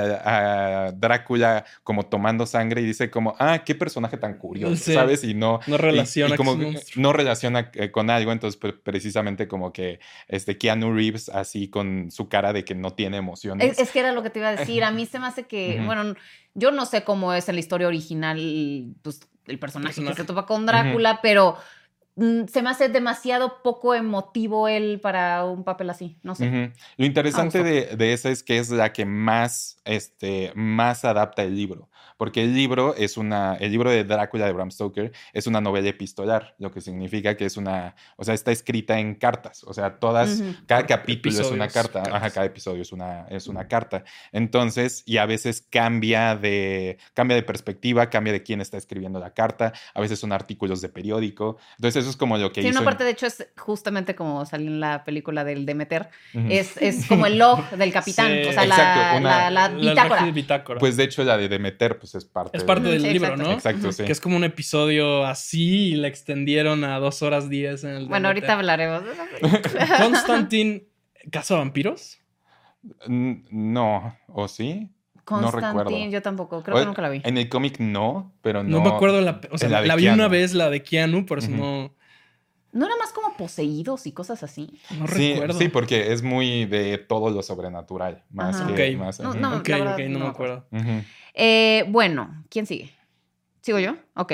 a 0.89 0.93
Drácula 0.93 1.65
como 1.83 2.05
tomando 2.07 2.47
sangre 2.47 2.81
y 2.81 2.87
dice 2.87 3.11
como, 3.11 3.35
ah, 3.39 3.63
qué 3.65 3.75
personaje 3.75 4.17
tan 4.17 4.35
curioso, 4.39 4.77
Sí. 4.77 4.95
¿sabes? 4.95 5.25
Y 5.25 5.35
no, 5.35 5.61
No 5.67 5.77
relaciona 5.77 6.31
y, 6.31 6.35
y 6.35 6.37
como 6.37 6.57
no 6.97 7.13
relaciona 7.13 7.71
eh, 7.75 7.91
con 7.91 8.11
algo, 8.11 8.33
entonces 8.33 8.59
pues, 8.59 8.75
precisamente 8.83 9.49
como 9.49 9.73
que 9.73 10.01
este 10.29 10.57
Keanu 10.59 10.95
Reeves 10.95 11.29
así 11.29 11.69
con 11.69 12.11
su 12.11 12.29
cara 12.29 12.53
de 12.53 12.65
que 12.65 12.75
no 12.75 12.93
tiene 12.95 13.19
emociones. 13.19 13.73
Es, 13.73 13.79
es 13.79 13.91
que 13.91 14.01
era 14.01 14.13
lo 14.13 14.23
que 14.23 14.31
te 14.31 14.39
iba 14.39 14.49
a 14.49 14.57
decir. 14.57 14.83
A 14.85 14.91
mí 14.91 15.07
se 15.07 15.19
me 15.19 15.27
hace 15.27 15.45
que. 15.45 15.79
Bueno, 15.95 16.15
yo 16.55 16.71
no 16.71 16.87
sé 16.87 17.05
cómo 17.05 17.33
es 17.33 17.49
en 17.49 17.57
la 17.57 17.61
historia 17.61 17.89
original, 17.89 18.95
pues, 19.03 19.21
el 19.47 19.59
personaje, 19.59 19.95
Personaje. 19.95 20.17
que 20.17 20.23
se 20.23 20.27
topa 20.27 20.47
con 20.47 20.67
Drácula, 20.67 21.21
pero 21.23 21.57
mm, 22.17 22.45
se 22.47 22.63
me 22.63 22.71
hace 22.71 22.89
demasiado 22.89 23.63
poco 23.63 23.95
emotivo 23.95 24.69
él 24.69 25.01
para 25.01 25.45
un 25.45 25.65
papel 25.65 25.91
así. 25.91 26.19
No 26.23 26.35
sé. 26.35 26.73
Lo 26.97 27.07
interesante 27.07 27.63
de, 27.63 27.97
de 27.97 28.13
esa 28.13 28.31
es 28.31 28.43
que 28.43 28.59
es 28.59 28.71
la 28.71 28.93
que 28.93 29.05
más, 29.05 29.79
este, 29.85 30.53
más 30.55 31.05
adapta 31.05 31.43
el 31.43 31.57
libro, 31.57 31.89
porque 32.17 32.43
el 32.43 32.55
libro 32.55 32.95
es 32.97 33.17
una, 33.17 33.55
el 33.57 33.71
libro 33.73 33.91
de 33.91 34.05
Drácula 34.05 34.47
de 34.47 34.53
Bram 34.53 34.71
Stoker 34.71 35.13
es 35.33 35.47
una 35.47 35.61
novela 35.61 35.89
epistolar, 35.89 36.55
lo 36.59 36.71
que 36.71 36.81
significa 36.81 37.37
que 37.37 37.45
es 37.47 37.57
una, 37.57 37.95
o 38.17 38.25
sea, 38.25 38.35
está 38.35 38.53
escrita 38.53 38.99
en 38.99 39.15
cartas, 39.15 39.65
o 39.65 39.73
sea, 39.75 39.99
todas, 39.99 40.41
Ujú. 40.41 40.55
cada 40.67 40.87
capítulo 40.87 41.35
es 41.41 41.51
una 41.51 41.65
Episodios, 41.65 41.73
carta, 41.73 42.01
ajá, 42.01 42.11
cartas. 42.13 42.33
cada 42.35 42.47
episodio 42.47 42.83
es 42.83 42.93
una, 42.93 43.27
es 43.29 43.47
una 43.47 43.69
carta. 43.69 44.05
Entonces, 44.33 45.03
y 45.07 45.19
a 45.19 45.27
veces 45.27 45.67
cambia 45.71 46.37
de, 46.37 46.99
cambia 47.15 47.37
de 47.37 47.43
perspectiva, 47.43 48.09
cambia 48.11 48.33
de 48.33 48.43
quién 48.43 48.61
está 48.61 48.77
escribiendo 48.77 49.19
la 49.21 49.33
carta, 49.35 49.73
a 49.95 50.01
veces 50.01 50.19
son 50.19 50.33
artículos 50.33 50.81
de 50.81 50.89
periódico, 50.89 51.59
entonces 51.77 52.03
eso 52.03 52.11
es 52.11 52.17
como 52.17 52.37
lo 52.39 52.53
que 52.53 52.63
Sí, 52.63 52.69
hizo. 52.69 52.79
una 52.79 52.81
en- 52.81 52.85
parte, 52.85 53.05
de 53.05 53.11
hecho, 53.11 53.27
es 53.27 53.47
justamente 53.59 54.15
como 54.15 54.45
salió 54.47 54.69
en 54.69 54.81
la 54.81 55.05
película 55.05 55.45
del 55.45 55.67
Demeter. 55.67 56.09
Ujú. 56.35 56.47
Es, 56.51 56.77
es 56.79 57.07
como 57.07 57.27
el 57.27 57.39
log 57.39 57.69
del 57.71 57.93
capitán, 57.93 58.29
Sí, 58.43 58.49
o 58.49 58.53
sea, 58.53 58.65
exacto, 58.65 59.01
la, 59.01 59.19
una- 59.19 59.51
la, 59.51 59.51
la 59.51 59.69
La 59.69 59.91
bitácora. 59.91 60.25
de 60.25 60.33
bitácora. 60.33 60.81
Pues 60.81 60.97
de 60.97 61.05
hecho 61.05 61.25
la 61.25 61.37
de 61.37 61.49
Demeter 61.49 61.90
pues 61.99 62.15
es 62.15 62.25
parte 62.25 62.57
es 62.57 62.65
parte 62.65 62.85
de- 62.87 62.93
del 62.93 63.03
Sí, 63.03 63.09
libro, 63.13 63.29
exacto. 63.29 63.49
¿no? 63.51 63.55
Exacto, 63.55 63.93
sí. 63.93 64.05
Que 64.05 64.13
es 64.13 64.21
como 64.21 64.37
un 64.37 64.45
episodio 64.45 65.25
así 65.27 65.89
y 65.93 65.95
le 65.97 66.09
extendieron 66.09 66.85
a 66.85 66.99
dos 66.99 67.23
horas 67.23 67.49
diez 67.49 67.85
en 67.85 67.91
el. 67.91 68.07
Bueno, 68.09 68.29
ahorita 68.29 68.53
hablaremos. 68.53 69.03
Constantine, 69.99 70.85
¿caza 71.31 71.57
vampiros? 71.57 72.19
No, 73.09 74.17
¿o 74.29 74.49
sí? 74.49 74.89
No 75.31 75.51
recuerdo. 75.51 75.75
Constantine, 75.75 76.11
yo 76.11 76.23
tampoco, 76.23 76.63
creo 76.63 76.77
O- 76.77 76.81
que 76.81 76.87
nunca 76.87 77.03
la 77.03 77.09
vi. 77.11 77.21
En 77.25 77.39
el 77.39 77.49
cómic 77.49 77.79
no, 77.79 78.33
pero 78.43 78.63
no. 78.65 78.79
No, 78.79 78.81
me 78.83 78.89
acuerdo, 78.91 79.21
la, 79.21 79.41
o 79.51 79.59
sea, 79.59 79.69
la, 79.69 79.83
la 79.83 79.95
vi 79.97 80.09
una 80.09 80.27
vez 80.29 80.55
la 80.55 80.71
de 80.71 80.83
Keanu, 80.83 81.25
por 81.27 81.39
eso 81.39 81.51
no. 81.51 81.95
¿No 82.73 82.87
era 82.87 82.97
más 82.97 83.13
como 83.13 83.37
poseídos 83.37 84.07
y 84.07 84.13
cosas 84.13 84.43
así? 84.43 84.79
No 84.99 85.07
sí, 85.09 85.33
recuerdo. 85.33 85.59
sí, 85.59 85.69
porque 85.69 86.13
es 86.13 86.23
muy 86.23 86.67
de 86.67 86.99
todo 86.99 87.31
lo 87.31 87.43
sobrenatural. 87.43 88.23
Más 88.31 88.61
Ajá. 88.61 88.75
que. 88.75 88.93
Ok. 88.95 88.99
Más, 88.99 89.21
No, 89.21 89.35
no, 89.35 89.63
verdad, 89.63 89.99
no, 89.99 90.09
no 90.09 90.19
me 90.21 90.27
acuerdo. 90.31 90.67
Eh, 91.35 91.85
bueno, 91.89 92.45
¿quién 92.49 92.67
sigue? 92.67 92.91
¿Sigo 93.61 93.79
yo? 93.79 93.97
Ok. 94.15 94.33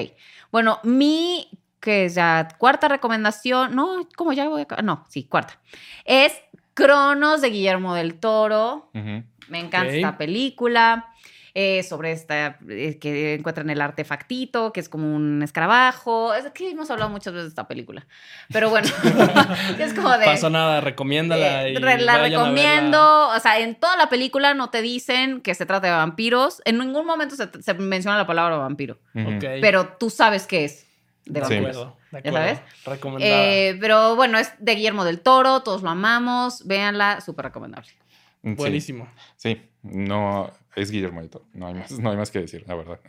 Bueno, 0.52 0.78
mi 0.82 1.48
que 1.80 2.06
es 2.06 2.14
ya 2.14 2.48
cuarta 2.58 2.88
recomendación, 2.88 3.74
no, 3.74 4.08
¿cómo 4.16 4.32
ya 4.32 4.48
voy 4.48 4.66
a... 4.68 4.82
No, 4.82 5.04
sí, 5.08 5.24
cuarta. 5.24 5.60
Es 6.04 6.32
Cronos 6.74 7.40
de 7.40 7.50
Guillermo 7.50 7.94
del 7.94 8.18
Toro. 8.18 8.90
Me 9.48 9.60
encanta 9.60 9.94
esta 9.94 10.18
película. 10.18 11.06
Eh, 11.58 11.82
sobre 11.84 12.12
esta 12.12 12.58
eh, 12.68 12.98
que 13.00 13.32
encuentran 13.32 13.70
el 13.70 13.80
artefactito, 13.80 14.74
que 14.74 14.80
es 14.80 14.90
como 14.90 15.14
un 15.16 15.42
escarabajo. 15.42 16.34
Es 16.34 16.44
que 16.50 16.68
hemos 16.70 16.90
hablado 16.90 17.10
muchas 17.10 17.32
veces 17.32 17.44
de 17.46 17.48
esta 17.48 17.66
película. 17.66 18.06
Pero 18.52 18.68
bueno, 18.68 18.88
es 19.78 19.94
como 19.94 20.10
de. 20.18 20.26
Pasa 20.26 20.50
nada, 20.50 20.82
recomiéndala. 20.82 21.66
Eh, 21.66 21.72
y 21.72 21.76
re- 21.76 21.98
la 22.02 22.18
vayan 22.18 22.40
a 22.40 22.44
recomiendo. 22.44 22.98
verla. 22.98 23.36
O 23.36 23.40
sea, 23.40 23.58
en 23.60 23.74
toda 23.74 23.96
la 23.96 24.10
película 24.10 24.52
no 24.52 24.68
te 24.68 24.82
dicen 24.82 25.40
que 25.40 25.54
se 25.54 25.64
trata 25.64 25.86
de 25.86 25.92
vampiros. 25.94 26.60
En 26.66 26.76
ningún 26.78 27.06
momento 27.06 27.36
se, 27.36 27.48
se 27.62 27.72
menciona 27.74 28.18
la 28.18 28.26
palabra 28.26 28.58
vampiro. 28.58 28.98
Pero 29.40 29.88
tú 29.98 30.10
sabes 30.10 30.46
qué 30.46 30.66
es 30.66 30.86
de 31.24 31.42
Sí. 31.44 31.54
De 31.54 31.60
vampiros. 31.62 31.76
acuerdo, 31.76 31.96
de 32.12 32.22
¿Ya 32.22 32.32
sabes? 32.32 32.60
Recomendada. 32.84 33.32
Eh, 33.44 33.78
pero 33.80 34.14
bueno, 34.14 34.38
es 34.38 34.52
de 34.58 34.74
Guillermo 34.74 35.04
del 35.04 35.20
Toro. 35.20 35.60
Todos 35.62 35.82
lo 35.82 35.88
amamos. 35.90 36.66
Véanla, 36.66 37.20
súper 37.22 37.46
recomendable. 37.46 37.88
Buenísimo. 38.54 39.08
Sí, 39.36 39.60
no, 39.82 40.50
es 40.76 40.90
Guillermo 40.90 41.20
del 41.20 41.30
Toro. 41.30 41.46
No 41.52 41.66
hay 41.66 41.74
más, 41.74 41.98
no 41.98 42.10
hay 42.10 42.16
más 42.16 42.30
que 42.30 42.38
decir, 42.40 42.64
la 42.66 42.74
verdad. 42.76 43.00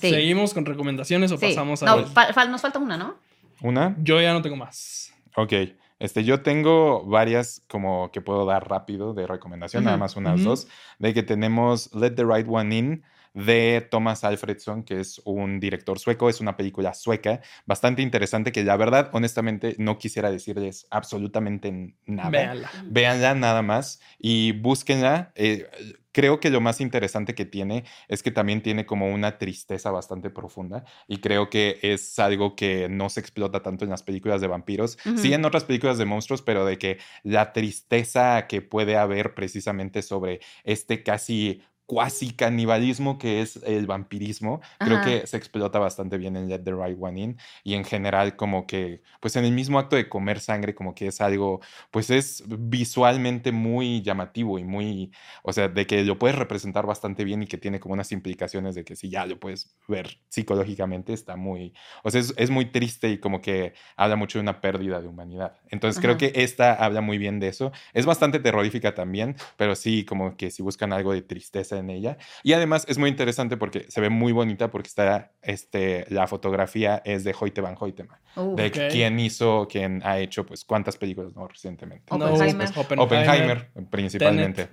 Sí. 0.00 0.08
¿Seguimos 0.10 0.54
con 0.54 0.64
recomendaciones 0.64 1.30
o 1.32 1.36
Sí. 1.36 1.46
pasamos 1.48 1.82
a.? 1.82 1.86
No, 1.86 2.06
fal- 2.06 2.32
fal- 2.32 2.50
nos 2.50 2.62
falta 2.62 2.78
una, 2.78 2.96
¿no? 2.96 3.16
Una, 3.60 3.94
Yo 4.00 4.20
ya 4.20 4.32
no 4.32 4.40
tengo 4.42 4.56
más. 4.56 5.12
ok. 5.36 5.52
Este, 5.98 6.24
yo 6.24 6.40
tengo 6.42 7.04
varias 7.04 7.62
como 7.68 8.10
que 8.10 8.20
puedo 8.20 8.44
dar 8.44 8.68
rápido 8.68 9.14
de 9.14 9.26
recomendación, 9.28 9.84
nada 9.84 9.96
más 9.98 10.16
unas 10.16 10.40
ujú. 10.40 10.48
dos, 10.48 10.68
de 10.98 11.14
que 11.14 11.22
tenemos 11.22 11.94
Let 11.94 12.12
the 12.12 12.24
Right 12.24 12.46
One 12.48 12.74
In 12.76 13.02
de 13.34 13.86
Thomas 13.90 14.24
Alfredson, 14.24 14.82
que 14.82 15.00
es 15.00 15.20
un 15.24 15.60
director 15.60 15.98
sueco, 15.98 16.28
es 16.28 16.40
una 16.40 16.56
película 16.56 16.94
sueca 16.94 17.40
bastante 17.66 18.02
interesante 18.02 18.52
que 18.52 18.64
la 18.64 18.76
verdad, 18.76 19.10
honestamente, 19.12 19.74
no 19.78 19.98
quisiera 19.98 20.30
decirles 20.30 20.86
absolutamente 20.90 21.94
nada. 22.06 22.30
Véanla. 22.30 22.70
Véanla 22.84 23.34
nada 23.34 23.62
más 23.62 24.00
y 24.18 24.52
búsquenla. 24.52 25.32
Eh, 25.34 25.66
creo 26.12 26.40
que 26.40 26.50
lo 26.50 26.60
más 26.60 26.80
interesante 26.80 27.34
que 27.34 27.44
tiene 27.46 27.84
es 28.08 28.22
que 28.22 28.30
también 28.30 28.62
tiene 28.62 28.86
como 28.86 29.10
una 29.12 29.38
tristeza 29.38 29.90
bastante 29.90 30.30
profunda 30.30 30.84
y 31.08 31.18
creo 31.18 31.48
que 31.50 31.78
es 31.82 32.18
algo 32.18 32.54
que 32.54 32.88
no 32.88 33.08
se 33.08 33.20
explota 33.20 33.62
tanto 33.62 33.84
en 33.84 33.90
las 33.90 34.02
películas 34.02 34.40
de 34.40 34.46
vampiros, 34.46 34.98
Ujú. 35.06 35.18
sí 35.18 35.32
en 35.32 35.44
otras 35.44 35.64
películas 35.64 35.98
de 35.98 36.04
monstruos, 36.04 36.42
pero 36.42 36.64
de 36.64 36.78
que 36.78 36.98
la 37.22 37.52
tristeza 37.52 38.46
que 38.46 38.60
puede 38.60 38.96
haber 38.96 39.34
precisamente 39.34 40.02
sobre 40.02 40.40
este 40.64 41.02
casi 41.02 41.62
cuasi 41.92 42.32
canibalismo 42.32 43.18
que 43.18 43.42
es 43.42 43.56
el 43.64 43.86
vampirismo, 43.86 44.62
creo 44.78 44.96
Ajá. 44.96 45.04
que 45.04 45.26
se 45.26 45.36
explota 45.36 45.78
bastante 45.78 46.16
bien 46.16 46.38
en 46.38 46.48
Let 46.48 46.60
the 46.60 46.72
Right 46.72 46.96
One 46.98 47.20
In 47.20 47.38
y 47.64 47.74
en 47.74 47.84
general 47.84 48.34
como 48.34 48.66
que 48.66 49.02
pues 49.20 49.36
en 49.36 49.44
el 49.44 49.52
mismo 49.52 49.78
acto 49.78 49.96
de 49.96 50.08
comer 50.08 50.40
sangre 50.40 50.74
como 50.74 50.94
que 50.94 51.08
es 51.08 51.20
algo 51.20 51.60
pues 51.90 52.08
es 52.08 52.44
visualmente 52.48 53.52
muy 53.52 54.00
llamativo 54.00 54.58
y 54.58 54.64
muy, 54.64 55.12
o 55.42 55.52
sea, 55.52 55.68
de 55.68 55.86
que 55.86 56.02
lo 56.02 56.18
puedes 56.18 56.34
representar 56.34 56.86
bastante 56.86 57.24
bien 57.24 57.42
y 57.42 57.46
que 57.46 57.58
tiene 57.58 57.78
como 57.78 57.92
unas 57.92 58.10
implicaciones 58.10 58.74
de 58.74 58.84
que 58.84 58.96
si 58.96 59.10
ya 59.10 59.26
lo 59.26 59.38
puedes 59.38 59.76
ver 59.86 60.18
psicológicamente 60.30 61.12
está 61.12 61.36
muy, 61.36 61.74
o 62.04 62.10
sea, 62.10 62.22
es, 62.22 62.32
es 62.38 62.48
muy 62.48 62.72
triste 62.72 63.10
y 63.10 63.18
como 63.18 63.42
que 63.42 63.74
habla 63.96 64.16
mucho 64.16 64.38
de 64.38 64.44
una 64.44 64.62
pérdida 64.62 65.02
de 65.02 65.08
humanidad. 65.08 65.58
Entonces 65.68 66.00
creo 66.00 66.12
Ajá. 66.12 66.16
que 66.16 66.32
esta 66.36 66.72
habla 66.72 67.02
muy 67.02 67.18
bien 67.18 67.38
de 67.38 67.48
eso. 67.48 67.70
Es 67.92 68.06
bastante 68.06 68.40
terrorífica 68.40 68.94
también, 68.94 69.36
pero 69.58 69.74
sí 69.74 70.06
como 70.06 70.38
que 70.38 70.50
si 70.50 70.62
buscan 70.62 70.94
algo 70.94 71.12
de 71.12 71.20
tristeza 71.20 71.81
en 71.82 71.90
ella. 71.90 72.16
Y 72.42 72.54
además 72.54 72.86
es 72.88 72.96
muy 72.96 73.10
interesante 73.10 73.56
porque 73.58 73.86
se 73.90 74.00
ve 74.00 74.08
muy 74.08 74.32
bonita 74.32 74.70
porque 74.70 74.88
está, 74.88 75.32
este, 75.42 76.06
la 76.08 76.26
fotografía 76.26 77.02
es 77.04 77.22
de 77.24 77.34
Hoyte 77.38 77.60
van 77.60 77.76
Hoytema, 77.78 78.20
Uh, 78.36 78.56
de 78.56 78.66
Ok. 78.68 78.78
quien 78.90 79.20
hizo, 79.20 79.68
quien 79.70 80.00
ha 80.04 80.18
hecho 80.18 80.46
pues 80.46 80.64
cuántas 80.64 80.96
películas, 80.96 81.34
¿no? 81.36 81.46
Recientemente. 81.46 82.06
Oppenheimer. 82.14 82.68
Oppenheimer, 82.98 83.70
principalmente. 83.90 84.68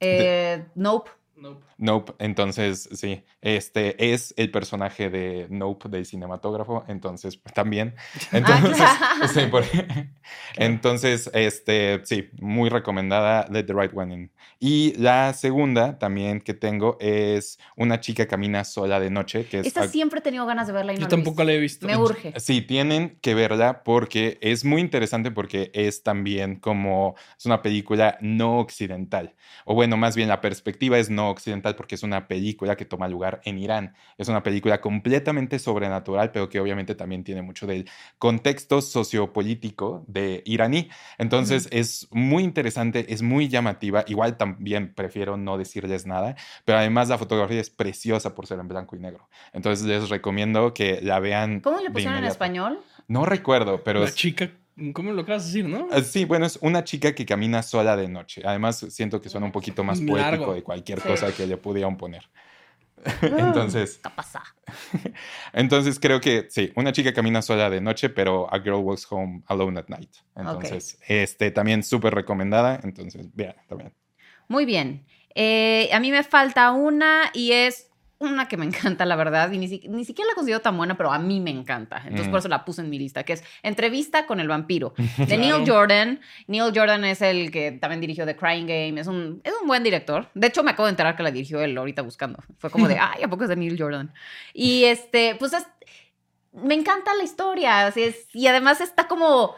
eh, 0.00 0.64
nope. 0.74 1.10
Nope. 1.36 1.64
Nope, 1.82 2.12
entonces 2.20 2.88
sí, 2.92 3.24
este 3.40 4.12
es 4.14 4.32
el 4.36 4.52
personaje 4.52 5.10
de 5.10 5.48
Nope 5.50 5.88
del 5.88 6.06
cinematógrafo, 6.06 6.84
entonces 6.86 7.36
pues, 7.36 7.52
también. 7.52 7.96
Entonces, 8.30 8.76
claro. 8.76 9.28
sí, 9.28 9.40
por- 9.50 9.64
entonces, 10.56 11.28
este, 11.34 12.00
sí, 12.04 12.30
muy 12.40 12.68
recomendada 12.70 13.48
Let 13.50 13.64
the 13.64 13.72
Right 13.72 13.90
One 13.94 14.14
In. 14.14 14.30
Y 14.60 14.94
la 14.96 15.32
segunda 15.32 15.98
también 15.98 16.40
que 16.40 16.54
tengo 16.54 16.96
es 17.00 17.58
Una 17.76 17.98
chica 17.98 18.26
camina 18.26 18.62
sola 18.62 19.00
de 19.00 19.10
noche, 19.10 19.46
que 19.46 19.58
es 19.58 19.66
Esta 19.66 19.88
siempre 19.88 20.20
he 20.20 20.22
tenido 20.22 20.46
ganas 20.46 20.68
de 20.68 20.72
verla 20.72 20.92
y 20.92 20.96
no 20.96 21.00
Yo 21.00 21.06
la 21.06 21.08
he 21.08 21.10
tampoco 21.10 21.30
visto. 21.38 21.44
la 21.44 21.52
he 21.52 21.58
visto. 21.58 21.86
Me 21.88 21.96
urge. 21.96 22.32
Sí, 22.38 22.62
tienen 22.62 23.18
que 23.20 23.34
verla 23.34 23.82
porque 23.82 24.38
es 24.40 24.64
muy 24.64 24.80
interesante 24.80 25.32
porque 25.32 25.72
es 25.74 26.04
también 26.04 26.56
como 26.60 27.16
es 27.36 27.44
una 27.44 27.60
película 27.60 28.18
no 28.20 28.60
occidental. 28.60 29.34
O 29.64 29.74
bueno, 29.74 29.96
más 29.96 30.14
bien 30.14 30.28
la 30.28 30.40
perspectiva 30.40 30.96
es 30.96 31.10
no 31.10 31.28
occidental 31.30 31.71
porque 31.76 31.94
es 31.94 32.02
una 32.02 32.28
película 32.28 32.76
que 32.76 32.84
toma 32.84 33.08
lugar 33.08 33.40
en 33.44 33.58
Irán. 33.58 33.94
Es 34.18 34.28
una 34.28 34.42
película 34.42 34.80
completamente 34.80 35.58
sobrenatural, 35.58 36.30
pero 36.32 36.48
que 36.48 36.60
obviamente 36.60 36.94
también 36.94 37.24
tiene 37.24 37.42
mucho 37.42 37.66
del 37.66 37.88
contexto 38.18 38.80
sociopolítico 39.26 40.04
de 40.06 40.42
iraní. 40.46 40.88
Entonces 41.18 41.68
es 41.70 42.08
muy 42.10 42.42
interesante, 42.42 43.12
es 43.12 43.22
muy 43.22 43.48
llamativa. 43.48 44.04
Igual 44.06 44.36
también 44.36 44.92
prefiero 44.94 45.36
no 45.36 45.58
decirles 45.58 46.06
nada, 46.06 46.36
pero 46.64 46.78
además 46.78 47.08
la 47.08 47.18
fotografía 47.18 47.60
es 47.60 47.70
preciosa 47.70 48.34
por 48.34 48.46
ser 48.46 48.58
en 48.58 48.68
blanco 48.68 48.96
y 48.96 48.98
negro. 49.00 49.28
Entonces 49.52 49.86
les 49.86 50.08
recomiendo 50.08 50.74
que 50.74 51.00
la 51.02 51.20
vean. 51.20 51.60
¿Cómo 51.60 51.80
le 51.80 51.90
pusieron 51.90 52.18
en 52.18 52.24
español? 52.24 52.80
No 53.08 53.24
recuerdo, 53.24 53.82
pero 53.84 54.00
la 54.00 54.06
es- 54.06 54.14
chica, 54.14 54.50
¿cómo 54.94 55.12
lo 55.12 55.22
acabas 55.22 55.44
de 55.52 55.62
decir, 55.62 55.68
no? 55.72 55.88
ah, 55.92 56.00
sí, 56.02 56.24
bueno, 56.24 56.46
es 56.46 56.58
una 56.62 56.84
chica 56.84 57.14
que 57.14 57.24
camina 57.26 57.62
sola 57.62 57.96
de 57.96 58.08
noche. 58.08 58.42
Además, 58.44 58.84
siento 58.90 59.20
que 59.20 59.28
suena 59.28 59.46
un 59.46 59.52
poquito 59.52 59.84
más 59.84 59.98
poético 60.00 60.16
Largo. 60.16 60.54
de 60.54 60.62
cualquier 60.62 61.00
Sí. 61.00 61.08
cosa 61.08 61.32
que 61.34 61.46
le 61.46 61.56
pudieran 61.56 61.96
poner. 61.96 62.28
Entonces, 63.20 63.98
¿Qué 64.02 64.10
pasa? 64.14 64.42
entonces 65.52 65.98
creo 65.98 66.20
que 66.20 66.46
sí, 66.50 66.72
una 66.76 66.92
chica 66.92 67.12
camina 67.12 67.42
sola 67.42 67.68
de 67.68 67.80
noche, 67.80 68.08
pero 68.10 68.52
a 68.52 68.58
girl 68.60 68.76
walks 68.76 69.06
home 69.10 69.42
alone 69.46 69.78
at 69.80 69.88
night. 69.88 70.10
Entonces, 70.36 70.98
este 71.08 71.50
también 71.50 71.82
súper 71.82 72.14
recomendada. 72.14 72.80
Entonces, 72.82 73.26
vean, 73.34 73.56
también. 73.68 73.92
Muy 74.48 74.64
bien. 74.64 75.04
Eh, 75.34 75.88
a 75.92 75.98
mí 76.00 76.10
me 76.10 76.22
falta 76.22 76.70
una 76.72 77.30
y 77.32 77.52
es 77.52 77.88
una 78.22 78.48
que 78.48 78.56
me 78.56 78.64
encanta, 78.96 79.04
la 79.04 79.16
verdad, 79.16 79.50
y 79.52 79.58
ni, 79.58 79.68
si- 79.68 79.86
ni 79.88 80.04
siquiera 80.04 80.28
la 80.30 80.34
considero 80.34 80.60
tan 80.60 80.76
buena, 80.76 80.96
pero 80.96 81.12
a 81.12 81.18
mí 81.18 81.40
me 81.40 81.50
encanta. 81.50 81.98
Entonces, 82.04 82.28
Mm. 82.28 82.30
por 82.30 82.38
eso 82.40 82.48
la 82.48 82.64
puse 82.64 82.80
en 82.80 82.88
mi 82.90 82.98
lista, 82.98 83.22
que 83.24 83.34
es 83.34 83.44
Entrevista 83.62 84.26
con 84.26 84.40
el 84.40 84.48
vampiro, 84.48 84.94
de. 85.18 85.36
Neil 85.38 85.64
Jordan. 85.66 86.20
Neil 86.46 86.72
Jordan 86.74 87.04
es 87.04 87.20
el 87.22 87.50
que 87.50 87.72
también 87.72 88.00
dirigió 88.00 88.24
The 88.24 88.36
Crying 88.36 88.66
Game, 88.66 89.00
es 89.00 89.06
un, 89.06 89.40
es 89.44 89.52
un 89.60 89.66
buen 89.68 89.82
director. 89.82 90.28
De 90.34 90.46
hecho, 90.46 90.62
me 90.62 90.70
acabo 90.70 90.86
de 90.86 90.90
enterar 90.90 91.16
que 91.16 91.22
la 91.22 91.30
dirigió 91.30 91.60
él 91.60 91.76
ahorita 91.76 92.02
buscando. 92.02 92.38
Fue 92.58 92.70
como 92.70 92.88
de, 92.88 92.98
ay, 93.00 93.22
¿a 93.22 93.28
poco 93.28 93.42
es 93.44 93.48
de 93.50 93.56
Neil 93.56 93.76
Jordan? 93.78 94.12
Y 94.54 94.84
este, 94.84 95.36
pues 95.38 95.52
es, 95.52 95.66
me 96.52 96.74
encanta 96.74 97.14
la 97.14 97.24
historia, 97.24 97.86
así 97.86 98.02
es, 98.02 98.26
y 98.32 98.46
además 98.46 98.80
está 98.80 99.08
como... 99.08 99.54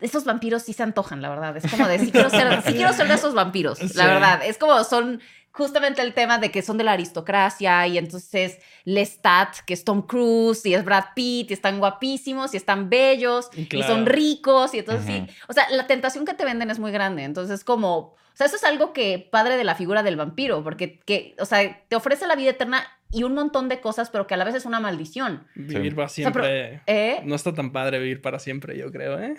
Esos 0.00 0.24
vampiros 0.24 0.62
sí 0.62 0.72
se 0.72 0.84
antojan, 0.84 1.20
la 1.20 1.28
verdad. 1.28 1.56
Es 1.56 1.68
como 1.68 1.88
de, 1.88 1.98
sí 1.98 2.12
quiero 2.12 2.30
ser, 2.30 2.62
sí 2.62 2.72
quiero 2.72 2.92
ser 2.92 3.08
de 3.08 3.14
esos 3.14 3.34
vampiros, 3.34 3.78
Sí. 3.78 3.88
la 3.96 4.06
verdad. 4.06 4.40
Es 4.46 4.56
como 4.56 4.82
son 4.84 5.20
justamente 5.52 6.00
el 6.02 6.14
tema 6.14 6.38
de 6.38 6.50
que 6.50 6.62
son 6.62 6.78
de 6.78 6.84
la 6.84 6.92
aristocracia 6.92 7.86
y 7.86 7.98
entonces 7.98 8.58
Lestat, 8.84 9.56
que 9.66 9.74
es 9.74 9.84
Tom 9.84 10.02
Cruise 10.02 10.64
y 10.66 10.74
es 10.74 10.84
Brad 10.84 11.04
Pitt 11.14 11.50
y 11.50 11.54
están 11.54 11.78
guapísimos 11.78 12.54
y 12.54 12.56
están 12.56 12.88
bellos 12.88 13.48
y 13.54 13.66
Claro. 13.66 13.92
son 13.94 14.06
ricos 14.06 14.72
y 14.74 14.78
entonces 14.78 15.04
sí, 15.06 15.26
o 15.48 15.52
sea, 15.52 15.68
la 15.70 15.86
tentación 15.86 16.24
que 16.24 16.34
te 16.34 16.44
venden 16.44 16.70
es 16.70 16.78
muy 16.78 16.90
grande, 16.90 17.24
entonces 17.24 17.64
como, 17.64 17.96
o 17.98 18.16
sea, 18.34 18.46
eso 18.46 18.56
es 18.56 18.64
algo 18.64 18.92
que 18.92 19.28
padre 19.30 19.56
de 19.56 19.64
la 19.64 19.74
figura 19.74 20.02
del 20.02 20.16
vampiro, 20.16 20.64
porque 20.64 20.98
que, 21.00 21.34
o 21.38 21.44
sea, 21.44 21.82
te 21.88 21.96
ofrece 21.96 22.26
la 22.26 22.34
vida 22.34 22.50
eterna 22.50 22.86
y 23.10 23.24
un 23.24 23.34
montón 23.34 23.68
de 23.68 23.80
cosas, 23.80 24.08
pero 24.08 24.26
que 24.26 24.32
a 24.32 24.36
la 24.38 24.44
vez 24.44 24.54
es 24.54 24.64
una 24.64 24.80
maldición. 24.80 25.46
Vivir 25.54 25.94
para 25.94 26.08
sea, 26.08 26.32
pero- 26.32 26.46
siempre. 26.46 26.82
¿Eh? 26.86 27.20
No 27.24 27.34
está 27.34 27.52
tan 27.52 27.70
padre 27.72 27.98
vivir 27.98 28.22
para 28.22 28.38
siempre, 28.38 28.78
yo 28.78 28.90
creo, 28.90 29.18
¿eh? 29.20 29.34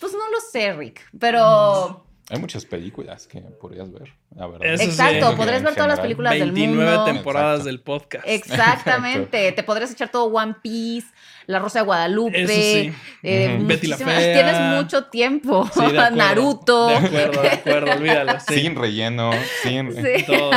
Pues 0.00 0.12
no 0.12 0.28
lo 0.30 0.38
sé, 0.52 0.74
Rick, 0.74 1.00
pero 1.18 2.03
Hay 2.30 2.38
muchas 2.38 2.64
películas 2.64 3.26
que 3.26 3.40
podrías 3.40 3.92
ver, 3.92 4.14
la 4.34 4.46
verdad. 4.46 4.66
Eso 4.66 4.84
sí. 4.84 4.88
exacto, 4.90 5.36
podrías 5.36 5.62
ver 5.62 5.74
todas 5.74 5.88
las 5.88 6.00
películas 6.00 6.32
del 6.32 6.52
29 6.52 6.90
mundo. 6.96 7.04
temporadas 7.04 7.50
Exacto. 7.60 7.66
del 7.68 7.80
podcast. 7.80 8.24
Exactamente, 8.26 9.52
te 9.52 9.62
podrías 9.62 9.90
echar 9.92 10.10
todo 10.10 10.24
One 10.26 10.54
Piece, 10.62 11.06
La 11.46 11.58
Rosa 11.58 11.80
de 11.80 11.84
Guadalupe, 11.84 12.42
Eso 12.44 12.52
sí. 12.52 12.92
eh. 13.22 13.58
Betty 13.60 13.88
la 13.88 13.96
Fea. 13.98 14.32
Tienes 14.32 14.60
mucho 14.82 15.04
tiempo. 15.06 15.68
Sí, 15.72 15.80
de 15.80 15.86
acuerdo. 15.86 16.16
Naruto. 16.16 16.86
De 16.88 16.96
acuerdo, 16.96 17.42
de 17.42 17.48
acuerdo, 17.50 17.92
olvídalo. 17.92 18.40
Sí. 18.40 18.54
Sin 18.60 18.76
relleno, 18.76 19.30
sin... 19.62 19.92
Sí. 19.92 20.24
Todo. 20.26 20.50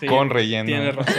sí. 0.00 0.06
Con 0.06 0.28
relleno. 0.30 0.66
Tienes 0.66 0.94
razón. 0.94 1.14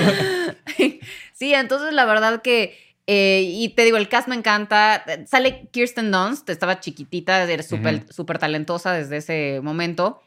Sí, 1.33 1.53
entonces 1.53 1.93
la 1.93 2.05
verdad 2.05 2.41
que 2.41 2.77
Eh, 3.07 3.43
y 3.45 3.69
te 3.69 3.83
digo, 3.83 3.97
el 3.97 4.09
cast 4.09 4.27
me 4.27 4.35
encanta. 4.35 5.03
Sale 5.27 5.67
Kirsten 5.71 6.11
Dunst, 6.11 6.49
estaba 6.49 6.79
chiquitita, 6.79 7.43
era 7.43 7.61
súper 7.63 8.11
súper 8.11 8.39
talentosa 8.39 8.93
desde 8.93 9.17
ese 9.17 9.59
momento. 9.61 10.21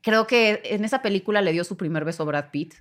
Creo 0.00 0.26
que 0.26 0.60
en 0.64 0.84
esa 0.84 1.02
película 1.02 1.40
le 1.42 1.52
dio 1.52 1.64
su 1.64 1.76
primer 1.76 2.04
beso 2.04 2.22
a 2.22 2.26
Brad 2.26 2.50
Pitt, 2.50 2.74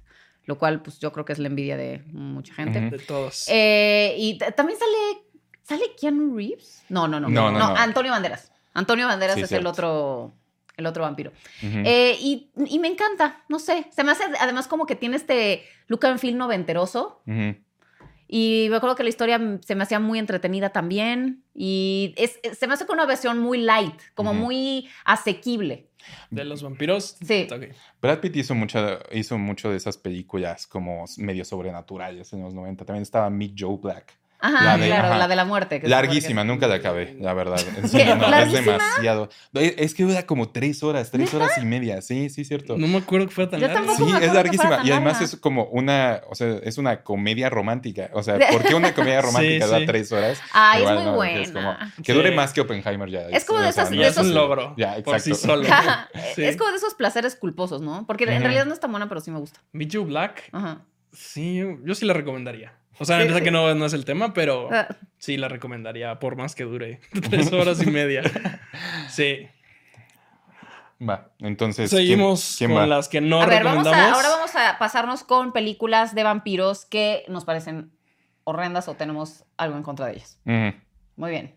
lo 0.46 0.58
cual 0.58 0.82
pues 0.82 1.00
yo 1.00 1.12
creo 1.12 1.26
que 1.26 1.34
es 1.34 1.40
la 1.40 1.48
envidia 1.48 1.78
de 1.78 2.04
mucha 2.12 2.54
gente. 2.54 2.80
Ujú. 2.80 2.90
De 2.90 3.00
todos. 3.00 3.46
Eh, 3.48 4.16
y 4.18 4.38
también 4.38 4.78
sale. 4.78 5.24
¿Sale 5.64 5.84
Keanu 6.00 6.36
Reeves? 6.36 6.84
No, 6.90 7.08
no, 7.08 7.20
no. 7.20 7.30
No, 7.30 7.52
no, 7.52 7.60
no. 7.60 7.76
Antonio 7.76 8.12
Banderas. 8.12 8.52
Antonio 8.74 9.08
Banderas 9.08 9.36
Sí, 9.36 9.42
es 9.42 9.52
el 9.52 9.66
otro. 9.68 10.34
El 10.78 10.86
otro 10.86 11.04
vampiro. 11.04 11.32
Eh, 11.62 12.18
y, 12.20 12.50
y 12.66 12.80
me 12.80 12.88
encanta, 12.88 13.44
no 13.50 13.60
sé. 13.60 13.88
Se 13.92 14.04
me 14.04 14.12
hace 14.12 14.24
además 14.40 14.68
como 14.68 14.86
que 14.86 14.96
tiene 14.96 15.16
este 15.18 15.64
look 15.88 16.06
and 16.06 16.18
feel 16.18 16.38
noventeroso. 16.38 17.22
Ujú. 17.28 17.56
Y 18.34 18.68
me 18.70 18.78
acuerdo 18.78 18.96
que 18.96 19.04
la 19.04 19.10
historia 19.10 19.38
se 19.60 19.76
me 19.76 19.84
hacía 19.84 20.00
muy 20.00 20.18
entretenida 20.18 20.70
también. 20.70 21.44
Y 21.54 22.14
es, 22.16 22.40
es- 22.44 22.58
se 22.58 22.66
me 22.66 22.74
hace 22.76 22.86
con 22.86 22.96
una 22.96 23.06
versión 23.06 23.40
muy 23.40 23.58
light, 23.60 24.00
como 24.16 24.34
muy 24.34 24.88
asequible. 25.04 25.90
De 26.30 26.46
los 26.46 26.64
vampiros. 26.64 27.18
Sí. 27.26 27.48
Brad 28.02 28.20
Pitt 28.22 28.38
hizo, 28.38 28.56
mucha, 28.56 29.00
hizo 29.12 29.38
mucho 29.38 29.70
de 29.70 29.76
esas 29.76 29.98
películas 29.98 30.66
como 30.66 31.04
medio 31.18 31.44
sobrenaturales 31.44 32.32
en 32.32 32.42
los 32.42 32.54
90. 32.54 32.86
También 32.86 33.04
estaba 33.04 33.30
Meet 33.30 33.54
Joe 33.60 33.78
Black. 33.78 34.18
Ajá, 34.42 34.66
La 34.66 34.78
de- 34.78 34.88
claro, 34.88 35.08
ajá. 35.10 35.18
la 35.20 35.28
de 35.28 35.36
la 35.36 35.46
muerte. 35.46 35.80
que 35.82 35.88
Larguísima, 35.88 36.44
nunca 36.44 36.68
la 36.68 36.76
acabé, 36.76 37.16
la 37.20 37.34
verdad. 37.34 37.58
Sí, 37.86 37.98
¿Qué? 37.98 38.16
no, 38.16 38.36
es 38.36 38.52
demasiado. 38.52 39.30
Es 39.54 39.74
es 39.78 39.94
que 39.94 40.04
dura 40.04 40.26
como 40.26 40.50
tres 40.50 40.82
horas, 40.84 41.12
tres 41.12 41.34
horas 41.34 41.52
y 41.58 41.66
media. 41.66 42.02
Sí, 42.02 42.30
sí, 42.30 42.44
cierto. 42.46 42.78
No 42.78 42.88
me 42.88 42.98
acuerdo 42.98 43.28
que 43.28 43.34
fuera 43.34 43.50
tan 43.52 43.60
Yo 43.60 43.70
tampoco 43.70 43.98
Sí, 43.98 44.04
me 44.12 44.20
es 44.20 44.28
que 44.30 44.34
larguísima. 44.34 44.82
Y 44.84 44.92
además 44.92 45.14
larga. 45.14 45.26
es 45.26 45.36
como 45.36 45.66
una, 45.66 46.22
o 46.30 46.36
sea, 46.36 46.58
es 46.64 46.78
una 46.78 47.04
comedia 47.04 47.50
romántica. 47.50 48.10
O 48.14 48.24
sea, 48.24 48.38
¿por 48.52 48.64
qué 48.64 48.74
una 48.74 48.94
comedia 48.94 49.22
romántica 49.22 49.66
Sí, 49.66 49.70
dura 49.72 49.80
sí. 49.80 49.86
tres 49.86 50.12
horas? 50.12 50.42
Ay, 50.54 50.78
es 50.78 50.82
Igual, 50.82 50.96
muy 50.96 51.06
no, 51.06 51.16
buena. 51.16 51.42
es 51.42 51.52
como- 51.52 51.78
que 52.04 52.12
Sí. 52.12 52.14
dure 52.14 52.32
más 52.32 52.54
que 52.54 52.62
Oppenheimer 52.62 53.10
ya. 53.10 53.22
Es 53.30 53.46
como 53.46 53.60
de 53.60 53.70
esas- 53.70 53.92
no 53.92 53.98
Ya 54.02 54.08
es 54.08 54.18
un 54.18 54.34
logro. 54.34 54.74
Ya, 54.78 54.96
Por 55.04 55.20
sí 55.20 55.32
exacto. 55.32 55.56
solo. 55.64 55.68
Sí. 56.36 56.44
Es 56.46 56.58
como 56.58 56.72
de 56.72 56.78
esos 56.78 56.94
placeres 56.96 57.36
culposos, 57.36 57.82
¿no? 57.82 58.06
Porque 58.08 58.24
en 58.24 58.42
realidad 58.42 58.66
no 58.66 58.74
es 58.74 58.80
tan 58.80 58.90
buena, 58.92 59.08
pero 59.10 59.22
sí 59.22 59.30
me 59.32 59.40
gusta. 59.40 59.60
Meet 59.74 59.90
Joe 59.94 60.06
Black. 60.06 60.50
Ajá. 60.52 60.82
Sí, 61.14 61.58
yo, 61.58 61.78
yo 61.84 61.94
sí 61.94 62.06
la 62.06 62.14
recomendaría. 62.14 62.74
O 63.02 63.06
sea, 63.06 63.22
Sí, 63.22 63.34
sí. 63.34 63.42
que 63.42 63.52
no, 63.52 63.74
no 63.74 63.86
es 63.86 63.94
el 63.94 64.06
tema, 64.06 64.34
pero 64.34 64.70
Ah, 64.72 64.88
sí 65.18 65.36
la 65.38 65.48
recomendaría 65.48 66.20
por 66.20 66.36
más 66.36 66.54
que 66.56 66.64
dure 66.66 67.00
tres 67.30 67.52
horas 67.52 67.82
y 67.82 67.88
media. 67.90 68.22
Sí. 69.10 69.48
Va, 71.02 71.32
entonces. 71.40 71.90
¿quién- 71.90 72.02
Seguimos 72.04 72.56
quién 72.58 72.72
con 72.72 72.82
va? 72.84 72.88
las 72.88 73.10
que 73.10 73.22
no 73.22 73.42
a 73.42 73.46
ver, 73.48 73.64
vamos 73.64 73.86
recomendamos. 73.86 74.14
a, 74.14 74.16
ahora 74.16 74.30
vamos 74.38 74.56
a 74.56 74.78
pasarnos 74.78 75.24
con 75.24 75.52
películas 75.52 76.14
de 76.14 76.24
vampiros 76.24 76.86
que 76.86 77.24
nos 77.28 77.44
parecen 77.44 77.92
horrendas 78.44 78.88
o 78.88 78.94
tenemos 78.94 79.44
algo 79.58 79.78
en 79.78 79.84
contra 79.84 80.06
de 80.06 80.14
ellas. 80.14 80.40
Muy 81.16 81.32
bien. 81.32 81.56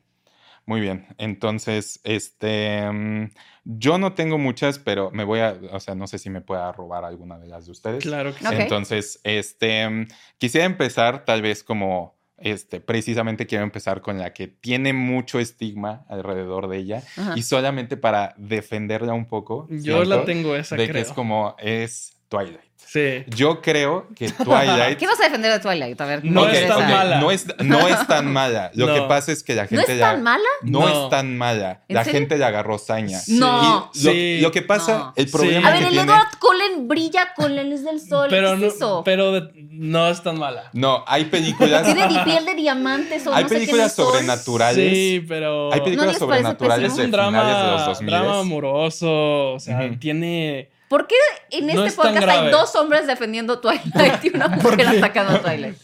Muy 0.67 0.81
bien, 0.81 1.07
entonces, 1.19 2.01
este, 2.05 2.91
mm, 2.91 3.31
yo 3.65 3.99
no 3.99 4.15
tengo 4.15 4.39
muchas, 4.39 4.79
pero 4.79 5.11
me 5.11 5.25
voy 5.25 5.41
a, 5.41 5.59
o 5.73 5.81
sea, 5.81 5.95
no 5.95 6.07
sé 6.07 6.19
si 6.19 6.31
me 6.31 6.41
pueda 6.41 6.73
robar 6.73 7.05
alguna 7.05 7.39
de 7.39 7.49
las 7.49 7.67
de 7.67 7.73
ustedes. 7.73 8.03
Claro 8.03 8.35
que 8.35 8.41
sí. 8.41 8.55
Entonces, 8.55 9.21
este, 9.25 9.89
mm, 9.89 10.07
quisiera 10.39 10.65
empezar 10.67 11.25
tal 11.27 11.43
vez 11.43 11.63
como, 11.63 12.15
este, 12.39 12.81
precisamente 12.81 13.47
quiero 13.47 13.65
empezar 13.65 14.01
con 14.01 14.19
la 14.19 14.33
que 14.33 14.49
tiene 14.49 14.93
mucho 14.93 15.39
estigma 15.39 16.05
alrededor 16.09 16.69
de 16.69 16.79
ella 16.79 17.03
Ajá. 17.17 17.35
y 17.37 17.43
solamente 17.43 17.97
para 17.97 18.35
defenderla 18.37 19.13
un 19.13 19.27
poco. 19.27 19.67
Yo 19.71 20.05
la 20.05 20.25
tengo 20.25 20.57
esa, 20.57 20.77
de 20.77 20.85
creo. 20.85 20.95
que 20.95 21.01
es 21.01 21.13
como, 21.13 21.55
es 21.59 22.14
Twilight. 22.35 22.61
Sí. 22.87 23.25
Yo 23.27 23.61
creo 23.61 24.07
que 24.15 24.29
Twilight... 24.31 24.99
¿Qué 24.99 25.07
vas 25.09 25.19
a 25.21 25.25
defender 25.25 25.51
de 25.53 25.59
Twilight? 25.59 26.01
A 26.01 26.07
ver, 26.07 26.25
No 26.25 26.47
es 26.49 26.69
tan 26.69 26.89
mala. 26.89 27.19
No 27.21 27.31
es, 27.33 27.47
no 27.59 27.89
es 27.89 28.07
tan 28.07 28.33
mala. 28.33 28.71
Lo 28.75 28.87
No. 28.87 28.95
que 28.95 29.01
pasa 29.09 29.33
es 29.33 29.43
que 29.43 29.55
la 29.57 29.63
¿No 29.63 29.69
gente 29.69 29.93
es 29.95 29.99
ya... 29.99 30.13
tan 30.13 30.23
mala? 30.23 30.45
No, 30.63 30.81
No. 30.81 31.05
es 31.07 31.11
tan 31.11 31.37
mala. 31.37 31.83
¿En 31.89 31.97
La 31.97 32.05
serio? 32.05 32.21
gente 32.21 32.39
le 32.39 32.45
agarró 32.45 32.79
saña. 32.79 33.19
Sí. 33.19 33.37
No. 33.39 33.91
Y 33.95 34.05
lo, 34.05 34.13
Sí. 34.13 34.39
lo 34.43 34.53
que 34.53 34.63
pasa, 34.63 34.99
No. 34.99 35.13
el 35.17 35.27
Sí. 35.27 35.33
problema 35.33 35.69
A 35.69 35.73
que 35.73 35.79
ver, 35.79 35.87
el 35.89 35.93
tiene... 35.95 36.13
Edward 36.13 36.39
Cullen 36.39 36.87
brilla 36.89 37.33
con 37.35 37.57
la 37.57 37.65
luz 37.65 37.83
del 37.83 38.01
sol. 38.01 38.29
Pero 38.31 38.53
¿Qué 38.53 38.57
no, 38.59 38.67
es 38.69 38.75
eso? 38.75 39.03
pero 39.05 39.33
de- 39.33 39.51
no 39.71 40.09
es 40.09 40.23
tan 40.23 40.39
mala. 40.39 40.71
No, 40.73 41.03
hay 41.09 41.25
películas... 41.25 41.83
Tiene 41.85 42.07
piel 42.25 42.45
de 42.45 42.55
diamantes 42.55 43.27
o 43.27 43.35
hay 43.35 43.43
no 43.43 43.49
sé 43.49 43.55
qué 43.57 43.61
películas 43.63 43.87
es 43.89 43.93
sobrenaturales. 43.97 44.93
Sí, 44.93 45.25
pero 45.27 45.73
Hay 45.73 45.81
películas 45.81 46.17
sobrenaturales 46.17 46.93
es 46.93 46.99
un 46.99 47.07
finales 47.07 47.33
de 47.33 47.63
los 47.65 47.81
drama, 47.81 47.85
2000. 47.87 48.07
drama 48.07 48.39
amoroso. 48.39 49.53
O 49.55 49.59
sea, 49.59 49.91
tiene. 49.99 50.71
¿Por 50.89 51.07
qué 51.07 51.15
en 51.51 51.67
No 51.67 51.73
este 51.73 51.87
es 51.89 51.95
podcast 51.95 52.29
hay 52.29 52.51
dos 52.51 52.75
hombres 52.77 53.07
defendiendo 53.07 53.61
Twilight 53.61 54.25
y 54.25 54.29
una 54.35 54.49
mujer 54.49 54.87
atacando 54.87 55.35
a 55.37 55.41
Twilight? 55.43 55.77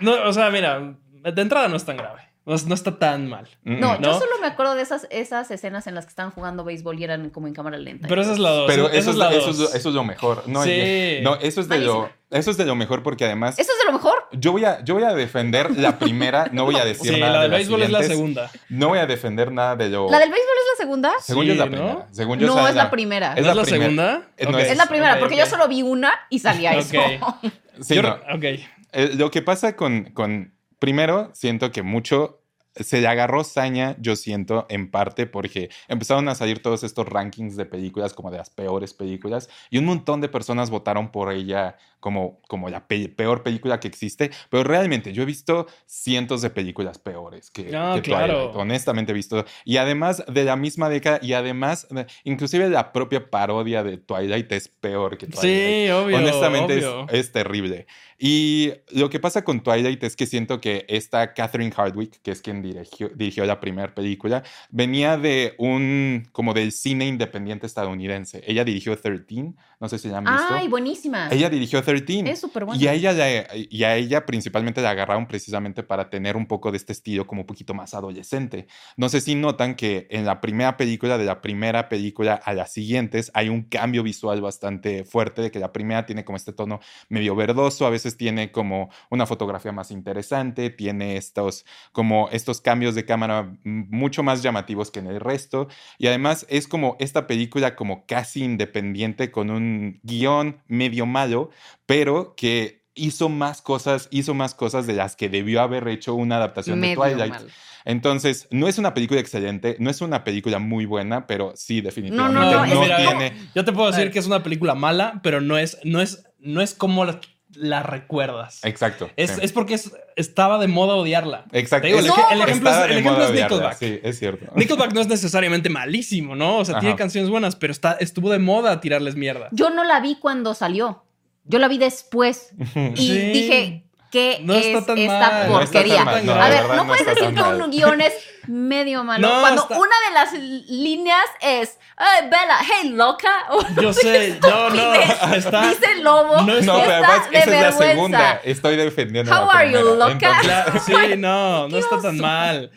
No, 0.00 0.12
o 0.28 0.32
sea, 0.32 0.50
mira, 0.50 0.94
de 1.22 1.42
entrada 1.42 1.68
no 1.68 1.76
es 1.76 1.84
tan 1.84 1.96
grave. 1.96 2.22
No, 2.44 2.54
es- 2.54 2.66
no 2.66 2.74
está 2.74 2.98
tan 2.98 3.28
mal. 3.28 3.48
No, 3.64 4.00
yo 4.00 4.14
solo 4.18 4.32
me 4.40 4.46
acuerdo 4.46 4.76
de 4.76 4.82
esas, 4.82 5.08
esas 5.10 5.50
escenas 5.50 5.86
en 5.88 5.94
las 5.96 6.04
que 6.04 6.10
estaban 6.10 6.30
jugando 6.30 6.62
béisbol 6.62 6.98
y 7.00 7.04
eran 7.04 7.30
como 7.30 7.48
en 7.48 7.54
cámara 7.54 7.76
lenta. 7.78 8.06
Pero 8.06 8.22
esa 8.22 8.32
es 8.34 8.38
la 8.38 8.50
dos. 8.50 8.66
Pero 8.68 8.88
eso 8.90 9.10
es, 9.10 9.16
la 9.16 9.30
eso, 9.32 9.46
dos. 9.52 9.60
es, 9.70 9.74
eso 9.74 9.88
es 9.88 9.94
lo 9.94 10.04
mejor. 10.04 10.44
No, 10.46 10.62
Sí. 10.62 11.18
no 11.22 11.34
eso, 11.36 11.60
es 11.60 11.68
de 11.68 11.78
lo. 11.80 12.08
Eso 12.30 12.50
es 12.50 12.56
de 12.56 12.64
lo 12.64 12.74
mejor 12.74 13.02
porque 13.02 13.24
además... 13.24 13.58
¿Eso 13.58 13.70
es 13.72 13.78
de 13.78 13.84
lo 13.86 13.92
mejor? 13.92 14.26
Yo 14.32 14.52
voy, 14.52 14.64
a, 14.64 14.82
yo 14.84 14.94
voy 14.94 15.04
a 15.04 15.14
defender 15.14 15.76
la 15.76 15.98
primera, 15.98 16.48
no 16.52 16.64
voy 16.64 16.76
a 16.76 16.84
decir 16.84 17.14
Sí, 17.14 17.20
nada 17.20 17.32
la 17.32 17.38
de 17.38 17.42
del 17.44 17.50
las 17.52 17.58
béisbol 17.60 17.82
es 17.82 17.90
la 17.90 18.02
segunda. 18.02 18.50
No 18.68 18.88
voy 18.88 18.98
a 18.98 19.06
defender 19.06 19.52
nada 19.52 19.76
de 19.76 19.88
lo... 19.88 20.10
¿La 20.10 20.18
del 20.18 20.30
béisbol 20.30 20.48
es 20.60 20.78
la 20.78 20.84
segunda? 20.84 21.12
Según 21.20 21.44
yo 21.46 21.52
es 21.52 21.58
la 21.58 21.66
¿no? 21.66 21.70
primera. 21.70 22.08
Según 22.10 22.38
yo 22.38 22.46
No, 22.48 22.68
es 22.68 22.74
la 22.74 22.90
primera. 22.90 23.32
Es 23.34 23.38
¿Es 23.40 23.46
la 23.46 23.54
la, 23.54 23.62
primera. 23.62 23.84
segunda? 23.84 24.28
Eh, 24.36 24.44
no 24.44 24.50
Ok. 24.50 24.58
es- 24.58 24.70
Es 24.70 24.76
la 24.76 24.86
primera, 24.86 25.18
porque 25.18 25.36
yo 25.36 25.46
solo 25.46 25.68
vi 25.68 25.82
una 25.82 26.12
y 26.30 26.38
salía 26.40 26.72
eso. 26.76 26.96
Ok. 26.98 27.52
Sí, 27.80 27.94
Yo- 27.96 28.02
no. 28.02 28.14
Ok. 28.34 28.42
Eh, 28.44 29.10
lo 29.16 29.30
que 29.30 29.42
pasa 29.42 29.76
con, 29.76 30.04
con... 30.14 30.54
Primero, 30.78 31.30
siento 31.34 31.70
que 31.72 31.82
mucho 31.82 32.42
se 32.74 33.00
le 33.00 33.08
agarró 33.08 33.42
saña, 33.44 33.96
yo 33.98 34.16
siento, 34.16 34.66
en 34.68 34.90
parte 34.90 35.26
porque 35.26 35.70
empezaron 35.88 36.28
a 36.28 36.34
salir 36.34 36.60
todos 36.60 36.84
estos 36.84 37.08
rankings 37.08 37.56
de 37.56 37.64
películas 37.64 38.12
como 38.12 38.30
de 38.30 38.36
las 38.36 38.50
peores 38.50 38.92
películas 38.92 39.48
y 39.70 39.78
un 39.78 39.86
montón 39.86 40.20
de 40.20 40.28
personas 40.28 40.68
votaron 40.68 41.10
por 41.10 41.32
ella 41.32 41.76
como, 42.00 42.40
como 42.48 42.68
la 42.68 42.86
pe- 42.86 43.08
peor 43.08 43.42
película 43.42 43.80
que 43.80 43.88
existe, 43.88 44.30
pero 44.50 44.64
realmente 44.64 45.12
yo 45.12 45.22
he 45.22 45.26
visto 45.26 45.66
cientos 45.86 46.42
de 46.42 46.50
películas 46.50 46.98
peores 46.98 47.50
que, 47.50 47.64
que 47.64 47.70
claro. 47.70 48.02
Twilight, 48.02 48.56
honestamente 48.56 49.12
he 49.12 49.14
visto, 49.14 49.44
y 49.64 49.76
además 49.78 50.24
de 50.28 50.44
la 50.44 50.56
misma 50.56 50.88
década, 50.88 51.18
y 51.22 51.32
además, 51.32 51.86
de- 51.90 52.06
inclusive 52.24 52.68
la 52.68 52.92
propia 52.92 53.30
parodia 53.30 53.82
de 53.82 53.98
Twilight 53.98 54.50
es 54.52 54.68
peor 54.68 55.16
que 55.18 55.26
Twilight. 55.26 55.86
Sí, 55.86 55.90
obvio. 55.90 56.16
Honestamente 56.16 56.82
es, 57.10 57.32
terrible. 57.32 57.86
Y 58.18 58.72
lo 58.92 59.10
que 59.10 59.20
pasa 59.20 59.44
con 59.44 59.62
Twilight 59.62 60.02
es 60.04 60.16
que 60.16 60.26
siento 60.26 60.60
que 60.60 60.86
esta 60.88 61.34
Catherine 61.34 61.72
Hardwick, 61.76 62.20
que 62.22 62.30
es 62.30 62.40
quien 62.40 62.62
dirigió, 62.62 63.10
dirigió 63.10 63.44
la 63.44 63.60
primera 63.60 63.94
película, 63.94 64.42
venía 64.70 65.18
de 65.18 65.54
un, 65.58 66.26
como 66.32 66.54
del 66.54 66.72
cine 66.72 67.06
independiente 67.06 67.66
estadounidense. 67.66 68.42
Ella 68.46 68.64
dirigió 68.64 68.96
13, 68.96 69.52
no 69.80 69.88
sé 69.88 69.98
si 69.98 70.08
la 70.08 70.18
han 70.18 70.24
visto. 70.24 70.46
Ay, 70.54 70.68
buenísima. 70.68 71.28
ella 71.30 71.50
dirigió 71.50 71.82
13. 71.86 72.30
Es 72.30 72.40
súper 72.40 72.64
buena. 72.64 72.82
Y 72.82 72.86
a 72.88 72.92
ella, 72.94 73.12
la- 73.12 73.46
y 73.56 73.84
a 73.84 73.96
ella 73.96 74.26
principalmente 74.26 74.82
la 74.82 74.90
agarraron 74.90 75.26
precisamente 75.26 75.82
para 75.82 76.10
tener 76.10 76.36
un 76.36 76.46
poco 76.46 76.70
de 76.70 76.76
este 76.76 76.92
estilo 76.92 77.26
como 77.26 77.42
un 77.42 77.46
poquito 77.46 77.74
más 77.74 77.94
adolescente. 77.94 78.66
No 78.96 79.08
sé 79.08 79.20
si 79.20 79.34
notan 79.34 79.74
que 79.74 80.06
en 80.10 80.26
la 80.26 80.40
primera 80.40 80.76
película, 80.76 81.18
de 81.18 81.24
la 81.24 81.40
primera 81.40 81.88
película 81.88 82.34
a 82.34 82.52
las 82.52 82.72
siguientes, 82.72 83.30
hay 83.34 83.48
un 83.48 83.62
cambio 83.62 84.02
visual 84.02 84.40
bastante 84.40 85.04
fuerte, 85.04 85.42
de 85.42 85.50
que 85.50 85.58
la 85.58 85.72
primera 85.72 86.06
tiene 86.06 86.24
como 86.24 86.36
este 86.36 86.52
tono 86.52 86.80
medio 87.08 87.34
verdoso, 87.34 87.86
a 87.86 87.90
veces 87.90 88.16
tiene 88.16 88.52
como 88.52 88.90
una 89.10 89.26
fotografía 89.26 89.72
más 89.72 89.90
interesante, 89.90 90.70
tiene 90.70 91.16
estos 91.16 91.64
como 91.92 92.28
estos 92.32 92.60
cambios 92.60 92.94
de 92.94 93.04
cámara 93.04 93.56
mucho 93.64 94.22
más 94.22 94.42
llamativos 94.42 94.90
que 94.90 95.00
en 95.00 95.06
el 95.06 95.20
resto. 95.20 95.68
Y 95.98 96.06
además 96.06 96.46
es 96.48 96.68
como 96.68 96.96
esta 96.98 97.26
película 97.26 97.76
como 97.76 98.06
casi 98.06 98.44
independiente 98.44 99.30
con 99.30 99.50
un 99.50 100.00
guion 100.02 100.58
medio 100.68 101.06
malo, 101.06 101.50
pero 101.86 102.34
que 102.36 102.84
hizo 102.94 103.28
más 103.28 103.62
cosas, 103.62 104.08
hizo 104.10 104.34
más 104.34 104.54
cosas 104.54 104.86
de 104.86 104.94
las 104.94 105.16
que 105.16 105.28
debió 105.28 105.60
haber 105.60 105.86
hecho 105.88 106.14
una 106.14 106.36
adaptación 106.36 106.80
Medio 106.80 107.02
de 107.02 107.10
Twilight. 107.12 107.32
mal. 107.32 107.46
Entonces, 107.84 108.48
no 108.50 108.66
es 108.66 108.78
una 108.78 108.94
película 108.94 109.20
excelente, 109.20 109.76
no 109.78 109.90
es 109.90 110.00
una 110.00 110.24
película 110.24 110.58
muy 110.58 110.86
buena, 110.86 111.28
pero 111.28 111.52
sí, 111.54 111.80
definitivamente 111.80 112.74
no, 112.74 112.84
tiene... 112.96 113.32
Yo 113.54 113.64
te 113.64 113.72
puedo 113.72 113.86
decir 113.88 114.06
Ay. 114.06 114.10
que 114.10 114.18
es 114.18 114.26
una 114.26 114.42
película 114.42 114.74
mala, 114.74 115.20
pero 115.22 115.40
no 115.40 115.56
es, 115.56 115.78
no 115.84 116.00
es, 116.00 116.24
no 116.40 116.62
es 116.62 116.74
como 116.74 117.04
la, 117.04 117.20
la 117.54 117.84
recuerdas. 117.84 118.58
Exacto. 118.64 119.08
Es, 119.14 119.30
sí. 119.30 119.40
es 119.40 119.52
porque 119.52 119.74
es- 119.74 119.92
estaba 120.16 120.58
de 120.58 120.66
moda 120.66 120.96
odiarla. 120.96 121.44
Exacto. 121.52 121.86
Digo, 121.86 122.00
el, 122.00 122.06
ejemplo 122.40 122.70
es, 122.70 122.90
el 122.90 122.98
ejemplo 122.98 123.24
es 123.24 123.30
Nickelback. 123.30 123.78
Sí, 123.78 124.00
es 124.02 124.18
cierto. 124.18 124.52
Nickelback 124.56 124.92
no 124.92 125.00
es 125.00 125.06
necesariamente 125.06 125.68
malísimo, 125.68 126.34
¿no? 126.34 126.58
O 126.58 126.64
sea, 126.64 126.80
tiene 126.80 126.96
canciones 126.96 127.30
buenas, 127.30 127.54
pero 127.54 127.70
está, 127.70 127.92
estuvo 128.00 128.30
de 128.30 128.40
moda 128.40 128.80
tirarles 128.80 129.14
mierda. 129.14 129.48
Yo 129.52 129.70
no 129.70 129.84
la 129.84 130.00
vi 130.00 130.16
cuando 130.16 130.54
salió. 130.54 131.04
Yo 131.46 131.58
la 131.58 131.68
vi 131.68 131.78
después. 131.78 132.50
Y 132.94 132.96
Sí. 132.96 133.18
dije, 133.32 133.82
¿Qué 134.12 134.38
No 134.40 134.54
es 134.54 134.66
está 134.66 134.86
tan 134.86 134.98
esta 134.98 135.18
mal. 135.18 135.30
No 135.30 135.34
está 135.34 135.42
tan 135.42 135.48
porquería? 135.82 136.04
mal, 136.04 136.24
no, 136.24 136.32
a 136.32 136.48
ver, 136.48 136.62
no 136.64 136.74
no 136.76 136.86
puedes 136.86 137.00
está 137.00 137.14
decir 137.14 137.34
que 137.34 137.40
mal. 137.40 137.60
un 137.60 137.70
guion 137.72 138.00
es 138.00 138.14
medio 138.46 139.02
malo. 139.02 139.28
No, 139.28 139.40
Cuando 139.40 139.62
está- 139.62 139.78
una 139.78 139.96
de 140.08 140.14
las 140.14 140.32
líneas 140.70 141.24
es, 141.40 141.76
hey, 141.98 142.28
Bella, 142.30 142.56
hey, 142.62 142.90
loca. 142.94 143.28
Yo 143.82 143.92
sé, 143.92 144.38
no, 144.40 144.70
no, 144.70 144.94
está. 145.34 145.68
Dice 145.68 145.92
el 145.92 146.04
lobo. 146.04 146.36
No 146.42 146.46
No, 146.46 146.52
está- 146.54 146.72
pero 146.80 146.92
además 146.94 147.28
esa 147.32 147.54
es 147.56 147.60
la 147.62 147.72
segunda. 147.72 148.40
Estoy 148.44 148.76
defendiendo 148.76 149.32
How 149.32 149.46
la 149.46 149.52
are 149.52 149.72
you, 149.72 149.94
loca? 149.96 150.40
Entonces, 150.40 150.82
sí, 150.86 151.16
no, 151.18 151.68
no 151.68 151.76
está 151.76 152.00
tan 152.00 152.16
mal. 152.18 152.70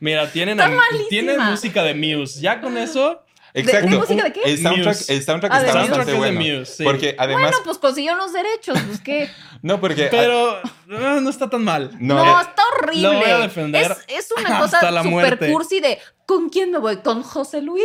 Mira, 0.00 0.30
tienen, 0.32 0.58
Está 0.60 0.72
a- 0.72 1.08
tienen 1.08 1.38
música 1.40 1.82
de 1.84 1.94
Muse. 1.94 2.40
Ya 2.40 2.60
con 2.60 2.76
eso, 2.76 3.22
Exacto. 3.54 3.88
¿De 3.90 3.96
música 3.98 4.24
de 4.24 4.32
qué? 4.32 4.40
El 4.44 4.58
soundtrack, 4.62 4.96
Muse. 4.96 5.14
el 5.14 5.22
soundtrack 5.24 5.52
Ah, 5.52 5.56
está 5.58 5.66
bastante 5.74 5.86
Soundtrack 5.94 6.08
es 6.08 6.12
de 6.12 6.18
bueno. 6.18 6.40
Muse, 6.58 6.72
sí. 6.76 6.84
Porque 6.84 7.14
además, 7.18 7.42
Bueno, 7.50 7.58
pues 7.64 7.78
consiguió 7.78 8.14
los 8.16 8.32
derechos, 8.32 8.78
pues 8.86 9.00
qué. 9.00 9.30
no, 9.62 9.80
porque 9.80 10.08
pero 10.10 10.58
no, 10.86 11.20
no 11.20 11.30
está 11.30 11.48
tan 11.48 11.62
mal. 11.64 11.90
No, 12.00 12.16
No, 12.24 12.40
eh, 12.40 12.42
está 12.42 12.62
horrible. 12.72 13.02
lo 13.02 13.12
voy 13.14 13.30
a 13.30 13.38
defender 13.38 13.96
es, 14.08 14.26
es 14.26 14.32
una 14.36 14.58
cosa 14.58 15.02
super 15.02 15.38
cursi 15.50 15.80
de 15.80 15.98
¿con 16.26 16.48
quién 16.48 16.72
me 16.72 16.78
voy? 16.78 16.96
¿Con 16.98 17.22
José 17.22 17.62
Luis? 17.62 17.84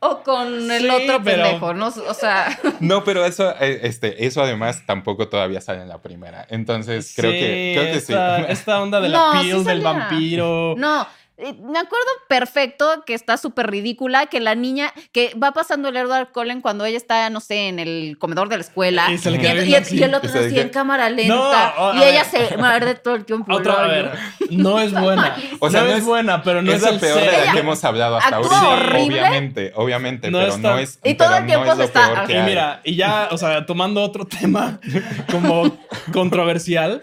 ¿O 0.00 0.22
con 0.22 0.70
el 0.70 0.82
Sí, 0.82 0.88
otro 0.90 1.22
pero- 1.24 1.42
pendejo? 1.44 1.72
No, 1.72 1.86
o 1.86 2.14
sea, 2.14 2.58
No, 2.80 3.02
pero 3.04 3.24
eso, 3.24 3.54
eh, 3.60 3.80
este, 3.84 4.26
eso 4.26 4.42
además 4.42 4.82
tampoco 4.86 5.28
todavía 5.28 5.60
sale 5.62 5.80
en 5.82 5.88
la 5.88 6.02
primera. 6.02 6.46
Entonces, 6.50 7.14
creo 7.16 7.30
que, 7.30 7.72
creo 7.78 7.92
que 7.94 8.00
sí. 8.00 8.12
esta, 8.48 8.82
onda 8.82 9.00
de 9.00 9.08
No, 9.08 9.32
la 9.34 9.40
sí 9.40 9.46
piel 9.46 9.64
del 9.64 9.80
vampiro. 9.80 10.74
no. 10.76 11.06
Eh, 11.38 11.54
Me 11.54 11.78
acuerdo 11.78 12.06
perfecto 12.28 13.02
que 13.06 13.14
está 13.14 13.36
súper 13.36 13.70
ridícula 13.70 14.26
que 14.26 14.40
la 14.40 14.54
niña 14.54 14.92
que 15.12 15.34
va 15.42 15.52
pasando 15.52 15.88
el 15.88 15.96
Edward 15.96 16.32
Cullen 16.32 16.60
cuando 16.60 16.84
ella 16.84 16.96
está, 16.96 17.30
no 17.30 17.40
sé, 17.40 17.68
en 17.68 17.78
el 17.78 18.16
comedor 18.18 18.48
de 18.48 18.56
la 18.56 18.62
escuela. 18.62 19.10
Y 19.10 19.18
se 19.18 19.30
le 19.30 19.38
y, 19.38 19.40
queda 19.40 19.62
y- 19.62 19.66
viendo 19.66 19.88
y 19.94 20.02
el 20.02 20.14
otro 20.14 20.30
así. 20.30 20.38
Así 20.38 20.60
en 20.60 20.68
cámara 20.70 21.08
lenta. 21.10 21.74
No, 21.78 21.94
y 21.94 22.02
ella 22.02 22.24
ver. 22.32 22.48
se 22.48 22.56
muerde 22.56 22.94
todo 22.96 23.14
el 23.14 23.24
tiempo. 23.24 23.54
Otra, 23.54 23.84
a 23.84 23.86
ver, 23.86 24.12
no 24.50 24.78
es 24.80 24.92
buena. 24.92 25.36
O 25.60 25.70
sea, 25.70 25.80
no, 25.82 25.86
no 25.88 25.92
es 25.92 25.98
es- 26.00 26.04
buena, 26.04 26.42
pero 26.42 26.62
no 26.62 26.70
es 26.72 26.82
es, 26.82 26.92
la 26.92 26.98
peor 27.00 27.20
de 27.20 27.26
la 27.46 27.52
que 27.52 27.58
hemos 27.60 27.82
hablado 27.84 28.16
hasta 28.16 28.36
ahorita. 28.36 28.68
horrible. 28.68 29.20
Obviamente, 29.20 29.72
obviamente, 29.74 30.30
No 30.30 30.38
pero 30.38 30.54
está- 30.54 30.70
no 30.70 30.78
es. 30.78 30.98
Y 31.04 31.14
todo 31.14 31.36
el 31.36 31.46
tiempo 31.46 31.74
se 31.76 31.84
está- 31.84 32.24
Y 32.28 32.34
mira, 32.42 32.80
y 32.84 32.96
ya, 32.96 33.28
o 33.30 33.38
sea, 33.38 33.66
tomando 33.66 34.02
otro 34.02 34.26
tema 34.40 34.80
como 35.30 35.78
controversial, 36.12 37.02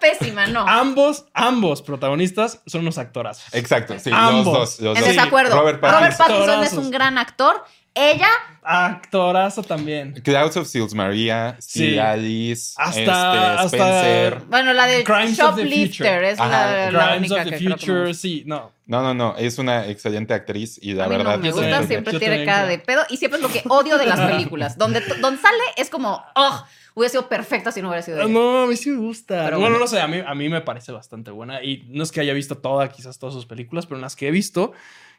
Pésima, 0.00 0.46
no. 0.46 0.66
ambos, 0.68 1.24
ambos 1.34 1.82
protagonistas 1.82 2.60
son 2.66 2.82
unos 2.82 2.98
actorazos. 2.98 3.44
Exacto, 3.54 3.98
sí, 3.98 4.10
Ambos. 4.12 4.44
los 4.46 4.54
dos. 4.54 4.80
Los 4.80 4.96
en 4.98 5.04
dos. 5.04 5.14
desacuerdo. 5.14 5.56
Robert 5.58 5.80
Robert 5.82 6.16
Pattinson. 6.16 6.26
Pattinson, 6.46 6.64
es 6.64 6.72
un 6.74 6.90
gran 6.90 7.18
actor. 7.18 7.64
Ella, 7.94 8.28
Actorazo 8.62 9.62
también. 9.64 10.12
Clouds 10.22 10.56
of 10.56 10.68
Seals 10.68 10.94
Maria, 10.94 11.56
Steve 11.60 11.92
Sí. 11.94 11.98
Alice, 11.98 12.74
Hasta- 12.76 13.00
este, 13.00 13.10
hasta- 13.10 13.64
Spencer. 13.66 14.38
bueno, 14.48 14.72
la 14.72 14.86
de 14.86 15.02
Crimes 15.04 15.40
of 15.40 15.56
the 15.56 15.62
Shoplifter 15.64 16.06
Future. 16.14 16.30
es 16.30 16.38
Ajá, 16.40 16.50
la, 16.50 16.90
la 16.92 17.08
Crimes 17.12 17.30
única 17.30 17.34
of 17.34 17.44
the 17.44 17.50
que 17.50 17.56
creo 17.64 17.76
que 17.76 17.86
me 17.86 17.94
Future, 17.96 18.14
sí, 18.14 18.42
no. 18.46 18.72
No, 18.86 19.02
no, 19.02 19.14
no, 19.14 19.36
es 19.36 19.58
una 19.58 19.86
excelente 19.86 20.32
actriz 20.32 20.78
y 20.80 20.92
la 20.94 21.04
a 21.04 21.08
mí 21.08 21.16
verdad. 21.16 21.36
no 21.36 21.42
me 21.42 21.50
gusta, 21.50 21.82
siempre 21.86 22.18
tiene 22.18 22.44
cara 22.44 22.66
de 22.66 22.78
pedo 22.78 23.02
y 23.10 23.16
siempre 23.16 23.38
es 23.38 23.42
lo 23.42 23.50
que 23.52 23.62
odio 23.68 23.98
de 23.98 24.06
las 24.06 24.20
películas. 24.20 24.78
Donde, 24.78 25.00
donde 25.20 25.40
sale 25.42 25.58
es 25.76 25.90
como, 25.90 26.22
oh, 26.36 26.64
hubiera 26.94 27.10
sido 27.10 27.28
perfecta 27.28 27.72
si 27.72 27.82
no 27.82 27.88
hubiera 27.88 28.02
sido 28.02 28.18
ella. 28.18 28.28
No, 28.28 28.62
a 28.62 28.66
mí 28.66 28.76
sí 28.76 28.90
me 28.90 28.98
gusta. 28.98 29.44
Pero 29.44 29.58
bueno, 29.58 29.76
bueno. 29.76 29.78
no 29.78 29.86
sé, 29.86 30.00
a 30.00 30.08
mí, 30.08 30.20
a 30.24 30.34
mí 30.34 30.48
me 30.48 30.60
parece 30.60 30.92
bastante 30.92 31.30
buena. 31.30 31.62
Y 31.62 31.86
no 31.88 32.02
es 32.02 32.12
que 32.12 32.20
haya 32.20 32.32
visto 32.32 32.58
toda, 32.58 32.88
quizás 32.88 33.18
todas 33.18 33.34
sus 33.34 33.46
películas, 33.46 33.86
pero 33.86 33.96
en 33.96 34.02
las 34.02 34.16
que 34.16 34.28
he 34.28 34.30
visto, 34.30 34.72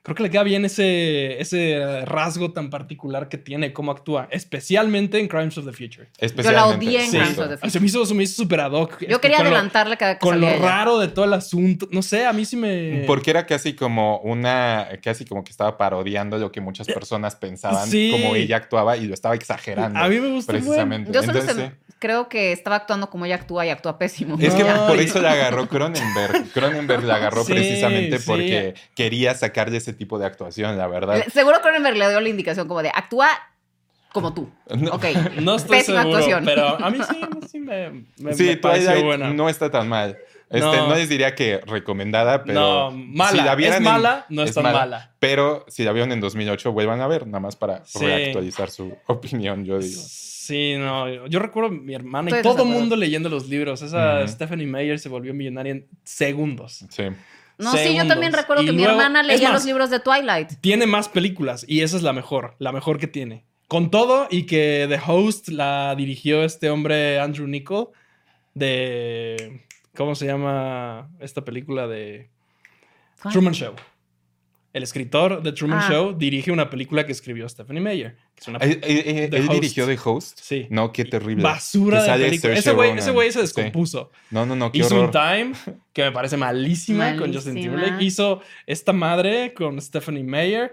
creo 0.04 0.16
que 0.16 0.24
le 0.24 0.30
queda 0.30 0.44
bien 0.44 0.66
ese, 0.66 1.40
ese 1.42 2.04
rasgo 2.06 2.52
tan 2.52 2.70
particular 2.70 3.30
que 3.30 3.38
tiene, 3.38 3.74
cómo 3.74 3.92
actúa, 3.92 4.28
especialmente 4.32 5.20
en 5.20 5.28
Crimes 5.28 5.58
of 5.58 5.66
the 5.66 5.72
Future. 5.72 6.10
Especialmente. 6.20 6.88
odié 6.88 7.04
en 7.06 7.12
Sí. 7.12 7.18
Crimes 7.18 7.38
of 7.40 7.48
the 7.50 7.58
Future. 7.58 7.70
Se 7.72 7.80
me 7.80 7.86
hizo, 7.86 8.06
se 8.06 8.14
me 8.14 8.24
hizo 8.24 8.36
súper 8.44 8.60
ad 8.62 8.72
hoc. 8.72 9.00
Yo 9.02 9.08
Este, 9.08 9.20
quería 9.22 9.40
adelantarle 9.40 9.98
cada 9.98 10.16
que 10.16 10.20
Con 10.20 10.40
lo 10.42 10.48
ella. 10.48 10.58
raro 10.58 11.00
de 11.00 11.08
todo 11.10 11.26
el 11.26 11.34
asunto. 11.34 11.88
No 11.92 12.02
sé, 12.02 12.26
a 12.26 12.34
mí 12.34 12.46
sí 12.46 12.56
me. 12.56 13.04
Porque 13.08 13.30
era 13.32 13.46
casi 13.46 13.74
como 13.74 14.20
una, 14.20 14.88
casi 15.04 15.26
como 15.26 15.44
que 15.44 15.52
estaba 15.52 15.78
parodiando 15.78 16.38
lo 16.38 16.52
que 16.52 16.62
muchas 16.62 16.88
personas 16.88 17.36
pensaban, 17.36 17.88
Sí. 17.90 18.10
como 18.12 18.36
ella 18.36 18.58
actuaba 18.58 18.98
y 18.98 19.06
lo 19.06 19.14
estaba 19.14 19.36
exagerando. 19.36 20.00
A 20.00 20.08
mí 20.08 20.20
me 20.20 20.30
gustó. 20.30 20.54
precisamente. 20.54 21.12
Yo 21.12 21.22
solo 21.24 21.40
Entonces, 21.40 21.56
se- 21.56 21.89
creo 22.00 22.30
que 22.30 22.52
estaba 22.52 22.78
actuando 22.78 23.10
como 23.10 23.26
ella 23.26 23.36
actúa 23.36 23.66
y 23.66 23.70
actúa 23.70 23.98
pésimo. 24.00 24.38
Es 24.40 24.54
que 24.56 24.64
No, 24.64 24.88
por 24.88 24.98
eso 25.00 25.22
la 25.22 25.34
agarró 25.34 25.68
Cronenberg. 25.68 26.52
Cronenberg 26.54 27.04
la 27.04 27.16
agarró 27.16 27.44
Sí, 27.46 27.54
precisamente 27.54 28.18
sí. 28.20 28.24
porque 28.26 28.74
quería 28.96 29.36
sacarle 29.36 29.78
ese 29.78 29.94
tipo 29.94 30.18
de 30.18 30.26
actuación, 30.26 30.78
la 30.78 30.88
verdad. 30.88 31.24
Seguro 31.32 31.62
Cronenberg 31.62 31.98
le 31.98 32.10
dio 32.10 32.20
la 32.20 32.30
indicación 32.30 32.68
como 32.68 32.82
de 32.82 32.90
actúa 32.90 33.30
como 34.12 34.34
tú. 34.34 34.50
No. 34.76 34.94
Ok. 34.94 35.06
No 35.42 35.56
estoy 35.56 35.78
Pésima 35.78 36.02
seguro, 36.02 36.18
actuación. 36.18 36.46
pero 36.46 36.84
a 36.84 36.90
mí 36.90 36.98
sí, 37.10 37.22
sí 37.52 37.60
me, 37.60 38.06
me, 38.18 38.34
sí, 38.34 38.44
me 38.46 38.58
pareció 38.58 39.04
buena. 39.04 39.30
no 39.32 39.50
está 39.50 39.70
tan 39.70 39.88
mal. 39.88 40.18
Este, 40.50 40.60
No. 40.66 40.88
no. 40.90 40.96
les 40.96 41.08
diría 41.10 41.36
que 41.36 41.60
recomendada, 41.60 42.44
pero. 42.44 42.60
no, 42.60 42.92
mala. 42.92 43.32
si 43.32 43.38
la 43.46 43.56
vieran 43.56 43.74
es 43.76 43.78
en- 43.80 43.84
mala, 43.94 44.26
no 44.30 44.42
es, 44.44 44.50
es 44.50 44.56
tan 44.56 44.64
mala. 44.64 44.80
mala. 44.80 45.12
Pero 45.20 45.64
si 45.68 45.84
la 45.84 45.92
vieron 45.92 46.12
en 46.12 46.20
2008, 46.22 46.72
vuelvan 46.72 47.02
a 47.02 47.08
ver, 47.08 47.28
nada 47.28 47.40
más 47.40 47.56
para 47.56 47.86
Sí. 47.86 48.00
reactualizar 48.04 48.70
su 48.72 48.96
opinión, 49.08 49.64
yo 49.66 49.78
digo. 49.80 50.02
Sí, 50.04 50.74
no. 50.80 51.28
Yo, 51.28 51.38
recuerdo 51.40 51.70
a 51.70 51.72
mi 51.72 51.94
hermana 51.94 52.30
Estoy 52.30 52.40
y 52.40 52.56
todo 52.56 52.64
el 52.64 52.70
mundo 52.70 52.96
leyendo 52.96 53.30
los 53.30 53.48
libros. 53.48 53.84
Esa 53.84 54.22
Ujú. 54.24 54.28
Stephanie 54.30 54.66
Meyer 54.66 54.98
se 54.98 55.08
volvió 55.08 55.32
millonaria 55.36 55.74
en 55.74 55.88
segundos. 56.04 56.84
Sí. 56.90 57.04
No, 57.60 57.74
sí, 57.74 57.94
yo 57.96 58.08
también 58.08 58.34
recuerdo 58.34 58.64
Y 58.64 58.68
que 58.68 58.72
mi 58.72 58.84
hermana 58.84 59.22
leía 59.22 59.50
más, 59.50 59.54
los 59.60 59.66
libros 59.66 59.90
de 59.92 60.00
Twilight. 60.00 60.54
Tiene 60.62 60.88
más 60.88 61.10
películas 61.10 61.66
y 61.68 61.82
esa 61.82 61.98
es 61.98 62.04
la 62.04 62.14
mejor, 62.14 62.56
la 62.58 62.72
mejor 62.72 62.98
que 63.00 63.06
tiene. 63.08 63.44
Con 63.68 63.92
todo 63.92 64.28
y 64.32 64.48
que 64.48 64.88
The 64.90 65.00
Host 65.06 65.50
la 65.50 65.94
dirigió 65.96 66.44
este 66.44 66.70
hombre 66.72 67.20
Andrew 67.20 67.46
Nichol 67.48 67.90
de... 68.56 69.62
¿Cómo 70.00 70.16
se 70.16 70.26
llama 70.28 71.10
esta 71.20 71.44
película 71.44 71.86
de 71.86 72.30
¿Cuál? 73.22 73.34
Truman 73.34 73.54
Show? 73.54 73.74
El 74.72 74.84
escritor 74.84 75.44
de 75.44 75.52
Truman 75.52 75.80
Ah. 75.80 75.90
Show 75.92 76.18
dirige 76.18 76.54
una 76.54 76.70
película 76.70 77.06
que 77.06 77.12
escribió 77.12 77.50
Stephanie 77.50 77.82
Meyer. 77.82 78.16
que 78.34 78.40
es 78.42 78.48
una 78.48 78.60
¿Él, 78.60 78.80
él- 78.82 79.04
él- 79.06 79.30
The 79.30 79.36
él 79.38 79.44
Host. 79.50 79.52
dirigió 79.52 79.86
The 79.88 80.00
Host? 80.02 80.40
Sí. 80.42 80.68
No, 80.70 80.94
qué 80.94 81.04
terrible. 81.04 81.44
basura 81.44 82.06
Que 82.06 82.12
de 82.18 82.26
película. 82.30 82.54
Ese 82.54 82.72
güey, 82.72 82.90
Ronan. 82.92 83.00
ese 83.00 83.12
güey 83.12 83.28
se 83.34 83.40
Sí. 83.40 83.42
descompuso. 83.42 84.10
No, 84.32 84.46
no, 84.46 84.56
no, 84.56 84.72
qué 84.72 84.78
Hizo 84.80 84.96
un 84.96 85.02
horror. 85.02 85.12
Time, 85.12 85.52
que 85.92 86.04
me 86.04 86.12
parece 86.14 86.38
malísima, 86.38 87.18
con 87.18 87.34
Justin. 87.34 87.56
Timberlake. 87.56 88.02
Hizo 88.02 88.42
esta 88.66 88.94
madre 88.94 89.54
con 89.54 89.82
Stephanie 89.82 90.24
Meyer. 90.24 90.72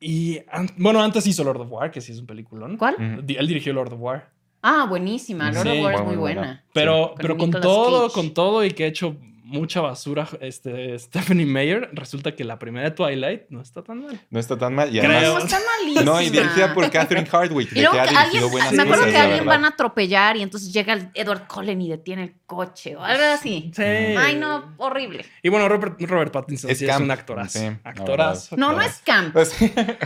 Y 0.00 0.38
an- 0.50 0.70
bueno, 0.78 1.02
antes 1.02 1.26
hizo 1.26 1.44
Lord 1.44 1.60
of 1.60 1.70
War, 1.70 1.90
que 1.90 2.00
sí 2.00 2.12
es 2.12 2.20
un 2.20 2.26
peliculón. 2.26 2.78
¿Cuál? 2.78 3.26
Di- 3.26 3.34
Él 3.36 3.46
dirigió 3.48 3.74
Lord 3.74 3.92
of 3.92 4.00
War. 4.00 4.30
Ah, 4.62 4.86
buenísima. 4.88 5.50
Lord 5.52 5.62
Sí. 5.62 5.78
of 5.78 5.84
War 5.84 5.94
es 5.94 6.00
Muy, 6.04 6.16
buena. 6.16 6.40
buena. 6.40 6.64
Pero, 6.72 7.08
Con 7.10 7.16
pero 7.18 7.36
con 7.36 7.46
Nicolas 7.48 7.62
todo, 7.62 8.02
Cage. 8.08 8.14
con 8.14 8.34
todo 8.34 8.64
y 8.64 8.70
que 8.72 8.84
ha 8.84 8.86
hecho 8.88 9.16
mucha 9.48 9.80
basura 9.80 10.28
este, 10.40 10.98
Stephanie 10.98 11.46
Meyer, 11.46 11.88
resulta 11.92 12.34
que 12.36 12.44
la 12.44 12.58
primera 12.58 12.90
de 12.90 12.94
Twilight 12.94 13.42
no 13.48 13.60
está 13.62 13.82
tan 13.82 14.04
mal. 14.04 14.20
No 14.30 14.38
está 14.38 14.56
tan 14.58 14.74
mal. 14.74 14.94
Y 14.94 15.00
Creo. 15.00 15.10
además. 15.18 15.34
No, 15.34 15.38
está 15.44 15.58
malísima. 15.80 16.02
No, 16.04 16.20
y 16.20 16.30
dirigida 16.30 16.74
por 16.74 16.90
Catherine 16.90 17.26
Hardwick, 17.26 17.72
Y 17.72 17.80
luego 17.80 17.96
que 18.02 18.08
que 18.10 18.16
alguien, 18.16 18.50
buenas 18.50 18.72
me 18.72 18.82
acuerdo 18.82 19.02
cosas, 19.04 19.14
que 19.14 19.18
alguien 19.20 19.46
van 19.46 19.64
a 19.64 19.68
atropellar 19.68 20.36
y 20.36 20.42
entonces 20.42 20.72
llega 20.72 20.92
el 20.92 21.08
Edward 21.14 21.46
Cullen 21.48 21.80
y 21.80 21.88
detiene 21.88 22.22
el 22.24 22.34
coche 22.46 22.94
o 22.96 23.02
algo 23.02 23.24
así. 23.24 23.70
Sí. 23.74 23.82
Ay, 23.82 24.36
no, 24.36 24.74
horrible. 24.76 25.24
Y 25.42 25.48
bueno, 25.48 25.68
Robert, 25.68 26.00
Robert 26.00 26.32
Pattinson 26.32 26.70
Es 26.70 26.78
sí 26.78 26.84
es 26.84 26.90
camp. 26.90 27.04
un 27.04 27.10
actorazo. 27.10 27.58
Sí, 27.58 27.64
la 27.64 27.90
actorazo. 27.90 28.56
No, 28.56 28.72
no 28.72 28.82
es 28.82 29.00
camp. 29.04 29.32
Pues, 29.32 29.54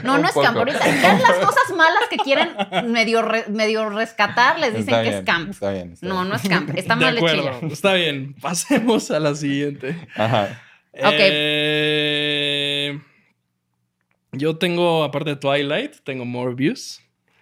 No, 0.04 0.18
no 0.18 0.28
es 0.28 0.34
camp. 0.34 0.56
Ahorita 0.56 0.78
ya 1.02 1.14
las 1.18 1.38
cosas 1.44 1.76
malas 1.76 2.04
que 2.10 2.16
quieren 2.16 2.50
medio, 2.92 3.22
re- 3.22 3.46
medio 3.48 3.88
rescatar 3.90 4.58
les 4.58 4.70
dicen 4.74 4.82
Está 4.94 5.02
que 5.02 5.08
bien, 5.08 5.18
es 5.20 5.24
camp. 5.26 5.50
Está 5.50 5.70
bien. 5.72 5.92
está 5.92 6.06
No, 6.06 6.14
bien. 6.16 6.28
no 6.28 6.34
es 6.36 6.42
camp. 6.48 6.70
Está 6.76 6.94
de 6.96 7.04
mal 7.04 7.16
acuerdo. 7.16 7.60
Está 7.70 7.94
bien. 7.94 8.34
Pasemos 8.40 9.10
a 9.10 9.18
la 9.32 9.38
siguiente. 9.38 10.08
Ajá. 10.16 10.62
Ok. 10.94 11.14
Eh, 11.18 13.00
yo 14.32 14.56
tengo, 14.56 15.04
aparte 15.04 15.30
de 15.30 15.36
Twilight, 15.36 15.96
tengo 16.04 16.24
Morbius. 16.24 17.00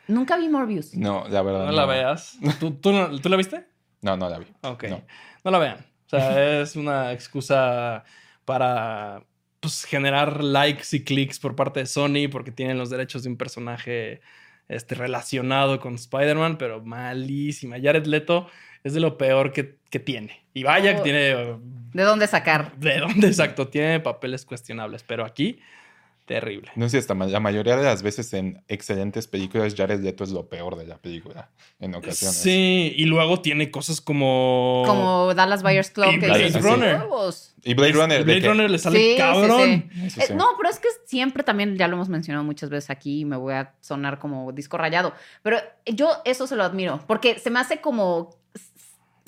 Nunca 0.08 0.36
vi 0.36 0.48
Morbius. 0.48 0.94
No, 0.94 1.24
la 1.28 1.42
verdad. 1.42 1.66
No 1.66 1.72
la 1.72 1.86
veas. 1.86 2.36
¿Tú, 2.60 2.72
tú, 2.72 2.92
no- 2.92 3.18
¿tú 3.20 3.28
la 3.28 3.36
viste? 3.36 3.64
No, 4.02 4.16
no 4.16 4.28
la 4.28 4.38
vi. 4.38 4.46
Ok. 4.62 4.84
No. 4.84 5.02
No, 5.44 5.50
la 5.50 5.58
vean. 5.58 5.78
O 6.06 6.08
sea, 6.10 6.60
es 6.62 6.74
una 6.74 7.12
excusa 7.12 8.04
para 8.44 9.22
pues, 9.60 9.84
generar 9.84 10.42
likes 10.42 10.84
y 10.96 11.04
clics 11.04 11.38
por 11.38 11.54
parte 11.54 11.80
de 11.80 11.86
Sony 11.86 12.28
porque 12.30 12.50
tienen 12.50 12.78
los 12.78 12.90
derechos 12.90 13.22
de 13.22 13.28
un 13.28 13.36
personaje 13.36 14.20
este, 14.68 14.94
relacionado 14.94 15.78
con 15.78 15.94
Spider-Man, 15.94 16.58
pero 16.58 16.82
malísima. 16.82 17.76
Jared 17.80 18.06
Leto 18.06 18.48
es 18.84 18.94
de 18.94 19.00
lo 19.00 19.16
peor 19.18 19.52
que, 19.52 19.76
que 19.90 19.98
tiene. 19.98 20.44
Y 20.54 20.62
vaya 20.64 20.94
que 20.94 21.00
Oh. 21.00 21.04
tiene... 21.04 21.34
¿De 21.92 22.02
dónde 22.04 22.26
sacar? 22.26 22.72
¿De 22.76 22.98
dónde 23.00 23.26
exacto? 23.28 23.68
Tiene 23.68 24.00
papeles 24.00 24.44
cuestionables, 24.44 25.02
pero 25.02 25.24
aquí, 25.24 25.58
terrible. 26.24 26.70
No 26.76 26.88
sé, 26.88 26.98
hasta 26.98 27.14
ma- 27.14 27.26
la 27.26 27.40
mayoría 27.40 27.76
de 27.76 27.82
las 27.82 28.02
veces 28.04 28.32
en 28.32 28.62
excelentes 28.68 29.26
películas, 29.26 29.74
Jared 29.76 30.00
Leto 30.00 30.22
es 30.22 30.30
lo 30.30 30.48
peor 30.48 30.76
de 30.76 30.86
la 30.86 30.98
película, 30.98 31.50
en 31.80 31.94
ocasiones. 31.96 32.36
Sí, 32.36 32.92
y 32.96 33.04
luego 33.06 33.40
tiene 33.40 33.72
cosas 33.72 34.00
como... 34.00 34.84
Como 34.86 35.34
Dallas 35.34 35.64
Buyers 35.64 35.90
Club. 35.90 36.12
Y 36.12 36.20
que 36.20 36.26
Blade 36.26 36.44
dices, 36.44 36.62
Runner. 36.62 36.94
"Huevos". 37.00 37.54
Y 37.64 37.74
Blade 37.74 37.92
Runner, 37.92 38.18
de 38.18 38.24
Blade 38.24 38.40
que- 38.40 38.48
Runner 38.48 38.70
le 38.70 38.78
sale 38.78 38.98
Sí, 38.98 39.10
sí, 39.12 39.18
cabrón. 39.18 39.90
sí. 39.92 40.06
Eso 40.06 40.20
Eh, 40.20 40.24
sí. 40.28 40.34
no, 40.34 40.46
pero 40.56 40.68
es 40.70 40.78
que 40.78 40.88
siempre 41.06 41.42
también, 41.42 41.76
ya 41.76 41.88
lo 41.88 41.96
hemos 41.96 42.08
mencionado 42.08 42.44
muchas 42.44 42.70
veces 42.70 42.90
aquí 42.90 43.20
y 43.20 43.24
me 43.24 43.36
voy 43.36 43.54
a 43.54 43.74
sonar 43.80 44.20
como 44.20 44.52
disco 44.52 44.78
rayado. 44.78 45.12
Pero 45.42 45.58
yo 45.86 46.12
eso 46.24 46.46
se 46.46 46.54
lo 46.54 46.62
admiro, 46.62 47.02
porque 47.08 47.40
se 47.40 47.50
me 47.50 47.58
hace 47.58 47.80
como 47.80 48.38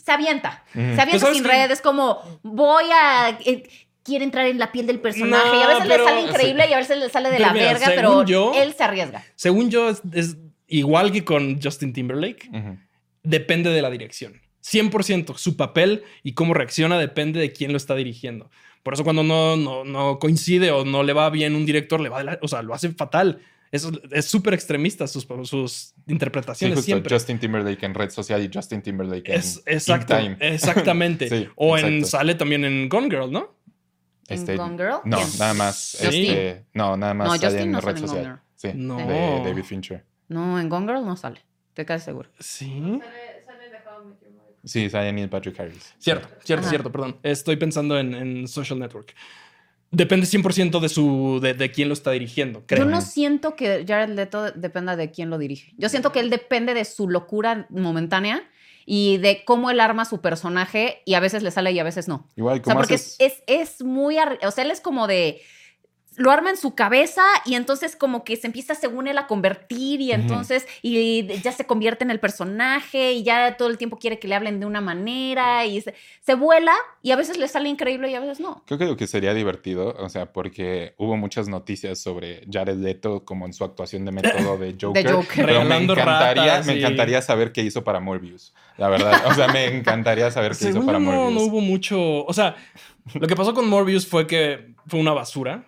se 0.05 0.13
avienta. 0.13 0.65
Se 0.73 0.79
Pues, 0.81 0.99
avienta 0.99 1.19
¿sabes 1.21 1.37
sin 1.37 1.45
qué? 1.45 1.51
red. 1.53 1.71
Es 1.71 1.81
como, 1.81 2.41
voy 2.43 2.85
a. 2.93 3.39
eh, 3.45 3.63
quiere 4.05 4.25
entrar 4.25 4.47
en 4.47 4.59
la 4.59 4.73
piel 4.73 4.87
del 4.87 4.99
personaje. 4.99 5.47
No, 5.49 5.61
y 5.61 5.63
a 5.63 5.67
veces 5.69 5.85
pero- 5.87 6.05
le 6.05 6.11
sale 6.11 6.21
increíble 6.23 6.67
y 6.69 6.73
a 6.73 6.77
veces 6.79 6.99
le 6.99 7.09
sale 7.09 7.31
de 7.31 7.37
Pero 7.37 7.47
la 7.49 7.53
mira, 7.53 7.67
verga, 7.73 7.87
pero 7.95 8.25
yo- 8.25 8.53
él 8.57 8.75
se 8.75 8.83
arriesga. 8.83 9.25
Según 9.37 9.71
yo, 9.71 9.89
es, 9.91 10.03
es 10.13 10.37
igual 10.67 11.13
que 11.13 11.25
con 11.25 11.61
Justin 11.63 11.93
Timberlake, 11.93 12.51
depende 13.23 13.71
de 13.71 13.81
la 13.83 13.91
dirección. 13.91 14.41
100% 14.65 15.37
su 15.37 15.57
papel 15.57 16.05
y 16.23 16.35
cómo 16.35 16.55
reacciona 16.55 16.99
depende 16.99 17.41
de 17.41 17.53
quién 17.53 17.71
lo 17.73 17.77
está 17.77 17.95
dirigiendo. 17.95 18.51
Por 18.83 18.95
eso 18.95 19.05
cuando 19.05 19.23
no, 19.23 19.57
no, 19.57 19.85
no 19.85 20.19
coincide 20.19 20.71
o 20.73 20.85
no 20.85 21.03
le 21.05 21.13
va 21.13 21.31
bien 21.31 21.55
un 21.55 21.65
director, 21.67 22.01
le 22.01 22.09
va 22.09 22.19
de 22.19 22.25
la- 22.25 22.39
o 22.43 22.49
sea, 22.49 22.63
lo 22.63 22.75
hace 22.75 22.91
fatal. 22.91 23.41
Eso 23.73 23.91
es 24.11 24.27
súper 24.27 24.53
extremista 24.55 25.07
sus, 25.09 25.27
sus 25.45 25.73
Sí, 25.73 25.95
interpretaciones 26.13 26.77
justo 26.77 26.85
siempre. 26.87 27.13
Justin 27.15 27.39
Timberlake 27.39 27.83
en 27.87 27.95
red 27.95 28.11
social 28.11 28.43
y 28.45 28.51
Justin 28.53 28.83
Timberlake 28.83 29.33
en 29.33 29.41
Es, 29.41 29.63
exacto, 29.67 30.15
Time. 30.17 30.37
exactamente. 30.41 31.29
Sí, 31.31 31.49
o 31.57 31.77
en 31.79 32.05
sale 32.05 32.35
también 32.35 32.65
en 32.67 32.89
Gone 32.89 33.09
Girl, 33.09 33.33
¿no? 33.33 33.57
Este, 34.29 34.53
¿En 34.53 34.59
Gone 34.59 34.77
Girl? 34.77 35.01
No, 35.05 35.17
¿Quién? 35.17 35.29
nada 35.39 35.55
más. 35.55 35.95
Este, 35.95 36.67
no, 36.75 36.97
nada 36.97 37.15
más 37.15 37.29
No, 37.29 37.35
sale 37.37 37.47
Justin 37.47 37.63
en 37.63 37.73
no 37.73 37.81
red 37.81 37.97
sale 37.97 37.99
en 37.99 38.07
Gone 38.07 38.09
social. 38.09 38.25
Girl. 38.25 38.41
Sí, 38.55 38.71
No. 38.75 38.97
de 38.99 39.41
David 39.51 39.65
Fincher. 39.65 40.05
No, 40.29 40.61
en 40.61 40.69
Gone 40.69 40.87
Girl 40.87 41.05
no 41.07 41.17
sale. 41.17 41.41
Estoy 41.71 41.85
casi 41.87 42.05
seguro. 42.05 42.29
Sí. 42.39 43.01
Sí, 44.65 44.89
sale 44.91 45.13
Neil 45.13 45.29
Patrick 45.29 45.59
Harris. 45.59 45.93
Cierto, 45.99 46.29
cierto, 46.45 46.61
Ajá. 46.63 46.71
cierto, 46.71 46.93
perdón. 46.93 47.17
Estoy 47.25 47.57
pensando 47.57 47.99
en, 47.99 48.15
en 48.15 48.47
Social 48.47 48.79
Network. 48.79 49.13
Depende 49.93 50.27
100% 50.27 50.81
de, 50.81 50.89
su, 50.89 51.39
de, 51.43 51.53
de 51.53 51.71
quién 51.71 51.89
lo 51.89 51.95
está 51.95 52.11
dirigiendo, 52.13 52.65
creo. 52.67 52.85
Yo 52.85 52.91
no 52.91 53.03
siento 53.03 53.57
que 53.57 53.85
Jared 53.87 54.15
Leto 54.15 54.51
dependa 54.53 54.97
de 54.97 55.11
quién 55.11 55.29
lo 55.29 55.37
dirige. 55.37 55.75
Yo 55.77 55.91
siento 55.91 56.13
que 56.13 56.21
él 56.21 56.31
depende 56.31 56.73
de 56.73 56.87
su 56.87 57.11
locura 57.11 57.67
momentánea 57.69 58.43
y 58.87 59.19
de 59.19 59.45
cómo 59.45 59.71
él 59.71 59.81
arma 59.81 60.07
su 60.07 60.23
personaje 60.23 61.03
y 61.05 61.13
a 61.13 61.21
veces 61.21 61.43
le 61.43 61.51
sale 61.51 61.73
y 61.73 61.79
a 61.79 61.85
veces 61.85 62.09
no. 62.09 62.27
Igual, 62.37 62.55
O 62.55 62.57
sea, 62.57 62.65
como 62.65 62.77
porque 62.77 62.95
haces... 62.95 63.17
es, 63.19 63.43
es, 63.47 63.71
es 63.81 63.85
muy... 63.85 64.17
O 64.19 64.51
sea, 64.51 64.65
él 64.65 64.71
es 64.71 64.81
como 64.81 65.07
de... 65.07 65.43
Lo 66.23 66.31
arma 66.31 66.51
en 66.51 66.57
su 66.57 66.77
cabeza 66.77 67.25
y 67.45 67.57
entonces 67.57 67.97
como 67.97 68.23
que 68.23 68.37
se 68.37 68.47
empieza 68.47 68.77
según 68.77 69.09
él 69.09 69.19
a 69.19 69.27
convertir 69.27 70.01
y 70.01 70.13
entonces 70.13 70.67
y 70.81 71.27
ya 71.43 71.51
se 71.51 71.67
convierte 71.67 72.05
en 72.05 72.13
el 72.13 72.21
personaje 72.21 73.13
y 73.13 73.25
ya 73.25 73.57
todo 73.57 73.69
el 73.69 73.77
tiempo 73.77 73.99
quiere 73.99 74.21
que 74.21 74.29
le 74.29 74.37
hablen 74.37 74.61
de 74.61 74.67
una 74.67 74.81
manera 74.81 75.67
y 75.67 75.81
se, 75.81 75.95
se 76.21 76.35
vuela 76.35 76.75
y 77.03 77.11
a 77.11 77.17
veces 77.17 77.39
le 77.39 77.49
sale 77.49 77.69
increíble 77.69 78.09
y 78.09 78.15
a 78.15 78.21
veces 78.21 78.39
no. 78.39 78.63
Creo 78.67 78.79
que 78.79 78.85
lo 78.85 78.97
que 78.97 79.09
sería 79.09 79.35
divertido, 79.35 79.97
o 79.99 80.09
sea, 80.09 80.33
porque 80.33 80.95
hubo 80.97 81.17
muchas 81.17 81.49
noticias 81.49 81.99
sobre 81.99 82.47
Jared 82.49 82.77
Leto 82.77 83.25
como 83.25 83.47
en 83.47 83.53
su 83.53 83.65
actuación 83.65 84.05
de 84.05 84.13
método 84.13 84.59
de 84.59 84.77
Joker. 84.81 85.11
Joker. 85.11 85.45
Pero 85.45 85.47
me 85.47 85.53
Regalando 85.65 85.93
encantaría, 85.95 86.45
ratas 86.45 86.67
me 86.67 86.79
encantaría 86.79 87.21
saber 87.23 87.51
qué 87.51 87.63
hizo 87.63 87.83
para 87.83 87.99
Morbius. 87.99 88.55
La 88.79 88.89
verdad, 88.89 89.23
o 89.27 89.35
sea, 89.35 89.49
me 89.49 89.67
encantaría 89.77 90.31
saber 90.31 90.53
qué 90.57 90.69
hizo 90.71 90.87
para 90.87 91.01
no, 91.01 91.11
Morbius. 91.11 91.35
no 91.35 91.41
hubo 91.49 91.61
mucho. 91.61 92.25
O 92.25 92.33
sea, 92.33 92.55
lo 93.15 93.27
que 93.27 93.35
pasó 93.35 93.55
con 93.55 93.69
Morbius 93.69 94.07
fue 94.07 94.29
que 94.29 94.72
fue 94.87 95.01
una 95.01 95.13
basura 95.13 95.65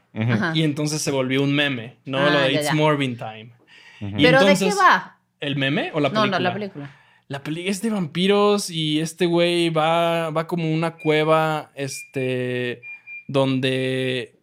y 0.54 0.62
entonces 0.62 1.00
se 1.02 1.10
volvió 1.10 1.42
un 1.42 1.54
meme, 1.54 1.96
¿no? 2.04 2.18
Ah, 2.18 2.30
lo 2.30 2.40
de 2.40 2.52
ya, 2.52 2.58
It's 2.60 2.68
ya. 2.68 2.74
Morbin 2.74 3.16
Time. 3.16 3.52
Pero 4.00 4.44
¿de 4.44 4.56
qué 4.56 4.70
va? 4.74 5.18
¿El 5.40 5.56
meme 5.56 5.90
o 5.94 6.00
la 6.00 6.08
No, 6.08 6.20
película? 6.22 6.38
no, 6.38 6.42
la 6.42 6.52
película. 6.54 6.90
La 7.28 7.42
película 7.42 7.70
es 7.70 7.80
de 7.82 7.90
vampiros 7.90 8.68
y 8.70 9.00
este 9.00 9.26
güey 9.26 9.70
va, 9.70 10.30
va 10.30 10.46
como 10.46 10.70
una 10.72 10.96
cueva, 10.96 11.70
este, 11.74 12.82
donde 13.28 14.38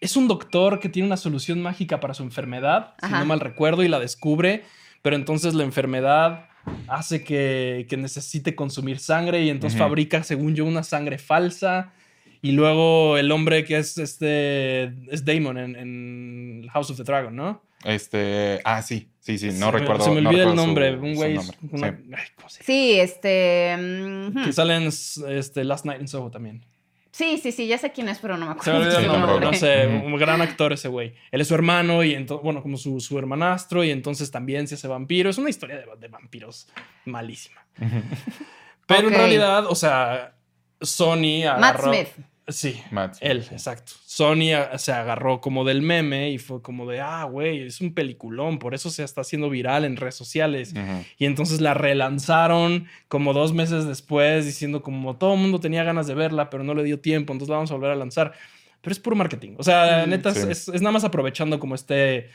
es 0.00 0.16
un 0.16 0.28
doctor 0.28 0.80
que 0.80 0.88
tiene 0.88 1.06
una 1.06 1.16
solución 1.16 1.62
mágica 1.62 2.00
para 2.00 2.14
su 2.14 2.22
enfermedad, 2.22 2.94
si 3.02 3.10
no 3.12 3.24
mal 3.26 3.40
recuerdo, 3.40 3.82
y 3.82 3.88
la 3.88 3.98
descubre, 4.00 4.64
pero 5.02 5.16
entonces 5.16 5.54
la 5.54 5.64
enfermedad 5.64 6.48
hace 6.88 7.22
que, 7.22 7.86
que 7.88 7.96
necesite 7.96 8.54
consumir 8.54 8.98
sangre 8.98 9.42
y 9.44 9.50
entonces 9.50 9.78
fabrica, 9.78 10.22
según 10.22 10.54
yo, 10.54 10.64
una 10.64 10.82
sangre 10.82 11.18
falsa. 11.18 11.92
Y 12.42 12.52
luego 12.52 13.16
el 13.18 13.30
hombre 13.32 13.64
que 13.64 13.78
es 13.78 13.98
este 13.98 14.84
es 15.12 15.24
Damon 15.24 15.58
en, 15.58 15.76
en 15.76 16.68
House 16.72 16.90
of 16.90 16.96
the 16.96 17.04
Dragon, 17.04 17.34
¿no? 17.34 17.62
Este, 17.84 18.60
ah, 18.64 18.82
sí, 18.82 19.08
sí, 19.20 19.38
sí, 19.38 19.46
no 19.48 19.66
Se 19.66 19.72
me- 19.72 19.78
recuerdo. 19.78 20.04
Se 20.04 20.10
me 20.10 20.20
no 20.20 20.30
olvida 20.30 20.42
el 20.44 20.48
recuerdo 20.50 20.66
nombre. 20.66 20.92
su 20.96 20.98
un 21.04 21.14
güey. 21.14 21.36
una- 21.70 21.88
Sí. 21.88 22.04
ay, 22.16 22.24
¿cómo 22.36 22.48
se 22.48 22.58
llama? 22.58 22.64
Sí, 22.66 23.00
este... 23.00 23.76
mm, 23.78 24.42
Que 24.44 24.48
hmm. 24.50 24.52
sale 24.52 24.76
en 24.76 24.82
este, 24.84 25.64
Last 25.64 25.84
Night 25.84 26.00
in 26.00 26.08
Soho 26.08 26.30
también. 26.30 26.64
Sí, 27.12 27.38
sí, 27.42 27.50
sí, 27.50 27.66
ya 27.66 27.78
sé 27.78 27.92
quién 27.92 28.08
es, 28.10 28.18
pero 28.18 28.36
no 28.36 28.44
me 28.54 28.60
Se 28.62 28.70
me 28.70 28.76
acuerdo. 28.78 28.98
olvidó 28.98 29.40
no 29.40 29.52
sé, 29.54 29.86
un 29.86 30.16
gran 30.18 30.42
actor 30.42 30.74
ese 30.74 30.88
güey. 30.88 31.14
Él 31.30 31.40
es 31.40 31.48
su 31.48 31.54
hermano 31.54 32.04
y 32.04 32.14
entonces, 32.14 32.44
bueno, 32.44 32.60
como 32.62 32.76
su, 32.76 33.00
su 33.00 33.18
hermanastro 33.18 33.82
y 33.84 33.90
entonces 33.90 34.30
también 34.30 34.68
se 34.68 34.74
hace 34.74 34.86
vampiro. 34.86 35.30
Es 35.30 35.38
una 35.38 35.48
historia 35.48 35.76
de, 35.76 35.86
de 35.98 36.08
vampiros 36.08 36.68
malísima. 37.06 37.64
Pero 38.86 39.08
en 39.08 39.14
realidad, 39.14 39.66
o 39.66 39.74
sea, 39.74 40.35
Sony 40.80 41.44
Matt 41.44 41.76
agarró... 41.76 41.92
Smith. 41.94 42.08
Sí, 42.48 42.80
Matt. 42.92 43.16
él, 43.22 43.38
exacto. 43.50 43.92
Sony 44.04 44.52
a- 44.54 44.78
se 44.78 44.92
agarró 44.92 45.40
como 45.40 45.64
del 45.64 45.82
meme 45.82 46.30
y 46.30 46.38
fue 46.38 46.62
como 46.62 46.86
de, 46.88 47.00
ah, 47.00 47.24
güey, 47.24 47.62
es 47.66 47.80
un 47.80 47.92
peliculón, 47.92 48.60
por 48.60 48.72
eso 48.72 48.88
se 48.88 49.02
está 49.02 49.22
haciendo 49.22 49.50
viral 49.50 49.84
en 49.84 49.96
redes 49.96 50.14
sociales. 50.14 50.72
Y 51.18 51.24
entonces 51.26 51.60
la 51.60 51.74
relanzaron 51.74 52.86
como 53.08 53.32
dos 53.32 53.52
meses 53.52 53.84
después, 53.84 54.44
diciendo 54.46 54.80
como 54.82 55.16
todo 55.16 55.34
el 55.34 55.40
mundo 55.40 55.58
tenía 55.58 55.82
ganas 55.82 56.06
de 56.06 56.14
verla, 56.14 56.48
pero 56.48 56.62
no 56.62 56.72
le 56.74 56.84
dio 56.84 57.00
tiempo, 57.00 57.32
entonces 57.32 57.50
la 57.50 57.56
vamos 57.56 57.72
a 57.72 57.74
volver 57.74 57.90
a 57.90 57.96
lanzar. 57.96 58.32
Pero 58.80 58.92
es 58.92 59.00
puro 59.00 59.16
marketing. 59.16 59.56
O 59.58 59.64
sea, 59.64 60.04
Mm. 60.06 60.10
neta, 60.10 60.28
es- 60.28 60.36
Sí. 60.42 60.46
es, 60.48 60.68
es 60.68 60.80
nada 60.82 60.92
más 60.92 61.02
aprovechando 61.02 61.58
como 61.58 61.74
este... 61.74 62.16
eh, 62.18 62.28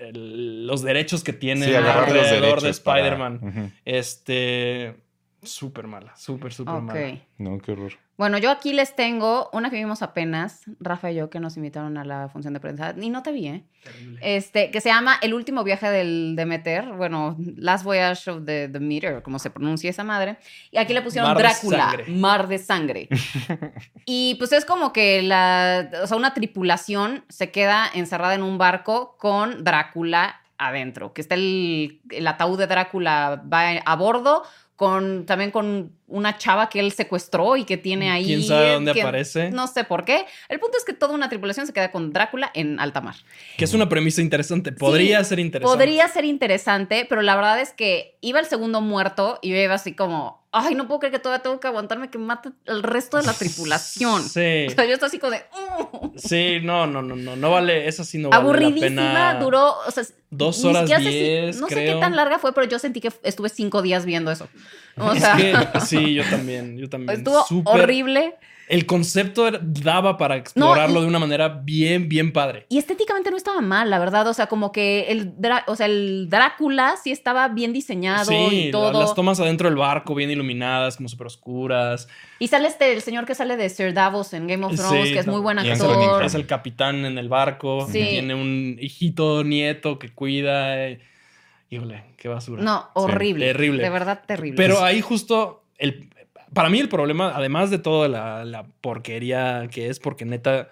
el- 0.00 0.66
los 0.66 0.80
derechos 0.80 1.22
que 1.22 1.34
tiene 1.34 1.66
Sí, 1.66 1.74
alrededor 1.74 2.62
de 2.62 2.72
para- 2.72 3.00
Spider-Man. 3.00 3.74
Este... 3.84 4.94
Súper 5.42 5.86
mala, 5.86 6.14
súper, 6.16 6.52
súper 6.52 6.74
Ok. 6.74 6.82
mala. 6.82 7.18
No, 7.38 7.58
qué 7.58 7.72
horror. 7.72 7.92
Bueno, 8.18 8.36
yo 8.36 8.50
aquí 8.50 8.74
les 8.74 8.94
tengo 8.94 9.48
una 9.54 9.70
que 9.70 9.76
vimos 9.76 10.02
apenas, 10.02 10.62
Rafa 10.78 11.10
y 11.10 11.14
yo, 11.14 11.30
que 11.30 11.40
nos 11.40 11.56
invitaron 11.56 11.96
a 11.96 12.04
la 12.04 12.28
función 12.28 12.52
de 12.52 12.60
prensa. 12.60 12.94
Y 13.00 13.08
no 13.08 13.22
te 13.22 13.32
vi, 13.32 13.46
¿eh? 13.48 13.64
Terrible. 13.82 14.18
Este, 14.22 14.70
que 14.70 14.82
se 14.82 14.90
llama 14.90 15.16
El 15.22 15.32
último 15.32 15.64
viaje 15.64 15.88
del 15.90 16.34
Demeter. 16.36 16.92
Bueno, 16.92 17.38
Last 17.56 17.84
Voyage 17.84 18.30
of 18.30 18.44
the 18.44 18.68
Demeter, 18.68 19.22
como 19.22 19.38
se 19.38 19.48
pronuncia 19.48 19.88
esa 19.88 20.04
madre. 20.04 20.36
Y 20.70 20.76
aquí 20.76 20.92
le 20.92 21.00
pusieron 21.00 21.30
Mar 21.30 21.38
Drácula. 21.38 21.96
Mar 22.08 22.46
de 22.46 22.58
Sangre. 22.58 23.08
y 24.04 24.34
pues 24.34 24.52
es 24.52 24.66
como 24.66 24.92
que 24.92 25.22
la, 25.22 25.88
o 26.02 26.06
sea, 26.06 26.18
una 26.18 26.34
tripulación 26.34 27.24
se 27.30 27.50
queda 27.50 27.86
encerrada 27.94 28.34
en 28.34 28.42
un 28.42 28.58
barco 28.58 29.16
con 29.18 29.64
Drácula 29.64 30.40
adentro, 30.58 31.14
que 31.14 31.22
está 31.22 31.36
el, 31.36 32.02
el 32.10 32.26
ataúd 32.26 32.58
de 32.58 32.66
Drácula 32.66 33.42
va 33.50 33.70
a 33.70 33.96
bordo. 33.96 34.42
Con, 34.80 35.26
también 35.26 35.50
con 35.50 35.92
una 36.06 36.38
chava 36.38 36.70
que 36.70 36.80
él 36.80 36.90
secuestró 36.92 37.58
y 37.58 37.66
que 37.66 37.76
tiene 37.76 38.10
ahí. 38.10 38.24
¿Quién 38.24 38.42
sabe 38.42 38.72
dónde 38.72 38.94
que 38.94 39.02
aparece? 39.02 39.50
No 39.50 39.66
sé 39.66 39.84
por 39.84 40.06
qué. 40.06 40.24
El 40.48 40.58
punto 40.58 40.78
es 40.78 40.86
que 40.86 40.94
toda 40.94 41.12
una 41.12 41.28
tripulación 41.28 41.66
se 41.66 41.74
queda 41.74 41.90
con 41.90 42.14
Drácula 42.14 42.50
en 42.54 42.80
alta 42.80 43.02
mar. 43.02 43.16
Que 43.58 43.66
es 43.66 43.74
una 43.74 43.90
premisa 43.90 44.22
interesante. 44.22 44.72
Podría 44.72 45.22
ser 45.22 45.38
interesante. 45.38 45.76
Podría 45.76 46.08
ser 46.08 46.24
interesante, 46.24 47.04
pero 47.06 47.20
la 47.20 47.36
verdad 47.36 47.60
es 47.60 47.74
que 47.74 48.16
iba 48.22 48.40
el 48.40 48.46
segundo 48.46 48.80
muerto 48.80 49.38
y 49.42 49.50
yo 49.50 49.56
iba 49.56 49.74
así 49.74 49.92
como, 49.92 50.39
ay, 50.52 50.74
no 50.74 50.86
puedo 50.88 51.00
creer 51.00 51.12
que 51.12 51.18
todavía 51.18 51.42
tengo 51.42 51.60
que 51.60 51.68
aguantarme 51.68 52.10
que 52.10 52.18
mate 52.18 52.50
el 52.66 52.82
resto 52.82 53.16
de 53.16 53.22
la 53.24 53.32
tripulación. 53.34 54.22
Sí. 54.22 54.66
O 54.68 54.70
sea, 54.70 54.84
yo 54.84 54.94
estoy 54.94 55.06
así 55.06 55.18
como 55.18 55.32
de, 55.32 55.42
"Uh". 55.54 56.10
Sí, 56.16 56.58
no, 56.62 56.86
no, 56.86 57.02
no, 57.02 57.14
no, 57.16 57.36
no 57.36 57.50
vale, 57.50 57.86
esa 57.88 58.04
sí 58.04 58.18
no 58.18 58.30
vale 58.30 58.42
la 58.42 58.44
aburridísima, 58.48 58.88
pena. 58.88 59.34
duró, 59.40 59.74
o 59.86 59.90
sea, 59.90 60.04
Dos 60.30 60.64
horas 60.64 60.88
si- 60.88 60.96
diez, 60.96 61.60
no 61.60 61.68
sé 61.68 61.74
qué 61.74 61.96
tan 62.00 62.16
larga 62.16 62.38
fue, 62.38 62.52
pero 62.52 62.66
yo 62.68 62.78
sentí 62.78 63.00
que 63.00 63.12
estuve 63.22 63.48
cinco 63.48 63.82
días 63.82 64.04
viendo 64.04 64.30
eso. 64.30 64.48
O 64.96 65.12
Es 65.12 65.20
sea, 65.22 65.36
que 65.36 65.54
sí, 65.86 66.14
yo 66.14 66.24
también, 66.28 66.76
yo 66.78 66.88
también. 66.88 67.18
estuvo 67.18 67.44
Súper- 67.46 67.82
horrible. 67.82 68.34
El 68.70 68.86
concepto 68.86 69.48
era- 69.48 69.58
daba 69.62 70.16
para 70.16 70.36
explorarlo 70.36 71.00
de 71.02 71.08
una 71.08 71.18
manera 71.18 71.48
bien, 71.48 72.08
bien 72.08 72.32
padre. 72.32 72.66
Y 72.68 72.78
estéticamente 72.78 73.30
no 73.30 73.36
estaba 73.36 73.60
mal, 73.60 73.90
la 73.90 73.98
verdad. 73.98 74.28
O 74.28 74.32
sea, 74.32 74.46
como 74.46 74.70
que 74.70 75.10
el, 75.10 75.34
o 75.66 75.74
sea, 75.74 75.86
el 75.86 76.28
Drácula 76.30 76.94
sí 77.02 77.10
estaba 77.10 77.48
bien 77.48 77.72
diseñado 77.72 78.26
Sí, 78.26 78.66
y 78.68 78.70
todo. 78.70 79.00
las 79.00 79.14
tomas 79.16 79.40
adentro 79.40 79.68
del 79.68 79.76
barco 79.76 80.14
bien 80.14 80.30
iluminadas, 80.30 80.96
como 80.98 81.08
súper 81.08 81.26
oscuras. 81.26 82.06
Y 82.38 82.46
sale 82.46 82.68
este, 82.68 82.92
el 82.92 83.02
señor 83.02 83.26
que 83.26 83.34
sale 83.34 83.56
de 83.56 83.68
Sir 83.68 83.92
Davos 83.92 84.32
en 84.34 84.46
Game 84.46 84.64
of 84.64 84.76
Thrones, 84.76 85.08
Sí, 85.08 85.14
que 85.14 85.18
es 85.18 85.26
muy 85.26 85.40
buen 85.40 85.58
actor. 85.58 86.22
Es 86.24 86.34
el 86.34 86.46
capitán 86.46 87.04
en 87.04 87.18
el 87.18 87.28
barco. 87.28 87.86
Sí. 87.90 87.98
Tiene 87.98 88.34
un 88.36 88.76
hijito, 88.80 89.42
nieto 89.42 89.98
que 89.98 90.14
cuida. 90.14 90.86
eh, 90.86 91.00
Híjole, 91.70 92.04
qué 92.16 92.28
basura. 92.28 92.62
No, 92.62 92.88
horrible. 92.94 93.46
terrible. 93.46 93.82
De 93.82 93.90
verdad, 93.90 94.22
terrible. 94.26 94.56
Pero 94.56 94.82
ahí 94.84 95.00
justo, 95.00 95.62
el, 95.78 96.08
para 96.54 96.68
mí 96.70 96.78
el 96.78 96.88
problema, 96.88 97.32
además 97.36 97.70
de 97.70 97.78
toda 97.78 98.08
la, 98.08 98.44
la 98.44 98.66
porquería 98.80 99.68
que 99.70 99.88
es, 99.88 100.00
porque 100.00 100.24
neta, 100.24 100.70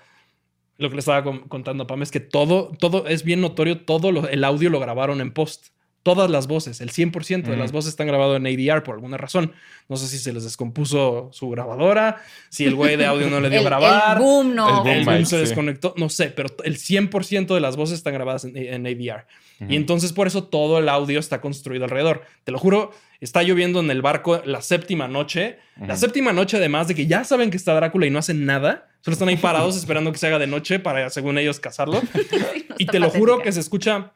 lo 0.78 0.88
que 0.90 0.96
le 0.96 1.00
estaba 1.00 1.24
con- 1.24 1.48
contando 1.48 1.84
a 1.84 1.86
Pam 1.88 2.02
es 2.02 2.10
que 2.12 2.20
todo, 2.20 2.72
todo 2.78 3.06
es 3.08 3.24
bien 3.24 3.40
notorio, 3.42 3.84
todo 3.84 4.12
lo- 4.12 4.28
el 4.28 4.44
audio 4.44 4.70
lo 4.70 4.80
grabaron 4.80 5.20
en 5.20 5.32
post. 5.32 5.68
Todas 6.02 6.30
las 6.30 6.46
voces, 6.46 6.80
el 6.80 6.90
100% 6.90 7.42
de 7.42 7.56
las 7.56 7.72
voces 7.72 7.90
están 7.90 8.06
grabadas 8.06 8.40
en 8.40 8.46
ADR 8.46 8.82
por 8.82 8.94
alguna 8.94 9.16
razón. 9.16 9.52
No 9.88 9.96
sé 9.96 10.06
si 10.06 10.18
se 10.18 10.32
les 10.32 10.44
descompuso 10.44 11.28
su 11.32 11.50
grabadora, 11.50 12.22
si 12.48 12.64
el 12.64 12.74
güey 12.74 12.96
de 12.96 13.04
audio 13.04 13.28
no 13.28 13.40
le 13.40 13.50
dio 13.50 13.58
el, 13.60 13.64
grabar. 13.64 14.16
el 14.16 14.22
boom 14.22 14.54
no. 14.54 14.86
El 14.86 14.98
el 14.98 15.04
boom 15.04 15.26
se 15.26 15.36
sí. 15.36 15.42
desconectó, 15.42 15.94
no 15.96 16.08
sé, 16.08 16.28
pero 16.28 16.48
el 16.64 16.78
100% 16.78 17.52
de 17.52 17.60
las 17.60 17.76
voces 17.76 17.98
están 17.98 18.14
grabadas 18.14 18.44
en, 18.44 18.56
en 18.56 18.86
ADR. 18.86 19.26
Y 19.68 19.74
entonces 19.74 20.12
por 20.12 20.28
eso 20.28 20.44
todo 20.44 20.78
el 20.78 20.88
audio 20.88 21.18
está 21.18 21.40
construido 21.40 21.84
alrededor. 21.84 22.22
Te 22.44 22.52
lo 22.52 22.58
juro, 22.58 22.92
está 23.20 23.42
lloviendo 23.42 23.80
en 23.80 23.90
el 23.90 24.02
barco 24.02 24.40
la 24.44 24.62
séptima 24.62 25.08
noche. 25.08 25.58
La 25.84 25.96
séptima 25.96 26.32
noche, 26.32 26.56
además 26.56 26.88
de 26.88 26.94
que 26.94 27.06
ya 27.06 27.24
saben 27.24 27.50
que 27.50 27.56
está 27.56 27.74
Drácula 27.74 28.06
y 28.06 28.10
no 28.10 28.18
hacen 28.18 28.46
nada, 28.46 28.88
solo 29.00 29.12
están 29.14 29.28
ahí 29.28 29.36
parados 29.36 29.76
esperando 29.76 30.12
que 30.12 30.18
se 30.18 30.28
haga 30.28 30.38
de 30.38 30.46
noche 30.46 30.78
para, 30.78 31.10
según 31.10 31.38
ellos, 31.38 31.58
cazarlo. 31.58 32.00
y 32.78 32.86
te 32.86 33.00
lo 33.00 33.10
juro 33.10 33.40
que 33.42 33.50
se 33.50 33.60
escucha 33.60 34.12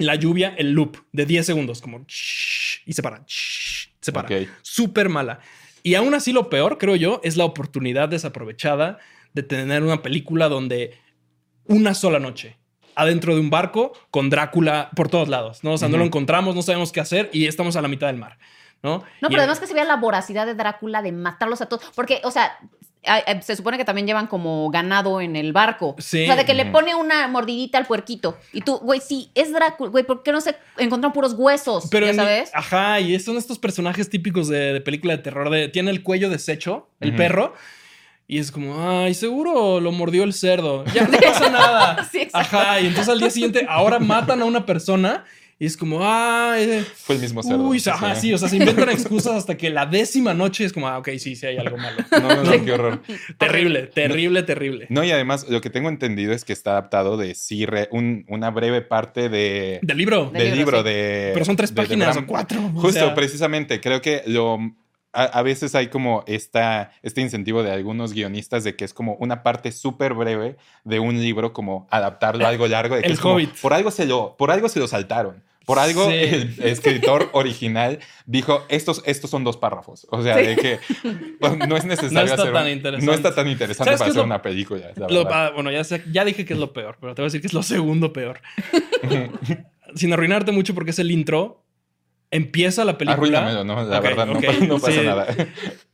la 0.00 0.14
lluvia, 0.16 0.54
el 0.58 0.72
loop 0.72 0.96
de 1.12 1.26
10 1.26 1.46
segundos, 1.46 1.80
como 1.80 2.04
shhh, 2.06 2.82
y 2.86 2.92
se 2.92 3.02
para, 3.02 3.22
shhh, 3.26 3.90
se 4.00 4.12
para. 4.12 4.26
Ok. 4.26 4.48
Súper 4.62 5.08
mala. 5.08 5.40
Y 5.82 5.94
aún 5.94 6.14
así, 6.14 6.32
lo 6.32 6.50
peor, 6.50 6.78
creo 6.78 6.96
yo, 6.96 7.20
es 7.24 7.36
la 7.36 7.44
oportunidad 7.44 8.08
desaprovechada 8.08 8.98
de 9.32 9.42
tener 9.42 9.82
una 9.82 10.02
película 10.02 10.48
donde 10.48 10.98
una 11.64 11.94
sola 11.94 12.18
noche 12.18 12.56
adentro 12.96 13.34
de 13.34 13.40
un 13.40 13.50
barco 13.50 13.92
con 14.10 14.28
Drácula 14.28 14.90
por 14.94 15.08
todos 15.08 15.28
lados, 15.28 15.64
¿no? 15.64 15.72
O 15.72 15.78
sea, 15.78 15.88
no 15.88 15.96
lo 15.96 16.04
encontramos, 16.04 16.54
no 16.54 16.62
sabemos 16.62 16.92
qué 16.92 17.00
hacer 17.00 17.30
y 17.32 17.46
estamos 17.46 17.76
a 17.76 17.82
la 17.82 17.88
mitad 17.88 18.08
del 18.08 18.16
mar, 18.16 18.38
¿no? 18.82 19.04
No, 19.20 19.28
Y 19.28 19.30
pero 19.30 19.38
además 19.38 19.60
que 19.60 19.66
se 19.66 19.74
vea 19.74 19.84
la 19.84 19.96
voracidad 19.96 20.44
de 20.46 20.54
Drácula 20.54 21.00
de 21.00 21.12
matarlos 21.12 21.60
a 21.60 21.66
todos. 21.66 21.84
Porque, 21.94 22.20
o 22.24 22.30
sea, 22.30 22.58
se 23.40 23.56
supone 23.56 23.78
que 23.78 23.84
también 23.84 24.06
llevan 24.06 24.26
como 24.26 24.70
ganado 24.70 25.20
en 25.20 25.36
el 25.36 25.52
barco. 25.52 25.96
Sí. 25.98 26.22
O 26.22 26.26
sea, 26.26 26.36
de 26.36 26.44
que 26.44 26.54
le 26.54 26.66
pone 26.66 26.94
una 26.94 27.28
mordidita 27.28 27.78
al 27.78 27.86
puerquito. 27.86 28.36
Y 28.52 28.60
tú, 28.60 28.78
güey, 28.78 29.00
sí, 29.00 29.30
es 29.34 29.52
Drácula. 29.52 29.90
Güey, 29.90 30.04
¿por 30.04 30.22
qué 30.22 30.32
no 30.32 30.40
se 30.40 30.56
encontraron 30.76 31.12
puros 31.12 31.34
huesos? 31.36 31.88
Pero 31.90 32.06
¿Ya 32.06 32.14
sabes? 32.14 32.50
Ajá, 32.54 33.00
y 33.00 33.18
son 33.20 33.36
estos 33.36 33.58
personajes 33.58 34.10
típicos 34.10 34.48
de, 34.48 34.74
de 34.74 34.80
película 34.80 35.16
de 35.16 35.22
terror. 35.22 35.50
De, 35.50 35.68
tiene 35.68 35.90
el 35.90 36.02
cuello 36.02 36.28
deshecho, 36.28 36.88
el 37.00 37.14
perro. 37.16 37.54
Y 38.30 38.38
es 38.38 38.52
como, 38.52 38.88
ay, 38.88 39.14
seguro 39.14 39.80
lo 39.80 39.90
mordió 39.90 40.22
el 40.22 40.32
cerdo. 40.32 40.84
Ya 40.94 41.04
no 41.08 41.18
pasa 41.20 41.50
nada. 41.50 42.08
Sí, 42.12 42.18
exacto. 42.18 42.58
Ajá, 42.58 42.80
y 42.80 42.86
entonces 42.86 43.08
al 43.08 43.18
día 43.18 43.30
siguiente 43.30 43.66
ahora 43.68 43.98
matan 43.98 44.40
a 44.40 44.44
una 44.44 44.66
persona 44.66 45.24
y 45.62 45.66
es 45.66 45.76
como, 45.76 46.00
ay, 46.02 46.84
Fue 46.96 47.14
el 47.16 47.20
mismo 47.20 47.42
cerdo. 47.42 47.62
uy, 47.68 47.80
ajá, 47.86 48.14
sí, 48.16 48.32
o 48.32 48.38
sea, 48.38 48.48
se 48.48 48.56
inventan 48.56 48.88
excusas 48.88 49.34
hasta 49.34 49.56
que 49.58 49.68
la 49.68 49.84
décima 49.84 50.32
noche 50.34 50.64
es 50.64 50.72
como, 50.72 50.88
ah, 50.88 50.96
ok, 50.98 51.10
sí, 51.18 51.36
sí 51.36 51.44
hay 51.46 51.58
algo 51.58 51.76
malo. 51.76 51.98
No, 52.10 52.34
no, 52.34 52.42
no, 52.44 52.64
qué 52.64 52.72
horror. 52.72 53.02
terrible, 53.38 53.82
terrible, 53.88 54.42
terrible. 54.42 54.86
No, 54.88 55.04
y 55.04 55.12
además 55.12 55.46
lo 55.50 55.60
que 55.60 55.68
tengo 55.70 55.88
entendido 55.90 56.32
es 56.32 56.44
que 56.46 56.52
está 56.54 56.70
adaptado 56.72 57.16
de 57.18 57.34
sí, 57.34 57.66
re- 57.66 57.88
un- 57.92 58.24
una 58.28 58.50
breve 58.50 58.80
parte 58.80 59.28
de, 59.28 59.78
Del 59.82 59.98
libro. 59.98 60.30
Del 60.30 60.42
del 60.48 60.56
libro, 60.58 60.78
sí. 60.78 60.84
de... 60.84 61.30
Pero 61.34 61.44
son 61.44 61.56
tres 61.56 61.70
páginas 61.72 62.16
o 62.16 62.26
cuatro. 62.26 62.58
o 62.64 62.70
Justo, 62.80 62.92
sea, 62.92 63.14
precisamente, 63.14 63.80
creo 63.80 64.00
que 64.00 64.22
lo... 64.26 64.58
A, 65.12 65.24
a 65.24 65.42
veces 65.42 65.74
hay 65.74 65.88
como 65.88 66.22
esta, 66.28 66.92
este 67.02 67.20
incentivo 67.20 67.64
de 67.64 67.72
algunos 67.72 68.12
guionistas 68.12 68.62
de 68.62 68.76
que 68.76 68.84
es 68.84 68.94
como 68.94 69.14
una 69.16 69.42
parte 69.42 69.72
súper 69.72 70.14
breve 70.14 70.56
de 70.84 71.00
un 71.00 71.20
libro, 71.20 71.52
como 71.52 71.88
adaptarlo 71.90 72.46
a 72.46 72.48
algo 72.48 72.68
largo. 72.68 72.94
De 72.94 73.00
que 73.02 73.08
El 73.08 73.14
es 73.14 73.18
como, 73.20 73.34
Hobbit. 73.34 73.50
por, 73.60 73.72
algo 73.74 73.90
se 73.90 74.06
lo, 74.06 74.36
por 74.38 74.52
algo 74.52 74.68
se 74.68 74.78
lo 74.78 74.86
saltaron. 74.86 75.42
Por 75.70 75.78
algo 75.78 76.10
Sí. 76.10 76.16
el 76.16 76.54
escritor 76.64 77.28
original 77.32 78.00
dijo, 78.26 78.64
estos, 78.68 79.02
estos 79.06 79.30
son 79.30 79.44
dos 79.44 79.56
párrafos. 79.56 80.04
O 80.10 80.20
sea, 80.20 80.36
Sí. 80.38 80.46
de 80.46 80.56
que 80.56 80.78
pues, 81.38 81.56
no 81.68 81.76
es 81.76 81.84
necesario 81.94 82.18
No 82.18 82.24
está 82.24 82.42
hacer 82.42 82.52
tan 82.52 82.64
un- 82.66 82.70
interesante. 82.72 83.06
No 83.06 83.12
está 83.12 83.34
tan 83.34 83.46
interesante 83.48 83.84
¿Sabes 83.90 83.98
para 84.00 84.10
hacer 84.10 84.18
lo- 84.20 84.24
una 84.26 84.42
película. 84.42 84.90
Lo- 85.08 85.32
ah, 85.32 85.52
bueno, 85.54 85.70
ya, 85.70 85.84
sé- 85.84 86.02
ya 86.10 86.24
dije 86.24 86.44
que 86.44 86.54
es 86.54 86.58
lo 86.58 86.72
peor, 86.72 86.96
pero 87.00 87.14
te 87.14 87.22
voy 87.22 87.26
a 87.26 87.28
decir 87.28 87.40
que 87.40 87.46
es 87.46 87.52
lo 87.52 87.62
segundo 87.62 88.12
peor. 88.12 88.40
Sin 89.94 90.12
arruinarte 90.12 90.52
mucho 90.52 90.74
porque 90.74 90.90
es 90.90 90.98
el 90.98 91.10
intro. 91.10 91.64
Empieza 92.32 92.84
la 92.84 92.96
película. 92.96 93.64
No, 93.64 93.84
la 93.84 93.98
verdad, 94.00 94.26
no, 94.26 94.34
no 94.66 94.78
pasa 94.78 95.00
sí. 95.00 95.06
nada. 95.06 95.26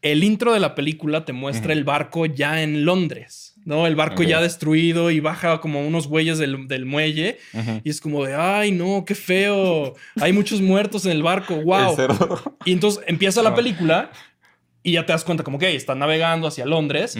El 0.02 0.22
intro 0.22 0.52
de 0.52 0.60
la 0.60 0.74
película 0.74 1.24
te 1.24 1.32
muestra 1.32 1.72
el 1.72 1.82
barco 1.84 2.26
ya 2.26 2.62
en 2.62 2.84
Londres, 2.84 3.45
¿no? 3.66 3.86
El 3.86 3.96
barco 3.96 4.22
ya 4.22 4.40
destruido 4.40 5.10
y 5.10 5.20
baja 5.20 5.60
como 5.60 5.86
unos 5.86 6.06
güeyes 6.06 6.38
del, 6.38 6.66
del 6.68 6.86
muelle. 6.86 7.36
Y 7.84 7.90
es 7.90 8.00
como 8.00 8.24
de, 8.24 8.34
ay, 8.34 8.72
no, 8.72 9.04
qué 9.04 9.14
feo. 9.14 9.92
Hay 10.20 10.32
muchos 10.32 10.62
muertos 10.62 11.04
en 11.04 11.12
el 11.12 11.22
barco, 11.22 11.56
wow. 11.56 11.94
El. 11.98 12.08
Y 12.64 12.72
entonces 12.72 13.04
empieza 13.06 13.42
la 13.42 13.50
No. 13.50 13.56
película 13.56 14.10
y 14.82 14.92
ya 14.92 15.04
te 15.04 15.12
das 15.12 15.24
cuenta 15.24 15.42
como 15.44 15.58
que 15.58 15.74
están 15.74 15.98
navegando 15.98 16.46
hacia 16.46 16.64
Londres. 16.64 17.18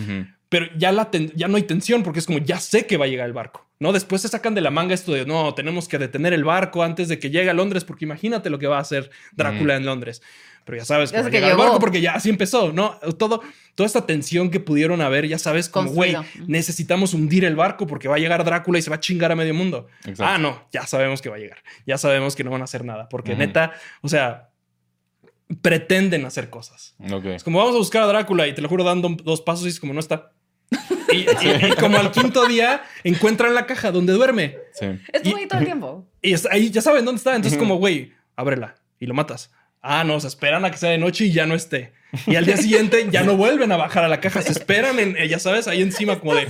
Pero 0.49 0.67
ya, 0.79 0.93
la 0.93 1.11
ya 1.35 1.49
no 1.49 1.57
hay 1.57 1.65
tensión 1.65 2.05
porque 2.05 2.21
es 2.21 2.27
como 2.27 2.39
ya 2.39 2.61
sé 2.61 2.87
que 2.87 2.97
va 2.97 3.07
a 3.07 3.09
llegar 3.09 3.27
el 3.27 3.33
barco, 3.33 3.67
¿no? 3.81 3.91
Después 3.93 4.23
se 4.23 4.29
sacan 4.29 4.55
de 4.55 4.61
la 4.61 4.71
manga 4.71 4.95
esto 4.95 5.11
de 5.13 5.27
no, 5.27 5.53
tenemos 5.55 5.89
que 5.89 5.99
detener 5.99 6.33
el 6.33 6.45
barco 6.45 6.85
antes 6.85 7.09
de 7.09 7.19
que 7.19 7.31
llegue 7.31 7.51
a 7.51 7.55
Londres 7.55 7.83
porque 7.85 8.05
imagínate 8.05 8.49
lo 8.49 8.61
que 8.61 8.69
va 8.69 8.77
a 8.79 8.83
hacer 8.83 9.11
Drácula 9.33 9.75
en 9.75 9.85
Londres. 9.85 10.23
Pero 10.67 10.77
ya 10.79 10.85
sabes 10.85 11.11
que 11.13 11.17
va 11.17 11.21
a 11.29 11.31
llegar 11.31 11.51
el 11.53 11.57
barco 11.57 11.79
porque 11.81 12.01
ya 12.03 12.13
así 12.15 12.29
empezó, 12.29 12.73
¿no? 12.73 12.99
Todo, 13.19 13.41
toda 13.75 13.87
esta 13.87 14.05
tensión 14.05 14.51
que 14.51 14.61
pudieron 14.61 15.01
haber, 15.01 15.27
ya 15.27 15.39
sabes, 15.39 15.69
como, 15.71 15.91
güey, 15.95 16.13
necesitamos 16.49 17.15
hundir 17.15 17.45
el 17.47 17.55
barco 17.57 17.87
porque 17.87 18.09
va 18.09 18.17
a 18.17 18.19
llegar 18.19 18.45
Drácula 18.45 18.79
y 18.79 18.83
se 18.83 18.91
va 18.91 18.97
a 18.97 19.01
chingar 19.01 19.31
a 19.33 19.37
medio 19.37 19.55
mundo. 19.55 19.87
Exacto. 20.01 20.25
Ah, 20.27 20.37
no, 20.39 20.67
ya 20.73 20.85
sabemos 20.87 21.23
que 21.23 21.29
va 21.31 21.37
a 21.37 21.39
llegar. 21.39 21.59
Ya 21.87 21.97
sabemos 21.97 22.35
que 22.37 22.43
no 22.45 22.51
van 22.51 22.61
a 22.61 22.65
hacer 22.65 22.85
nada 22.85 23.09
porque 23.09 23.35
neta, 23.37 23.73
o 24.03 24.09
sea, 24.09 24.51
pretenden 25.63 26.25
hacer 26.25 26.51
cosas. 26.51 26.95
Es 27.35 27.45
como 27.45 27.59
vamos 27.59 27.75
a 27.75 27.79
buscar 27.79 28.03
a 28.03 28.07
Drácula 28.07 28.47
y 28.49 28.55
te 28.55 28.61
lo 28.63 28.69
juro 28.69 28.85
dando 28.85 29.09
dos 29.23 29.41
pasos 29.43 29.67
y 29.67 29.69
es 29.69 29.81
como 29.81 29.93
no 29.95 30.01
está. 30.01 30.33
Y, 31.13 31.19
y- 31.19 31.67
y 31.71 31.77
como 31.79 31.97
al 31.99 32.11
quinto 32.11 32.47
día 32.47 32.83
encuentran 33.05 33.55
la 33.55 33.65
caja 33.65 33.93
donde 33.93 34.13
duerme. 34.13 34.57
Sí. 34.75 34.87
Estuvo 35.13 35.39
y- 35.39 35.43
ahí 35.43 35.47
todo 35.49 35.61
el 35.61 35.65
tiempo. 35.65 36.09
Y 36.21 36.35
ahí 36.51 36.71
ya 36.71 36.83
saben 36.83 37.05
dónde 37.05 37.19
está. 37.19 37.37
Entonces 37.37 37.57
como, 37.59 37.77
güey, 37.77 38.13
ábrela 38.35 38.75
y 38.99 39.07
lo 39.07 39.15
matas. 39.15 39.53
Ah, 39.89 40.05
no, 40.05 40.19
se 40.21 40.29
esperan 40.29 40.65
a 40.65 40.71
que 40.71 40.79
sea 40.79 40.91
de 40.91 40.99
noche 40.99 41.27
y 41.27 41.33
ya 41.33 41.47
no 41.47 41.55
esté. 41.55 41.93
Y 42.27 42.37
al 42.37 42.45
día 42.47 42.57
siguiente 42.57 43.07
ya 43.11 43.23
no 43.23 43.37
vuelven 43.37 43.71
a 43.73 43.77
bajar 43.77 44.05
a 44.05 44.09
la 44.09 44.21
caja. 44.21 44.43
Se 44.43 44.53
esperan, 44.53 44.99
en, 44.99 45.17
eh, 45.17 45.29
ya 45.29 45.39
sabes, 45.39 45.69
ahí 45.69 45.83
encima 45.83 46.19
como 46.19 46.35
de... 46.35 46.47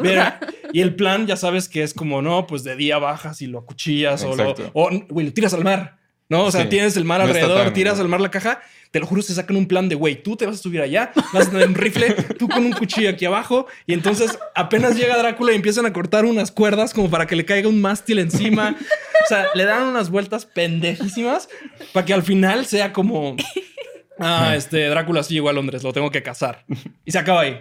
Mira, 0.00 0.40
y 0.72 0.80
el 0.80 0.94
plan 0.94 1.26
ya 1.26 1.36
sabes 1.36 1.68
que 1.68 1.82
es 1.82 1.94
como, 1.94 2.22
no, 2.22 2.46
pues 2.46 2.64
de 2.64 2.76
día 2.76 2.98
bajas 2.98 3.42
y 3.42 3.46
lo 3.46 3.58
acuchillas 3.58 4.24
o 4.24 4.34
lo, 4.34 4.50
Exacto. 4.50 4.70
o, 4.74 4.90
güey, 5.08 5.26
lo 5.26 5.32
tiras 5.32 5.54
al 5.54 5.64
mar. 5.64 5.98
No, 6.28 6.44
o 6.44 6.50
sea, 6.50 6.62
Sí. 6.62 6.68
tienes 6.68 6.96
el 6.96 7.04
mar 7.04 7.20
No 7.20 7.26
alrededor, 7.26 7.72
tiras 7.72 7.98
al 8.00 8.08
mar 8.08 8.20
la 8.20 8.30
caja. 8.30 8.60
Te 8.90 9.00
lo 9.00 9.06
juro, 9.06 9.22
se 9.22 9.34
sacan 9.34 9.56
un 9.56 9.66
plan 9.66 9.88
de, 9.88 9.94
güey, 9.94 10.22
tú 10.22 10.36
te 10.36 10.44
vas 10.44 10.56
a 10.56 10.62
subir 10.62 10.82
allá, 10.82 11.12
vas 11.32 11.46
a 11.46 11.50
tener 11.50 11.66
un 11.66 11.74
rifle, 11.74 12.12
tú 12.38 12.46
con 12.46 12.64
un 12.66 12.72
cuchillo 12.72 13.08
aquí 13.08 13.24
abajo. 13.24 13.66
Y 13.86 13.94
entonces 13.94 14.38
apenas 14.54 14.96
llega 14.96 15.16
Drácula 15.16 15.52
y 15.52 15.56
empiezan 15.56 15.86
a 15.86 15.92
cortar 15.94 16.26
unas 16.26 16.50
cuerdas 16.52 16.92
como 16.92 17.08
para 17.08 17.26
que 17.26 17.34
le 17.36 17.46
caiga 17.46 17.68
un 17.68 17.80
mástil 17.80 18.18
encima. 18.18 18.76
O 19.24 19.28
sea, 19.28 19.46
le 19.54 19.64
dan 19.64 19.84
unas 19.84 20.10
vueltas 20.10 20.44
pendejísimas 20.44 21.48
para 21.94 22.04
que 22.04 22.12
al 22.12 22.22
final 22.22 22.66
sea 22.66 22.92
como, 22.92 23.36
ah, 24.18 24.54
este 24.56 24.86
Drácula 24.88 25.22
sí 25.22 25.34
llegó 25.34 25.48
a 25.48 25.52
Londres, 25.54 25.82
lo 25.82 25.92
tengo 25.94 26.10
que 26.10 26.22
cazar. 26.22 26.64
Y 27.04 27.12
se 27.12 27.18
acaba 27.18 27.42
ahí. 27.42 27.60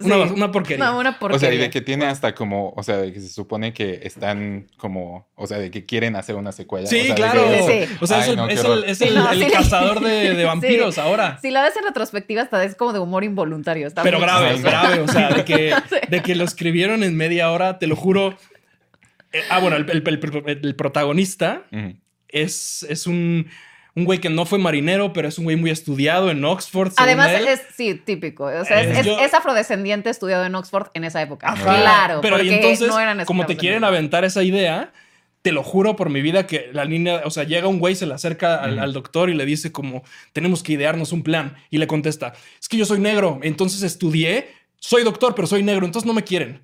Una, 0.00 0.28
Sí. 0.28 0.32
una 0.34 0.52
porquería. 0.52 0.84
No, 0.84 0.98
una 1.00 1.10
O 1.10 1.12
sea, 1.12 1.16
y 1.16 1.18
porquería. 1.18 1.60
de 1.60 1.70
que 1.70 1.80
tiene 1.80 2.06
hasta 2.06 2.32
como, 2.34 2.72
o 2.76 2.82
sea, 2.84 2.98
de 2.98 3.12
que 3.12 3.20
se 3.20 3.28
supone 3.30 3.72
que 3.72 3.98
están 4.04 4.68
como, 4.76 5.28
o 5.34 5.46
sea, 5.48 5.58
de 5.58 5.72
que 5.72 5.86
quieren 5.86 6.14
hacer 6.14 6.36
una 6.36 6.52
secuela. 6.52 6.86
Sí, 6.86 7.00
O 7.00 7.02
sea, 7.02 7.08
de 7.08 7.14
claro. 7.16 7.48
que- 7.48 7.62
Sí, 7.86 7.86
sí. 7.92 7.98
O 8.00 8.06
sea, 8.06 8.18
es 8.20 8.24
Ay, 8.24 8.30
el, 8.30 8.36
no, 8.36 8.46
qué 8.46 8.54
es 8.54 8.60
el- 8.60 8.66
horror. 8.66 8.84
es 8.86 8.98
Sí, 8.98 9.04
el- 9.04 9.14
no, 9.16 9.30
el 9.32 9.42
sí. 9.44 9.50
cazador 9.50 10.00
de, 10.00 10.34
de 10.34 10.44
vampiros 10.84 10.94
Sí. 10.94 11.00
ahora. 11.00 11.38
Si 11.42 11.50
la 11.50 11.62
ves 11.62 11.76
en 11.76 11.84
retrospectiva, 11.84 12.42
hasta 12.42 12.62
es 12.62 12.76
como 12.76 12.92
de 12.92 13.00
humor 13.00 13.24
involuntario. 13.24 13.88
Está 13.88 14.04
Pero 14.04 14.20
grave, 14.20 14.56
grave. 14.60 15.00
O 15.00 15.08
sea, 15.08 15.30
de 15.30 15.44
que, 15.44 15.74
de 16.10 16.22
que 16.22 16.34
lo 16.36 16.44
escribieron 16.44 17.02
en 17.02 17.16
media 17.16 17.50
hora, 17.50 17.78
te 17.80 17.88
lo 17.88 17.96
juro. 17.96 18.38
Eh, 19.32 19.42
ah, 19.50 19.58
bueno, 19.58 19.76
el, 19.76 19.90
el- 19.90 20.02
el- 20.06 20.60
el 20.64 20.74
protagonista 20.76 21.64
es, 22.28 22.86
es 22.88 23.06
un, 23.08 23.48
un 23.98 24.04
güey 24.04 24.18
que 24.20 24.30
no 24.30 24.46
fue 24.46 24.58
marinero, 24.58 25.12
pero 25.12 25.28
es 25.28 25.36
un 25.38 25.44
güey 25.44 25.56
muy 25.56 25.70
estudiado 25.70 26.30
en 26.30 26.44
Oxford. 26.44 26.92
Además, 26.96 27.30
él. 27.32 27.48
es, 27.48 27.60
sí, 27.76 27.94
típico. 27.94 28.44
O 28.44 28.64
sea, 28.64 28.80
es, 28.80 28.90
Es 28.92 28.98
es- 28.98 29.06
yo- 29.06 29.18
es 29.20 29.34
afrodescendiente 29.34 30.08
estudiado 30.10 30.44
en 30.46 30.54
Oxford 30.54 30.88
en 30.94 31.04
esa 31.04 31.20
época. 31.20 31.48
Ajá. 31.48 31.62
Claro, 31.80 32.20
pero 32.22 32.42
y 32.42 32.48
entonces, 32.48 32.88
no 32.88 32.98
eran 32.98 33.24
como 33.24 33.44
te 33.46 33.56
quieren 33.56 33.84
aventar 33.84 34.24
esa 34.24 34.42
idea, 34.42 34.92
te 35.42 35.52
lo 35.52 35.62
juro 35.62 35.96
por 35.96 36.10
mi 36.10 36.20
vida 36.22 36.46
que 36.46 36.68
la 36.72 36.84
niña, 36.84 37.20
o 37.24 37.30
sea, 37.30 37.44
llega 37.44 37.68
un 37.68 37.78
güey, 37.78 37.94
se 37.94 38.06
le 38.06 38.14
acerca 38.14 38.56
al, 38.62 38.78
al 38.78 38.92
doctor 38.92 39.30
y 39.30 39.34
le 39.34 39.44
dice 39.46 39.70
como, 39.72 40.02
tenemos 40.32 40.62
que 40.62 40.72
idearnos 40.72 41.12
un 41.12 41.22
plan. 41.22 41.56
Y 41.70 41.78
le 41.78 41.86
contesta, 41.86 42.32
es 42.60 42.68
que 42.68 42.76
yo 42.76 42.84
soy 42.84 42.98
negro, 43.00 43.38
entonces 43.42 43.82
estudié, 43.82 44.48
soy 44.80 45.02
doctor, 45.04 45.34
pero 45.34 45.46
soy 45.46 45.62
negro, 45.62 45.86
entonces 45.86 46.06
no 46.06 46.12
me 46.14 46.22
quieren. 46.24 46.60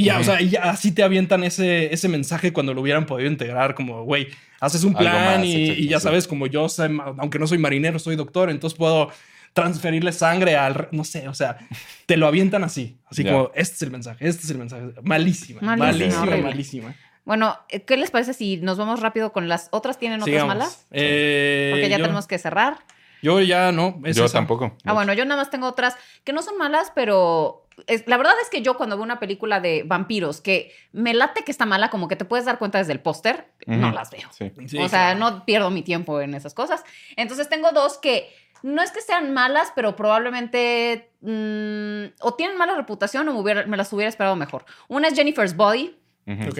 Y 0.00 0.04
ya, 0.04 0.18
o 0.18 0.24
sea, 0.24 0.40
ya 0.40 0.62
así 0.70 0.92
te 0.92 1.02
avientan 1.02 1.44
ese, 1.44 1.92
ese 1.92 2.08
mensaje 2.08 2.52
cuando 2.52 2.74
lo 2.74 2.80
hubieran 2.82 3.06
podido 3.06 3.30
integrar, 3.30 3.74
como, 3.74 4.04
güey, 4.04 4.28
haces 4.60 4.84
un 4.84 4.94
plan 4.94 5.24
más, 5.38 5.44
y, 5.44 5.62
exacto, 5.62 5.80
y 5.82 5.88
ya 5.88 5.98
sí. 5.98 6.04
sabes, 6.04 6.26
como 6.28 6.46
yo, 6.46 6.68
sé, 6.68 6.88
aunque 7.18 7.38
no 7.38 7.46
soy 7.46 7.58
marinero, 7.58 7.98
soy 7.98 8.16
doctor, 8.16 8.50
entonces 8.50 8.76
puedo 8.78 9.10
transferirle 9.52 10.12
sangre 10.12 10.56
al, 10.56 10.74
re- 10.74 10.88
no 10.92 11.02
sé, 11.04 11.26
o 11.28 11.34
sea, 11.34 11.58
te 12.06 12.16
lo 12.16 12.26
avientan 12.28 12.62
así, 12.62 12.98
así 13.10 13.24
como, 13.24 13.50
este 13.54 13.74
es 13.74 13.82
el 13.82 13.90
mensaje, 13.90 14.28
este 14.28 14.44
es 14.44 14.50
el 14.50 14.58
mensaje, 14.58 14.82
malísima, 15.02 15.60
Malísima, 15.76 16.36
malísima. 16.36 16.94
Bueno, 17.24 17.56
eh, 17.68 17.82
¿qué 17.82 17.96
les 17.96 18.10
parece 18.10 18.32
si 18.32 18.56
nos 18.56 18.78
vamos 18.78 19.00
rápido 19.00 19.32
con 19.32 19.48
las 19.48 19.68
otras? 19.72 19.98
¿Tienen 19.98 20.20
otras 20.22 20.32
Sigamos. 20.34 20.54
malas? 20.56 20.86
Eh, 20.90 21.68
Porque 21.72 21.88
ya 21.90 21.98
yo, 21.98 22.04
tenemos 22.04 22.26
que 22.26 22.38
cerrar. 22.38 22.78
Yo 23.22 23.40
ya 23.40 23.70
no, 23.72 24.00
es 24.04 24.16
Yo 24.16 24.24
esa. 24.24 24.38
tampoco. 24.38 24.76
Ah, 24.84 24.94
bueno, 24.94 25.12
yo 25.12 25.24
nada 25.26 25.42
más 25.42 25.50
tengo 25.50 25.68
otras 25.68 25.94
que 26.24 26.32
no 26.32 26.40
son 26.42 26.56
malas, 26.56 26.90
pero 26.94 27.66
es- 27.86 28.04
la 28.06 28.16
verdad 28.16 28.34
es 28.42 28.48
que 28.50 28.62
yo 28.62 28.76
cuando 28.76 28.96
veo 28.96 29.04
una 29.04 29.20
película 29.20 29.60
de 29.60 29.82
vampiros 29.84 30.40
que 30.40 30.72
me 30.92 31.14
late 31.14 31.44
que 31.44 31.50
está 31.50 31.66
mala, 31.66 31.90
como 31.90 32.08
que 32.08 32.16
te 32.16 32.24
puedes 32.24 32.44
dar 32.46 32.58
cuenta 32.58 32.78
desde 32.78 32.92
el 32.92 33.00
póster, 33.00 33.46
no 33.66 33.92
las 33.92 34.10
veo. 34.10 34.28
Sí. 34.32 34.50
Sí, 34.66 34.78
o 34.78 34.88
sea, 34.88 35.14
no 35.14 35.44
pierdo 35.44 35.70
mi 35.70 35.82
tiempo 35.82 36.20
en 36.20 36.34
esas 36.34 36.54
cosas. 36.54 36.82
Entonces 37.16 37.48
tengo 37.48 37.72
dos 37.72 37.98
que 37.98 38.28
no 38.62 38.82
es 38.82 38.90
que 38.90 39.00
sean 39.00 39.32
malas, 39.32 39.72
pero 39.74 39.96
probablemente 39.96 41.10
mm, 41.22 42.04
o 42.22 42.34
tienen 42.34 42.56
mala 42.56 42.74
reputación 42.74 43.28
o 43.28 43.32
me, 43.34 43.40
hubiera- 43.40 43.66
me 43.66 43.76
las 43.76 43.92
hubiera 43.92 44.08
esperado 44.08 44.36
mejor. 44.36 44.64
Una 44.88 45.08
es 45.08 45.14
Jennifer's 45.14 45.54
Body, 45.56 45.96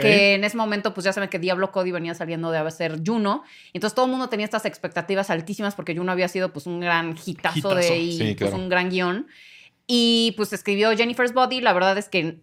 que 0.03 0.35
en 0.35 0.43
ese 0.45 0.57
momento 0.57 0.93
pues 0.95 1.05
ya 1.05 1.13
saben 1.13 1.29
que 1.29 1.39
Diablo 1.39 1.71
Cody 1.71 1.93
venía 1.93 2.13
saliendo 2.15 2.51
de 2.51 2.71
ser 2.73 2.99
Juno. 3.07 3.45
Entonces 3.73 3.95
todo 3.95 4.07
el 4.07 4.11
mundo 4.11 4.29
tenía 4.29 4.45
estas 4.45 4.65
expectativas 4.65 5.31
altísimas 5.31 5.75
porque 5.75 5.95
Juno 5.97 6.11
había 6.11 6.27
sido 6.29 6.53
pues 6.53 6.67
un 6.67 6.81
gran 6.81 7.15
hitazo, 7.25 7.59
Hitazo. 7.59 7.75
de 7.77 7.99
y 7.99 8.13
Sí, 8.19 8.25
pues 8.37 8.51
claro. 8.51 8.57
un 8.57 8.69
gran 8.69 8.91
guion. 8.91 9.29
Y 9.93 10.35
pues 10.37 10.53
escribió 10.53 10.97
Jennifer's 10.97 11.33
Body, 11.35 11.61
la 11.61 11.73
verdad 11.73 11.99
es 11.99 12.09
que 12.09 12.39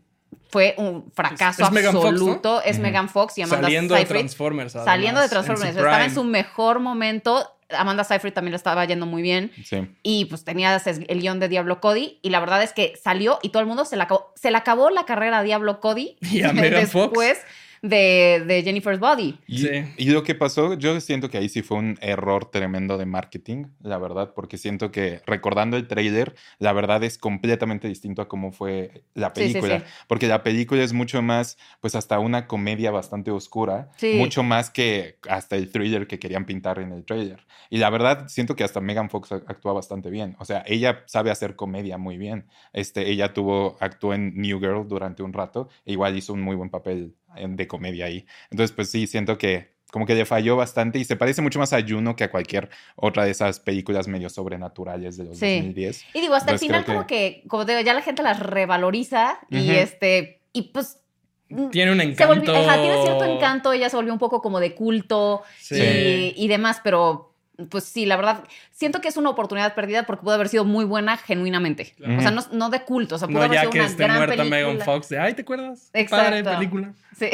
fue 0.49 0.75
un 0.77 1.09
fracaso 1.13 1.61
Es- 1.61 1.67
es 1.69 1.73
Megan 1.73 1.93
Fox, 1.93 2.03
¿no? 2.03 2.09
absoluto. 2.09 2.61
Es. 2.61 2.79
Megan 2.79 3.07
Fox 3.07 3.37
y 3.37 3.41
Amanda 3.43 3.63
Saliendo 3.63 3.95
de. 3.95 4.03
Transformers. 4.03 4.73
Saliendo 4.73 5.21
de 5.21 5.29
Transformers. 5.29 5.73
su 5.73 5.79
estaba 5.79 6.03
en 6.03 6.13
su 6.13 6.23
mejor 6.25 6.79
momento. 6.81 7.49
Amanda 7.69 8.03
Seyfried 8.03 8.33
también 8.33 8.51
le 8.51 8.57
estaba 8.57 8.83
yendo 8.83 9.05
muy 9.05 9.21
bien. 9.21 9.51
Sí. 9.63 9.77
Y 10.03 10.25
pues 10.25 10.43
tenía 10.43 10.75
el 11.07 11.21
guion 11.21 11.39
de 11.39 11.47
Diablo 11.47 11.79
Cody. 11.79 12.19
Y 12.21 12.31
la 12.31 12.41
verdad 12.41 12.63
es 12.63 12.73
que 12.73 12.93
salió 13.01 13.39
y 13.41 13.49
todo 13.49 13.61
el 13.61 13.67
mundo 13.67 13.85
se 13.85 13.95
le 13.95 14.03
acabó, 14.03 14.33
se 14.35 14.51
le 14.51 14.57
acabó 14.57 14.89
la 14.89 15.05
carrera 15.05 15.39
a 15.39 15.43
Diablo 15.43 15.79
Cody. 15.79 16.17
Y 16.31 16.43
a 16.43 16.51
Megan 16.51 16.87
Fox. 16.87 17.13
De, 17.87 18.43
de 18.45 18.63
Jennifer's 18.63 18.99
Body. 18.99 19.37
Y, 19.47 19.57
Sí. 19.59 19.69
y 19.97 20.09
lo 20.11 20.23
que 20.23 20.35
pasó, 20.35 20.73
yo 20.75 20.99
siento 21.01 21.29
que 21.29 21.37
ahí 21.37 21.49
sí 21.49 21.61
fue 21.61 21.77
un 21.77 21.97
error 22.01 22.49
tremendo 22.51 22.97
de 22.97 23.05
marketing, 23.05 23.65
la 23.81 23.97
verdad, 23.97 24.33
porque 24.35 24.57
siento 24.57 24.91
que 24.91 25.21
recordando 25.25 25.77
el 25.77 25.87
trailer, 25.87 26.35
la 26.59 26.73
verdad 26.73 27.03
es 27.03 27.17
completamente 27.17 27.87
distinto 27.87 28.21
a 28.21 28.27
cómo 28.27 28.51
fue 28.51 29.03
la 29.13 29.31
Sí, 29.35 29.47
sí, 29.47 29.53
película, 29.53 29.79
sí. 29.79 29.85
porque 30.07 30.27
la 30.27 30.43
película 30.43 30.83
es 30.83 30.93
mucho 30.93 31.21
más, 31.21 31.57
pues 31.81 31.95
hasta 31.95 32.19
una 32.19 32.47
comedia 32.47 32.91
bastante 32.91 33.31
oscura, 33.31 33.89
Sí. 33.97 34.15
mucho 34.17 34.43
más 34.43 34.69
que 34.69 35.17
hasta 35.29 35.55
el 35.55 35.71
thriller 35.71 36.07
que 36.07 36.19
querían 36.19 36.45
pintar 36.45 36.79
en 36.79 36.91
el 36.91 37.05
trailer. 37.05 37.45
Y 37.69 37.77
la 37.77 37.89
verdad 37.89 38.27
siento 38.27 38.55
que 38.55 38.63
hasta 38.63 38.81
Megan 38.81 39.09
Fox 39.09 39.31
actúa 39.31 39.73
bastante 39.73 40.09
bien, 40.09 40.35
o 40.39 40.45
sea, 40.45 40.63
ella 40.67 41.03
sabe 41.05 41.31
hacer 41.31 41.55
comedia 41.55 41.97
muy 41.97 42.17
bien. 42.17 42.45
Este, 42.73 43.09
ella 43.09 43.33
tuvo, 43.33 43.77
actuó 43.79 44.13
en 44.13 44.33
New 44.35 44.59
Girl 44.59 44.87
durante 44.87 45.23
un 45.23 45.33
rato, 45.33 45.69
e 45.85 45.93
igual 45.93 46.17
hizo 46.17 46.33
un 46.33 46.41
muy 46.41 46.55
buen 46.55 46.69
papel 46.69 47.15
de 47.47 47.67
comedia 47.67 48.05
ahí. 48.05 48.25
Entonces, 48.51 48.75
pues 48.75 48.89
sí, 48.91 49.07
siento 49.07 49.37
que 49.37 49.75
como 49.91 50.05
que 50.05 50.15
le 50.15 50.25
falló 50.25 50.57
bastante 50.57 50.99
y 50.99 51.05
se 51.05 51.15
parece 51.15 51.41
mucho 51.41 51.59
más 51.59 51.71
a 51.71 51.81
Juno 51.81 52.15
que 52.17 52.25
a 52.25 52.29
cualquier 52.31 52.69
otra 52.97 53.23
de 53.23 53.31
esas 53.31 53.59
películas 53.61 54.07
medio 54.09 54.29
sobrenaturales 54.29 55.15
de 55.17 55.23
los 55.23 55.37
Sí. 55.37 55.55
2010. 55.55 56.05
Y 56.13 56.21
digo, 56.21 56.33
hasta 56.35 56.51
el 56.51 56.59
final 56.59 56.83
como 56.83 57.07
que, 57.07 57.43
como 57.47 57.65
te 57.65 57.71
digo, 57.71 57.85
ya 57.85 57.93
la 57.93 58.01
gente 58.01 58.21
las 58.21 58.39
revaloriza 58.39 59.39
y 59.49 59.69
este, 59.71 60.41
y 60.51 60.63
pues... 60.73 60.99
mm, 61.49 61.69
Tiene 61.69 61.93
un 61.93 61.99
Se 61.99 62.03
encanto. 62.03 62.35
volvió, 62.35 62.55
ajá, 62.57 62.81
tiene 62.81 63.01
cierto 63.01 63.23
encanto, 63.25 63.71
ella 63.71 63.89
se 63.89 63.95
volvió 63.95 64.11
un 64.11 64.19
poco 64.19 64.41
como 64.41 64.59
de 64.59 64.75
culto 64.75 65.43
Sí. 65.59 65.75
y, 65.81 66.33
y 66.35 66.47
demás, 66.49 66.81
pero 66.83 67.33
pues 67.69 67.85
sí, 67.85 68.05
la 68.05 68.15
verdad, 68.15 68.43
siento 68.71 69.01
que 69.01 69.07
es 69.07 69.17
una 69.17 69.29
oportunidad 69.31 69.73
perdida 69.73 70.03
porque 70.05 70.23
pudo 70.23 70.35
haber 70.35 70.47
sido 70.49 70.63
muy 70.65 70.85
buena 70.85 71.17
genuinamente. 71.17 71.93
Claro. 71.97 72.17
O 72.17 72.21
sea, 72.21 72.31
no, 72.31 72.43
no 72.51 72.69
de 72.69 72.83
culto, 72.83 73.15
o 73.15 73.17
sea, 73.17 73.27
pudo 73.27 73.39
No, 73.39 73.43
haber 73.45 73.55
ya 73.55 73.61
sido 73.61 73.71
que 73.71 73.79
una 73.79 73.87
esté 73.87 74.03
gran 74.03 74.17
muerta 74.17 74.35
película. 74.35 74.61
Megan 74.61 74.79
Fox. 74.85 75.09
De, 75.09 75.19
ay, 75.19 75.33
¿te 75.33 75.41
acuerdas? 75.41 75.89
Exacto. 75.93 76.25
Padre 76.25 76.43
película. 76.43 76.93
Sí, 77.17 77.29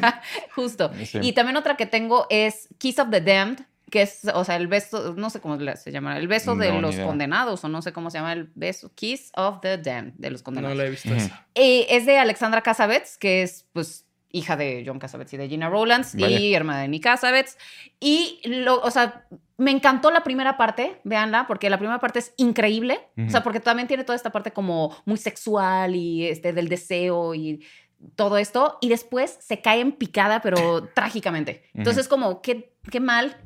justo. 0.54 0.90
Sí. 1.04 1.18
Y 1.22 1.32
también 1.32 1.56
otra 1.56 1.76
que 1.76 1.86
tengo 1.86 2.26
es 2.30 2.68
Kiss 2.78 2.98
of 2.98 3.10
the 3.10 3.20
Damned, 3.20 3.60
que 3.90 4.02
es, 4.02 4.22
o 4.34 4.44
sea, 4.44 4.56
el 4.56 4.66
beso, 4.66 5.14
no 5.16 5.30
sé 5.30 5.40
cómo 5.40 5.58
se 5.76 5.92
llama, 5.92 6.16
el 6.18 6.26
beso 6.26 6.56
de 6.56 6.72
No, 6.72 6.80
los 6.80 6.94
idea. 6.96 7.06
condenados, 7.06 7.62
o 7.62 7.68
no 7.68 7.82
sé 7.82 7.92
cómo 7.92 8.10
se 8.10 8.18
llama 8.18 8.32
el 8.32 8.50
beso, 8.54 8.90
Kiss 8.94 9.30
of 9.36 9.60
the 9.60 9.78
Damned, 9.78 10.14
de 10.16 10.30
los 10.30 10.40
No 10.40 10.44
condenados. 10.46 10.76
la 10.76 10.86
he 10.86 10.90
visto 10.90 11.08
Ujú. 11.08 11.18
esa. 11.18 11.46
Eh, 11.54 11.86
es 11.90 12.06
de 12.06 12.18
Alexandra 12.18 12.62
Cassavetes, 12.62 13.16
que 13.18 13.42
es, 13.42 13.66
pues, 13.72 14.05
hija 14.36 14.56
de 14.56 14.84
John 14.86 14.98
Cassavetes 14.98 15.34
y 15.34 15.36
de 15.36 15.48
Gina 15.48 15.68
Rowlands 15.68 16.14
Vaya. 16.14 16.38
y 16.38 16.54
hermana 16.54 16.82
de 16.82 16.88
Nick 16.88 17.04
Cassavetes. 17.04 17.56
Y, 18.00 18.40
lo, 18.44 18.80
o 18.80 18.90
sea, 18.90 19.26
me 19.56 19.70
encantó 19.70 20.10
la 20.10 20.22
primera 20.22 20.56
parte, 20.56 21.00
véanla, 21.04 21.46
porque 21.46 21.70
la 21.70 21.78
primera 21.78 21.98
parte 21.98 22.18
es 22.18 22.34
increíble. 22.36 23.00
O 23.26 23.30
sea, 23.30 23.42
porque 23.42 23.60
también 23.60 23.88
tiene 23.88 24.04
toda 24.04 24.16
esta 24.16 24.30
parte 24.30 24.52
como 24.52 24.96
muy 25.04 25.16
sexual 25.16 25.94
y 25.94 26.26
este, 26.26 26.52
del 26.52 26.68
deseo 26.68 27.34
y 27.34 27.64
todo 28.14 28.36
esto. 28.36 28.78
Y 28.80 28.88
después 28.88 29.38
se 29.40 29.60
cae 29.60 29.80
en 29.80 29.92
picada, 29.92 30.40
pero 30.42 30.88
trágicamente. 30.94 31.64
Entonces, 31.74 32.08
como, 32.08 32.42
qué, 32.42 32.72
qué 32.90 33.00
mal. 33.00 33.36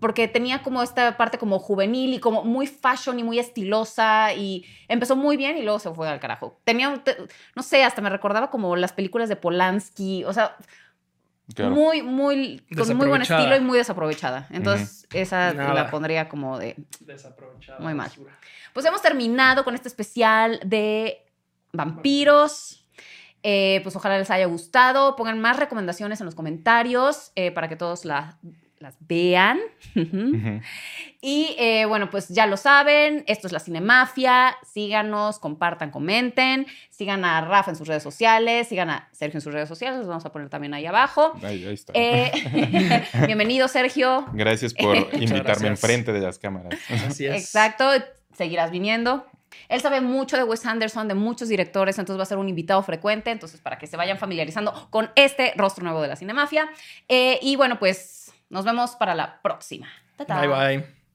Porque 0.00 0.28
tenía 0.28 0.62
como 0.62 0.82
esta 0.82 1.16
parte 1.16 1.38
como 1.38 1.58
juvenil 1.58 2.12
y 2.14 2.20
como 2.20 2.44
muy 2.44 2.66
fashion 2.66 3.18
y 3.18 3.22
muy 3.24 3.38
estilosa 3.38 4.34
y 4.34 4.64
empezó 4.88 5.16
muy 5.16 5.36
bien 5.36 5.56
y 5.56 5.62
luego 5.62 5.78
se 5.78 5.90
fue 5.92 6.08
al 6.08 6.20
carajo. 6.20 6.60
Tenía, 6.64 6.88
un 6.90 7.00
te- 7.02 7.16
no 7.54 7.62
sé, 7.62 7.82
hasta 7.82 8.02
me 8.02 8.10
recordaba 8.10 8.50
como 8.50 8.76
las 8.76 8.92
películas 8.92 9.28
de 9.28 9.36
Polanski, 9.36 10.24
o 10.24 10.32
sea, 10.32 10.56
Claro. 11.54 11.74
muy, 11.76 12.02
muy, 12.02 12.66
con 12.76 12.96
muy 12.96 13.06
buen 13.06 13.22
estilo 13.22 13.54
y 13.56 13.60
muy 13.60 13.78
desaprovechada. 13.78 14.48
Entonces, 14.50 15.06
esa 15.12 15.54
Nada. 15.54 15.74
la 15.74 15.90
pondría 15.92 16.28
como 16.28 16.58
de, 16.58 16.74
Desaprovechada. 17.00 17.78
Muy 17.78 17.94
mal. 17.94 18.08
basura. 18.08 18.36
pues 18.72 18.84
hemos 18.84 19.00
terminado 19.00 19.62
con 19.64 19.74
este 19.76 19.88
especial 19.88 20.60
de 20.64 21.24
vampiros. 21.72 22.84
Eh, 23.42 23.80
pues 23.84 23.94
ojalá 23.94 24.18
les 24.18 24.30
haya 24.30 24.46
gustado. 24.46 25.14
Pongan 25.16 25.38
más 25.40 25.56
recomendaciones 25.56 26.20
en 26.20 26.24
los 26.26 26.34
comentarios 26.34 27.30
eh, 27.36 27.52
para 27.52 27.68
que 27.68 27.76
todos 27.76 28.04
la- 28.04 28.38
las 28.78 28.96
vean. 29.00 29.58
Y 31.20 31.56
eh, 31.58 31.86
bueno, 31.86 32.10
pues 32.10 32.28
ya 32.28 32.46
lo 32.46 32.56
saben. 32.56 33.24
Esto 33.26 33.46
es 33.46 33.52
la 33.52 33.60
Cinemafia. 33.60 34.56
Síganos, 34.64 35.38
compartan, 35.38 35.90
comenten. 35.90 36.66
Sigan 36.90 37.24
a 37.24 37.40
Rafa 37.40 37.70
en 37.70 37.76
sus 37.76 37.88
redes 37.88 38.02
sociales. 38.02 38.68
Sigan 38.68 38.90
a 38.90 39.08
Sergio 39.12 39.38
en 39.38 39.42
sus 39.42 39.52
redes 39.52 39.68
sociales. 39.68 39.98
Los 39.98 40.08
vamos 40.08 40.26
a 40.26 40.32
poner 40.32 40.48
también 40.48 40.74
ahí 40.74 40.86
abajo. 40.86 41.32
Ahí, 41.42 41.64
ahí 41.64 41.74
está. 41.74 41.92
Eh, 41.96 42.30
bienvenido, 43.26 43.68
Sergio. 43.68 44.26
Gracias 44.32 44.74
por 44.74 44.96
invitarme 45.12 45.40
gracias. 45.40 45.70
enfrente 45.70 46.12
de 46.12 46.20
las 46.20 46.38
cámaras. 46.38 46.78
Así 47.08 47.26
es. 47.26 47.34
Exacto, 47.34 47.90
seguirás 48.32 48.70
viniendo. 48.70 49.26
Él 49.68 49.80
sabe 49.80 50.00
mucho 50.00 50.36
de 50.36 50.44
Wes 50.44 50.64
Anderson, 50.66 51.08
de 51.08 51.14
muchos 51.14 51.48
directores, 51.48 51.98
entonces 51.98 52.18
va 52.18 52.22
a 52.22 52.26
ser 52.26 52.38
un 52.38 52.48
invitado 52.48 52.82
frecuente, 52.82 53.30
entonces 53.30 53.60
para 53.60 53.78
que 53.78 53.86
se 53.86 53.96
vayan 53.96 54.18
familiarizando 54.18 54.88
con 54.90 55.10
este 55.16 55.52
rostro 55.56 55.82
nuevo 55.84 56.02
de 56.02 56.08
la 56.08 56.16
Cinemafia. 56.16 56.68
Eh, 57.08 57.38
y 57.42 57.56
bueno, 57.56 57.78
pues 57.78 58.15
nos 58.50 58.64
vemos 58.64 58.96
para 58.96 59.14
la 59.14 59.40
próxima. 59.42 59.88
Ta-ta. 60.16 60.40
Bye 60.40 60.48
bye. 60.78 61.05